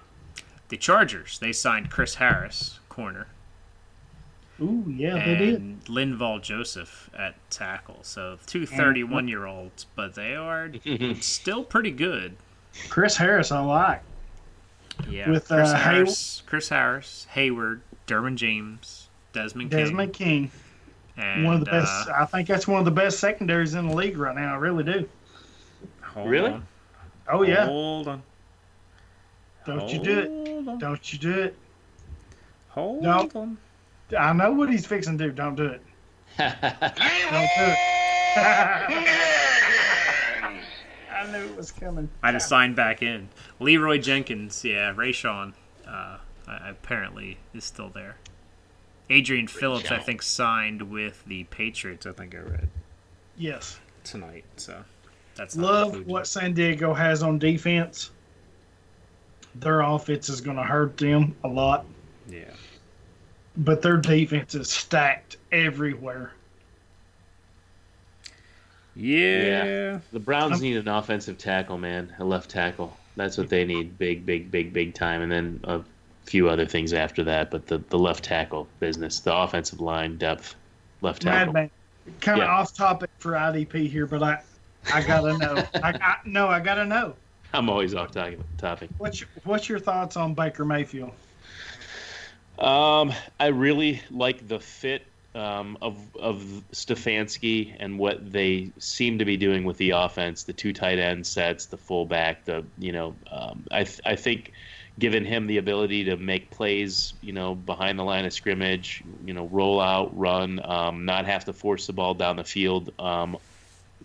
[0.69, 3.29] The Chargers they signed Chris Harris, corner.
[4.61, 5.61] Ooh, yeah, they did.
[5.61, 7.99] and Linval Joseph at tackle.
[8.03, 10.71] So two 31 year olds, but they are
[11.21, 12.37] still pretty good.
[12.89, 14.03] Chris Harris, I like.
[15.09, 20.51] Yeah, With, Chris, uh, Harris, Chris Harris, Hayward, Derwin James, Desmond, Desmond King, King,
[21.17, 22.09] and, one of the best.
[22.09, 24.55] uh, I think that's one of the best secondaries in the league right now.
[24.55, 25.09] I really do.
[26.03, 26.53] hold Really?
[26.53, 26.67] on,
[27.29, 28.23] Oh yeah, hold on,
[29.65, 30.69] don't you do it?
[30.69, 30.79] On.
[30.79, 31.57] Don't you do it?
[32.71, 33.29] Hold No.
[33.35, 33.59] on.
[34.17, 35.33] I know what he's fixing to do.
[35.33, 35.83] Don't do it.
[36.39, 37.79] Don't do it.
[41.13, 42.09] I knew it was coming.
[42.23, 43.29] I just signed back in.
[43.59, 45.55] Leroy Jenkins, yeah, Rayshawn,
[45.89, 48.17] uh, apparently is still there.
[49.11, 52.07] Adrian Phillips, I think, signed with the Patriots.
[52.07, 52.69] I think I read
[53.37, 53.79] Yes.
[54.05, 54.45] tonight.
[54.57, 54.83] So
[55.37, 58.11] that's not Love what San Diego has on defense.
[59.55, 61.87] Their offense is going to hurt them a lot,
[62.29, 62.51] Yeah,
[63.57, 66.33] but their defense is stacked everywhere.
[68.95, 69.65] yeah.
[69.65, 69.99] yeah.
[70.13, 72.97] The Browns Um, need an offensive tackle, man, a left tackle.
[73.17, 75.81] That's what they need, big, big, big, big time, and then a
[76.27, 77.51] few other things after that.
[77.51, 80.55] But the, the left tackle business, the offensive line depth,
[81.01, 81.53] left tackle.
[81.53, 81.71] Madman,
[82.21, 82.53] kind of Yeah.
[82.53, 84.43] off topic for IDP here, but I,
[84.93, 85.67] I gotta know.
[85.75, 87.15] I, I no, I gotta know.
[87.53, 88.91] I'm always off topic.
[88.99, 91.13] What's your, what's your thoughts on Baker Mayfield?
[92.59, 96.43] Um, I really like the fit um, of of
[96.73, 100.43] Stefanski and what they seem to be doing with the offense.
[100.43, 102.45] The two tight end sets, the fullback.
[102.45, 104.53] The you know, um, I th- I think
[104.99, 109.35] giving him the ability to make plays, you know, behind the line of scrimmage, you
[109.35, 113.37] know, roll out, run, um, not have to force the ball down the field um,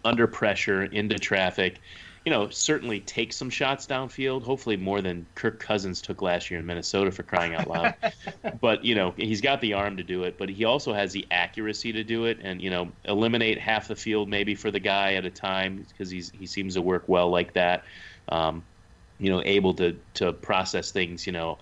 [0.04, 1.80] under pressure into traffic.
[2.26, 4.44] You know, certainly take some shots downfield.
[4.44, 7.96] Hopefully more than Kirk Cousins took last year in Minnesota for crying out loud
[8.62, 11.26] but you know he's got the arm to do it but he also has the
[11.32, 15.16] accuracy to do it and you know eliminate half the field maybe for the guy
[15.16, 17.84] at a time because he's he seems to work well like that
[18.30, 18.64] um,
[19.22, 21.58] you know able to to process things you know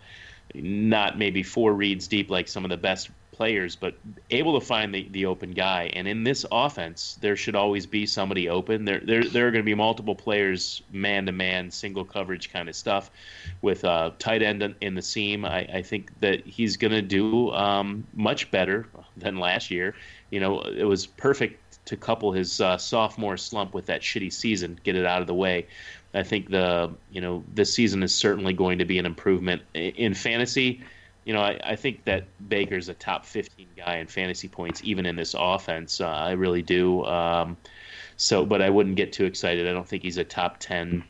[0.55, 3.93] not maybe four reads deep like some of the best players but
[4.31, 8.05] able to find the, the open guy and in this offense there should always be
[8.05, 12.03] somebody open there there, there are going to be multiple players man to man single
[12.03, 13.11] coverage kind of stuff
[13.61, 15.45] with uh, tight end in- the seam.
[15.45, 18.87] I, I think that he's going to do um, much better
[19.17, 19.95] than last year.
[20.29, 24.79] You know, it was perfect to couple his uh, sophomore slump with that shitty season,
[24.83, 25.67] get it out of the way.
[26.13, 30.13] I think the you know this season is certainly going to be an improvement in
[30.13, 30.81] fantasy.
[31.25, 35.05] You know, I, I think that Baker's a top 15 guy in fantasy points, even
[35.05, 36.01] in this offense.
[36.01, 37.05] Uh, I really do.
[37.05, 37.57] Um,
[38.17, 39.67] so, but I wouldn't get too excited.
[39.67, 41.03] I don't think he's a top 10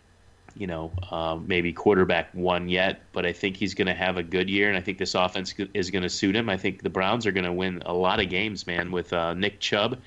[0.55, 4.23] you know, um, maybe quarterback one yet, but I think he's going to have a
[4.23, 6.49] good year, and I think this offense is going to suit him.
[6.49, 9.33] I think the Browns are going to win a lot of games, man, with uh,
[9.33, 9.99] Nick Chubb.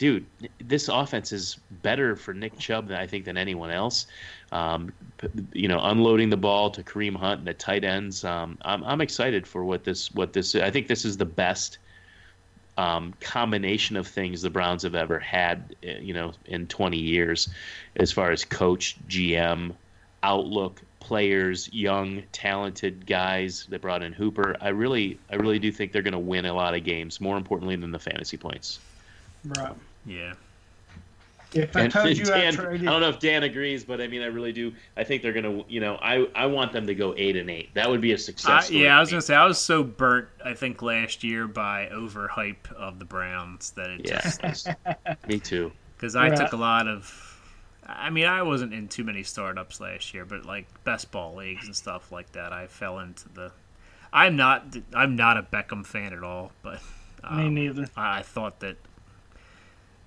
[0.00, 0.24] Dude,
[0.58, 4.06] this offense is better for Nick Chubb, than I think, than anyone else.
[4.50, 4.94] Um,
[5.52, 8.24] you know, unloading the ball to Kareem Hunt and the tight ends.
[8.24, 10.54] Um, I'm, I'm excited for what this what this.
[10.54, 11.76] I think this is the best
[12.78, 17.50] um, combination of things the Browns have ever had, eh, you know, in 20 years,
[17.96, 19.74] as far as coach, GM,
[20.22, 23.66] outlook, players, young, talented guys.
[23.68, 24.56] They brought in Hooper.
[24.62, 27.20] I really, I really do think they're going to win a lot of games.
[27.20, 28.78] More importantly than the fantasy points.
[29.44, 29.74] Right.
[30.04, 30.34] Yeah.
[31.52, 34.06] If I And told you I traded, I don't know if Dan agrees, but I
[34.08, 34.72] mean, I really do.
[34.96, 37.50] I think they're going to, you know, I, I want them to go eight and
[37.50, 37.74] eight.
[37.74, 38.66] That would be a success.
[38.66, 39.12] story yeah, I was me.
[39.12, 40.28] gonna say I was so burnt.
[40.44, 44.32] I think last year by overhype of the Browns that it Yeah.
[44.32, 44.74] just
[45.26, 45.72] Me too.
[45.96, 46.30] because I Right.
[46.30, 47.26] took a lot of.
[47.86, 51.66] I mean, I wasn't in too many startups last year, but like best ball leagues
[51.66, 53.52] and stuff like that, I fell into the.
[54.12, 54.76] I'm not.
[54.94, 56.80] I'm not a Beckham fan at all, but
[57.28, 57.88] me um, neither.
[57.96, 58.76] I I thought that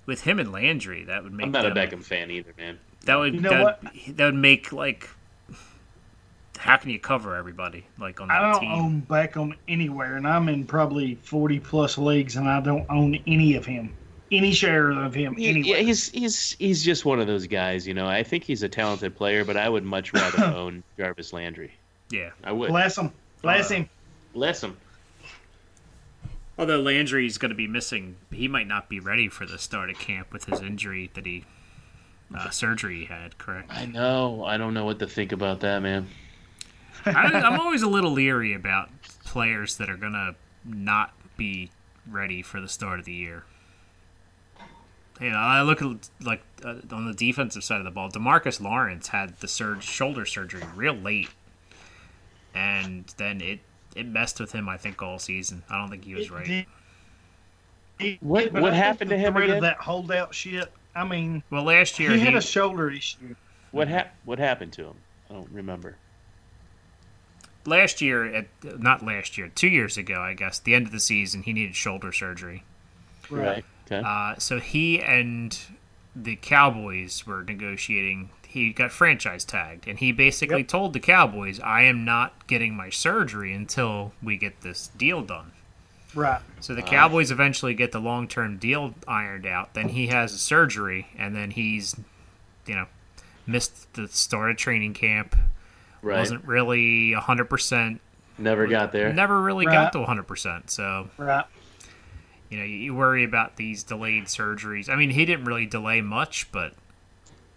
[0.06, 2.78] with him and Landry, that would make I'm not a them- Beckham fan either, man.
[3.04, 3.82] That would You know that, what?
[4.16, 5.08] that would make like.
[6.56, 8.70] How can you cover everybody like on that I don't team?
[8.72, 13.56] own Beckham anywhere, and I'm in probably 40 plus leagues, and I don't own any
[13.56, 13.92] of him,
[14.32, 15.78] any share of him He- anywhere.
[15.80, 18.06] Yeah, he's he's he's just one of those guys, you know.
[18.06, 21.72] I think he's a talented player, but I would much rather own Jarvis Landry.
[22.10, 22.30] yeah.
[22.44, 22.68] I would.
[22.70, 23.12] Bless him.
[23.42, 23.88] Bless Uh, him.
[24.32, 24.76] Bless him.
[26.56, 29.98] Although Landry's going to be missing, he might not be ready for the start of
[29.98, 31.44] camp with his injury that he
[32.34, 33.38] uh, surgery he had.
[33.38, 33.70] Correct.
[33.72, 34.44] I know.
[34.44, 36.08] I don't know what to think about that, man.
[37.06, 38.88] I, I'm always a little leery about
[39.24, 41.70] players that are going to not be
[42.08, 43.44] ready for the start of the year.
[45.20, 48.10] You know, I look at like uh, on the defensive side of the ball.
[48.10, 51.30] Demarcus Lawrence had the surge shoulder surgery real late,
[52.54, 53.60] and then it
[53.94, 54.68] it messed with him.
[54.68, 55.62] I think all season.
[55.70, 56.44] I don't think he was right.
[56.46, 56.66] Did-
[57.98, 59.56] he- What- but what happened to him threat again?
[59.58, 60.72] Of that holdout shit.
[60.96, 63.34] I mean, Well, last year he he, had a shoulder issue.
[63.70, 64.94] What hap- What happened to him?
[65.30, 65.96] I don't remember.
[67.66, 68.46] last year at
[68.78, 71.74] not last year, two years ago, I guess, the end of the season, he needed
[71.74, 72.62] shoulder surgery.
[73.30, 73.64] Right.
[73.86, 74.02] Okay.
[74.06, 75.58] Uh, so he and
[76.14, 78.30] the Cowboys were negotiating.
[78.54, 80.68] He got franchise tagged, and he basically Yep.
[80.68, 85.50] told the Cowboys, "I am not getting my surgery until we get this deal done."
[86.14, 86.40] Right.
[86.60, 89.74] So the uh, Cowboys eventually get the long-term deal ironed out.
[89.74, 91.96] Then he has a surgery, and then he's,
[92.66, 92.86] you know,
[93.44, 95.34] missed the start of training camp.
[96.00, 96.16] right.
[96.20, 98.00] Wasn't really hundred percent.
[98.38, 99.12] Never got there.
[99.12, 99.72] Never really Right.
[99.72, 100.70] got to hundred percent.
[100.70, 101.44] So Right.
[102.50, 104.88] you know, you worry about these delayed surgeries.
[104.88, 106.74] I mean, he didn't really delay much, but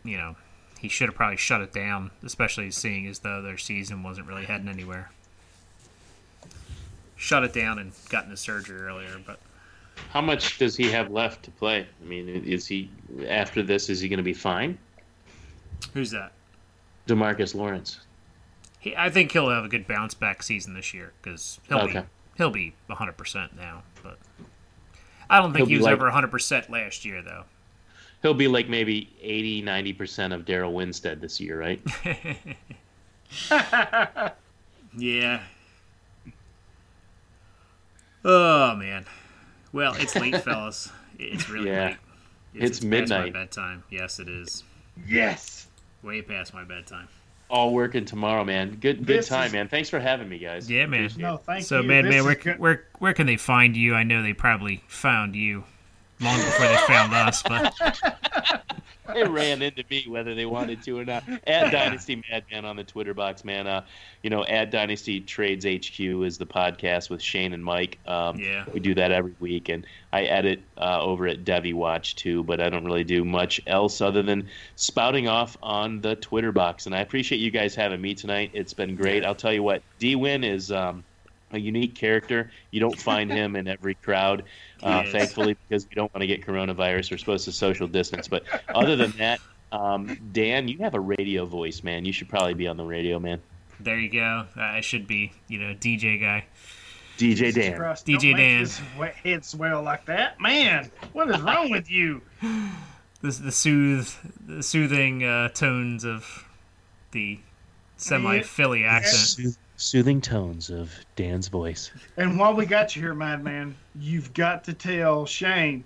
[0.04, 0.36] you know,
[0.80, 4.46] he should have probably shut it down, especially seeing as though their season wasn't really
[4.46, 5.10] heading anywhere.
[7.16, 9.40] Shut it down and gotten the surgery earlier, but
[10.12, 11.88] How much does he have left to play?
[12.02, 12.92] I mean, is he
[13.28, 13.90] after this?
[13.90, 14.78] Is he going to be fine?
[15.94, 16.32] who's that?
[17.08, 18.00] Demarcus Lawrence.
[18.80, 22.00] He, I think he'll have a good bounce back season this year because he'll Okay.
[22.02, 22.06] be
[22.38, 23.82] he'll be 100 percent now.
[24.04, 24.18] But
[25.30, 27.46] I don't think He'll he was like- over 100 percent last year, though.
[28.28, 31.80] He'll be like maybe 80, 90 percent of Daryl Winstead this year, right?
[34.98, 35.40] Yeah.
[38.26, 39.06] Oh man.
[39.72, 40.92] Well, it's late, fellas.
[41.20, 41.86] It's really Yeah.
[41.88, 41.98] late.
[42.54, 43.34] It's past my midnight.
[43.34, 43.84] bedtime.
[43.90, 44.64] Yes, it is.
[45.08, 45.68] Yes.
[46.04, 47.08] Way past my bedtime.
[47.50, 48.72] All working tomorrow, man.
[48.72, 49.70] Good, good This time, is- man.
[49.70, 50.70] Thanks for having me, guys.
[50.70, 51.06] Yeah, man.
[51.06, 51.22] Appreciate.
[51.22, 51.82] No, thank so, you.
[51.84, 53.94] So, man, This man, where, where where can they find you?
[53.96, 55.64] I know they probably found you
[56.20, 57.74] long before they found us, but
[59.14, 61.24] they ran into me whether they wanted to or not.
[61.46, 63.68] At Dynasty Madman on the Twitter box, man.
[63.68, 63.84] Uh,
[64.24, 68.00] you know, at Dynasty Trades HQ is the podcast with Shane and Mike.
[68.08, 68.66] Um, Yeah.
[68.74, 72.44] we do that every week, and I edit uh, over at Devy Watch too.
[72.44, 76.86] But I don't really do much else other than spouting off on the Twitter box.
[76.86, 78.52] And I appreciate you guys having me tonight.
[78.54, 79.24] It's been great.
[79.24, 80.72] I'll tell you what, D Win is.
[80.72, 81.04] Um,
[81.52, 82.52] a unique character.
[82.72, 84.44] You don't find him in every crowd,
[84.84, 87.12] uh, He thankfully, because we don't want to get coronavirus.
[87.12, 88.28] We're supposed to social distance.
[88.28, 88.44] But
[88.74, 89.40] other than that,
[89.72, 92.06] um, Dan, you have a radio voice, man.
[92.06, 93.42] You should probably be on the radio, man.
[93.80, 94.46] there you go.
[94.56, 96.46] I should be, you know, DJ guy.
[97.18, 97.76] DJ Dan.
[97.78, 98.60] Christ, DJ don't make Dan.
[98.60, 100.92] his wet head swell like that, man.
[101.14, 102.22] What is wrong with you?
[103.20, 104.08] The the soothe
[104.46, 106.46] the soothing uh, tones of
[107.14, 107.40] the
[107.96, 109.58] semi Philly accent.
[109.78, 111.92] Soothing tones of Dan's voice.
[112.18, 115.84] And while we got you here, Madman, you've got to tell Shane.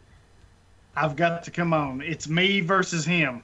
[0.95, 2.01] I've got to come on.
[2.01, 3.43] It's me versus him.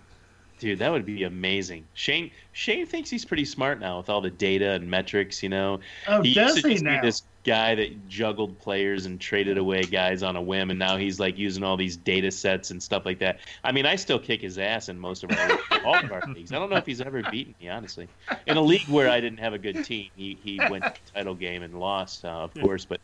[0.59, 1.85] Dude, that would be amazing.
[1.93, 5.79] Shane Shane thinks he's pretty smart now with all the data and metrics, you know.
[6.07, 7.01] Oh, he does he now?
[7.01, 11.19] this guy that juggled players and traded away guys on a whim, and now he's
[11.19, 13.39] like using all these data sets and stuff like that.
[13.63, 16.51] I mean, I still kick his ass in most of our all of our leagues.
[16.51, 18.09] I don't know if he's ever beaten me, honestly.
[18.45, 21.11] In a league where I didn't have a good team, he he went to the
[21.13, 22.85] title game and lost, uh, of course.
[22.85, 22.99] But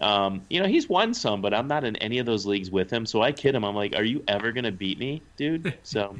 [0.00, 2.90] um, you know, he's won some, but I'm not in any of those leagues with
[2.90, 3.04] him.
[3.04, 3.64] So I kid him.
[3.64, 6.16] I'm like, "Are you ever gonna beat me, dude?" So.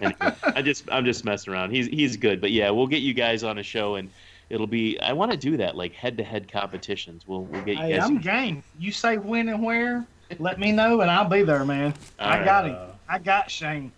[0.00, 1.70] Anyway, I just I'm just messing around.
[1.70, 4.10] He's he's good, but yeah, we'll get you guys on a show and
[4.52, 5.00] it'll be.
[5.00, 7.26] I want to do that like head to head competitions.
[7.26, 8.04] We'll we'll get you Hey, guys.
[8.04, 8.62] I'm game.
[8.78, 10.06] You say when and where,
[10.38, 11.94] let me know, and I'll be there, man.
[12.20, 12.44] All I right.
[12.44, 12.76] got him.
[13.08, 13.90] I got Shane.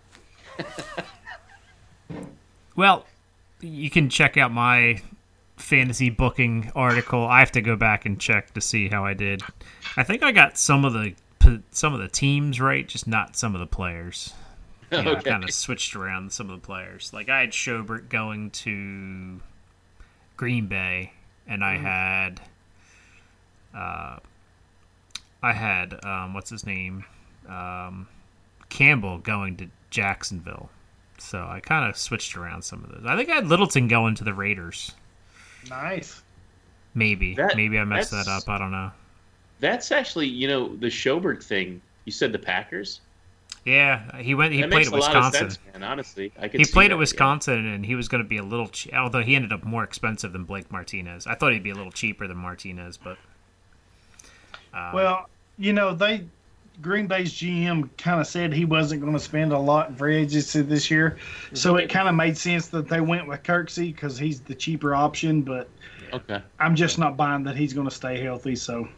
[2.75, 3.05] Well,
[3.61, 5.01] you can check out my
[5.57, 7.25] fantasy booking article.
[7.25, 9.41] I have to go back and check to see how I did.
[9.95, 11.13] I think I got some of the
[11.71, 14.33] some of the teams right, just not some of the players.
[14.91, 15.29] You know, I Okay.
[15.29, 17.11] kind of switched around some of the players.
[17.13, 19.39] Like I had Schobert going to
[20.37, 21.13] Green Bay,
[21.47, 22.41] and I had,
[23.75, 24.17] uh,
[25.41, 27.05] I had um, what's his name,
[27.47, 28.07] um,
[28.69, 30.69] Campbell going to Jacksonville.
[31.17, 33.05] So I kind of switched around some of those.
[33.05, 34.91] I think I had Littleton going to the Raiders.
[35.69, 36.21] Nice.
[36.93, 38.47] Maybe, That- maybe I messed that up.
[38.49, 38.91] I don't know.
[39.61, 41.81] That's actually you know the Schobert thing.
[42.03, 42.99] You said the Packers.
[43.65, 44.53] Yeah, he went.
[44.53, 45.45] He that played makes at a lot Wisconsin.
[45.47, 45.83] of sense, man.
[45.83, 46.59] Honestly, I could.
[46.59, 48.67] He see played that, at Wisconsin, and he was going to be a little.
[48.67, 51.25] Che- although he ended up more expensive than Blake Martinez.
[51.25, 53.17] I thought he'd be a little cheaper than Martinez, but
[54.73, 56.25] um, Well, you know they.
[56.81, 60.17] Green Bay's GM kind of said he wasn't going to spend a lot in free
[60.17, 61.17] agency this year,
[61.53, 64.93] so it kind of made sense that they went with Kirksey because he's the cheaper
[64.93, 65.41] option.
[65.41, 65.69] But
[66.13, 66.41] Okay.
[66.59, 68.57] I'm just not buying that he's going to stay healthy.
[68.57, 68.89] So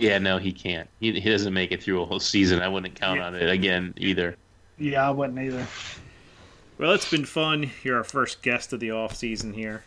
[0.00, 0.88] yeah, Yeah, no, he can't.
[1.00, 2.60] He, he doesn't make it through a whole season.
[2.62, 3.26] I wouldn't count Yeah.
[3.26, 4.36] on it again either.
[4.78, 5.66] yeah, I wouldn't either.
[6.78, 7.70] Well, it's been fun.
[7.82, 9.82] You're our first guest of the off season here.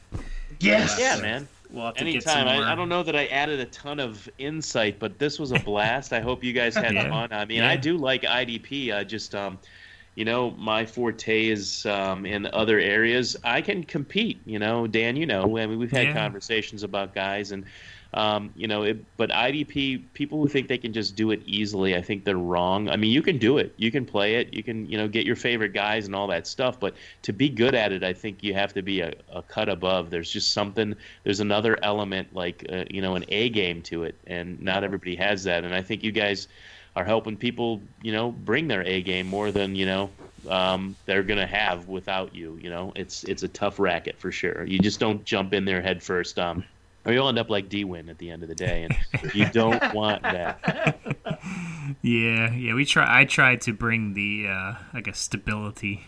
[0.59, 0.97] Yes.
[0.99, 1.47] Yeah, man.
[1.69, 2.45] we'll have to Anytime.
[2.53, 2.65] more.
[2.65, 5.59] I, I don't know that I added a ton of insight, but this was a
[5.59, 6.11] blast.
[6.11, 7.07] I hope you guys had Yeah.
[7.07, 7.31] fun.
[7.31, 7.69] I mean, Yeah.
[7.69, 8.91] I do like IDP.
[8.93, 9.57] I just, um,
[10.15, 13.37] you know, my forte is um, in other areas.
[13.45, 14.41] I can compete.
[14.45, 15.15] You know, Dan.
[15.15, 16.13] You know, I mean, we've had Yeah.
[16.13, 17.63] conversations about guys, and
[18.13, 21.95] um, you know, it, but IDP people who think they can just do it easily,
[21.95, 22.89] I think they're wrong.
[22.89, 23.73] I mean, you can do it.
[23.77, 24.53] You can play it.
[24.53, 26.79] You can, you know, get your favorite guys and all that stuff.
[26.79, 29.69] But to be good at it, I think you have to be a, a cut
[29.69, 30.09] above.
[30.09, 30.93] There's just something.
[31.23, 35.15] There's another element, like uh, you know, an A game to it, and not everybody
[35.15, 35.63] has that.
[35.63, 36.49] And I think you guys
[36.97, 40.09] are helping people, you know, bring their A game more than you know
[40.49, 42.59] um, they're gonna have without you.
[42.61, 44.65] You know, it's it's a tough racket for sure.
[44.65, 46.39] You just don't jump in there head first.
[46.39, 46.63] Um,
[47.05, 49.49] or you'll end up like D Win at the end of the day, and you
[49.49, 50.97] don't want that.
[52.01, 52.73] Yeah, yeah.
[52.73, 53.21] We try.
[53.21, 56.03] I try to bring the, uh, I guess, stability.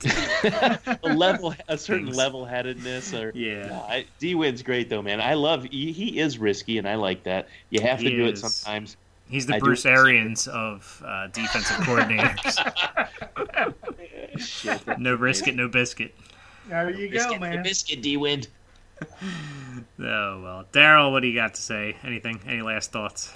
[0.04, 2.16] a level, a certain Things.
[2.16, 3.80] level-headedness, or Yeah.
[3.88, 5.20] I, D Win's great though, man.
[5.20, 7.48] I love he, he is risky, and I like that.
[7.70, 8.42] You have to He do is.
[8.44, 8.96] it sometimes.
[9.28, 12.56] He's the I Bruce Arians of uh, defensive coordinators.
[14.38, 14.98] Shit.
[14.98, 16.14] no brisket, no biscuit.
[16.68, 17.62] There you go, Biscuit, man.
[17.62, 18.44] biscuit, D Win.
[20.00, 21.96] Oh well, Daryl, what do you got to say?
[22.04, 22.40] Anything?
[22.46, 23.32] Any last thoughts?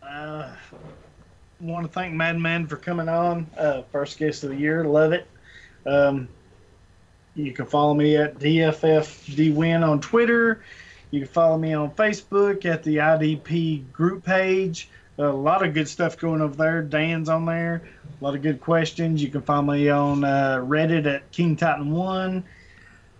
[0.00, 0.48] Uh,
[1.60, 3.48] want to thank Madman for coming on.
[3.56, 4.84] Uh, first guest of the year.
[4.84, 5.26] Love it.
[5.84, 6.28] Um,
[7.34, 10.62] you can follow me at DFFDWin on Twitter.
[11.10, 14.88] You can follow me on Facebook at the IDP group page.
[15.18, 16.82] a lot of good stuff going over there.
[16.82, 17.88] Dan's on there.
[18.20, 19.22] A lot of good questions.
[19.22, 22.44] You can find me on uh, Reddit at King Titan One.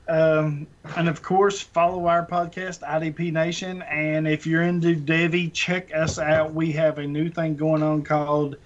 [0.09, 0.67] Um,
[0.97, 3.83] and of course, follow our podcast, IDP Nation.
[3.83, 6.55] And if you're into Devy, check us out.
[6.55, 8.57] We have a new thing going on called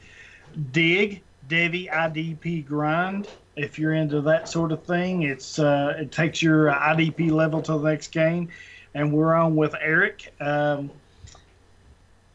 [0.70, 3.28] Dig Devy IDP Grind.
[3.56, 7.72] If you're into that sort of thing, it's uh, it takes your IDP level to
[7.72, 8.48] the next game.
[8.94, 10.32] And we're on with Eric.
[10.40, 10.90] Um,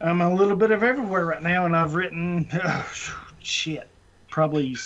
[0.00, 2.48] I'm a little bit of everywhere right now, and I've written
[3.42, 3.88] shit,
[4.28, 4.76] probably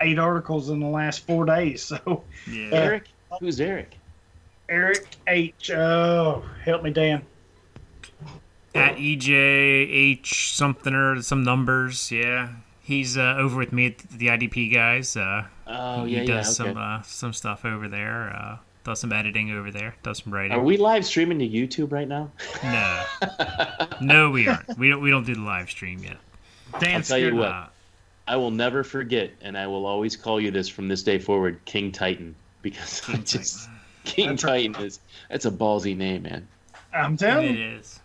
[0.00, 1.82] eight articles in the last four days.
[1.82, 2.70] So Yeah.
[2.72, 3.04] Eric,
[3.40, 3.96] who's Eric?
[4.68, 5.70] Eric H.
[5.70, 7.22] Oh, help me, Dan.
[8.74, 12.10] At EJH something or some numbers.
[12.10, 12.48] Yeah.
[12.80, 15.16] He's uh, over with me at the IDP guys.
[15.16, 16.42] Uh, Oh he yeah, does yeah.
[16.42, 16.80] some Okay.
[16.80, 18.30] uh, some stuff over there.
[18.34, 19.94] Uh, does some editing over there.
[20.02, 20.52] Does some writing.
[20.52, 22.30] Are we live streaming to YouTube right now?
[22.64, 23.04] No,
[24.00, 24.76] no, we aren't.
[24.76, 25.00] We don't.
[25.00, 26.16] We don't do the live stream yet.
[26.80, 27.48] Dan tell you what.
[27.48, 27.66] Uh,
[28.26, 31.60] I will never forget, and I will always call you this from this day forward,
[31.64, 33.68] King Titan, because I King just
[34.04, 34.66] King That's right.
[34.72, 36.48] Titan is that's a ballsy name, man.
[36.92, 37.64] I'm telling it you.
[37.78, 38.00] is.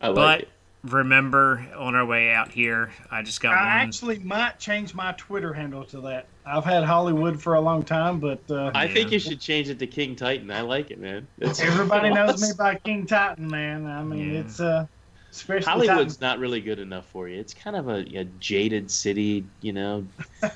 [0.00, 0.48] I like But it.
[0.84, 3.88] remember, on our way out here, I just got I one.
[3.88, 6.26] actually might change my Twitter handle to that.
[6.46, 9.78] I've had Hollywood for a long time, but uh, I think you should change it
[9.78, 10.50] to King Titan.
[10.50, 11.26] I like it, man.
[11.38, 13.86] That's- everybody knows me by King Titan, man.
[13.86, 14.40] I mean, Yeah.
[14.40, 14.86] it's uh,
[15.30, 17.40] especially Hollywood's not really good enough for you.
[17.40, 20.06] It's kind of a, a jaded city, you know.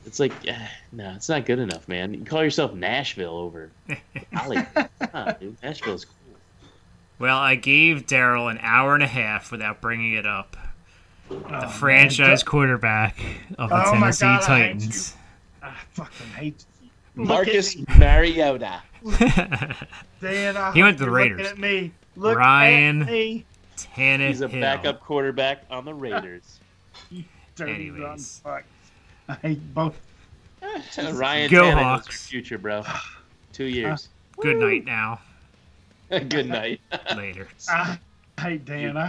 [0.00, 0.06] Titan.
[0.06, 2.14] It's like, eh, no, it's not good enough, man.
[2.14, 3.70] You call yourself Nashville over
[4.34, 4.66] Hollywood.
[4.74, 5.56] Come on, dude.
[5.62, 6.14] Nashville's cool.
[7.18, 10.56] Well, I gave Daryl an hour and a half without bringing it up.
[11.30, 11.68] Oh, The man.
[11.68, 13.18] franchise quarterback
[13.58, 15.16] of the Oh my Tennessee God, I hate Titans.
[15.62, 16.88] I fucking hate you.
[17.24, 18.82] Marcus Mariota.
[20.20, 20.56] Dan.
[20.56, 21.38] I He went to the Raiders.
[21.38, 21.92] Looking at me.
[22.16, 23.02] Look Ryan.
[23.02, 23.44] at me.
[23.76, 24.28] Tannehill.
[24.28, 26.58] He's a backup quarterback on the Raiders.
[27.56, 28.42] Dirty Anyways.
[29.30, 29.94] Rotten fuck.
[30.62, 31.16] I both.
[31.18, 32.26] Ryan Go Tannehill's your Hawks.
[32.26, 32.82] future, bro.
[33.52, 34.08] Two uh, years.
[34.40, 35.20] Good night now.
[36.28, 36.80] Good night.
[37.16, 37.48] Later.
[37.70, 37.96] Uh,
[38.38, 38.96] I hate Dan.
[38.96, 39.06] I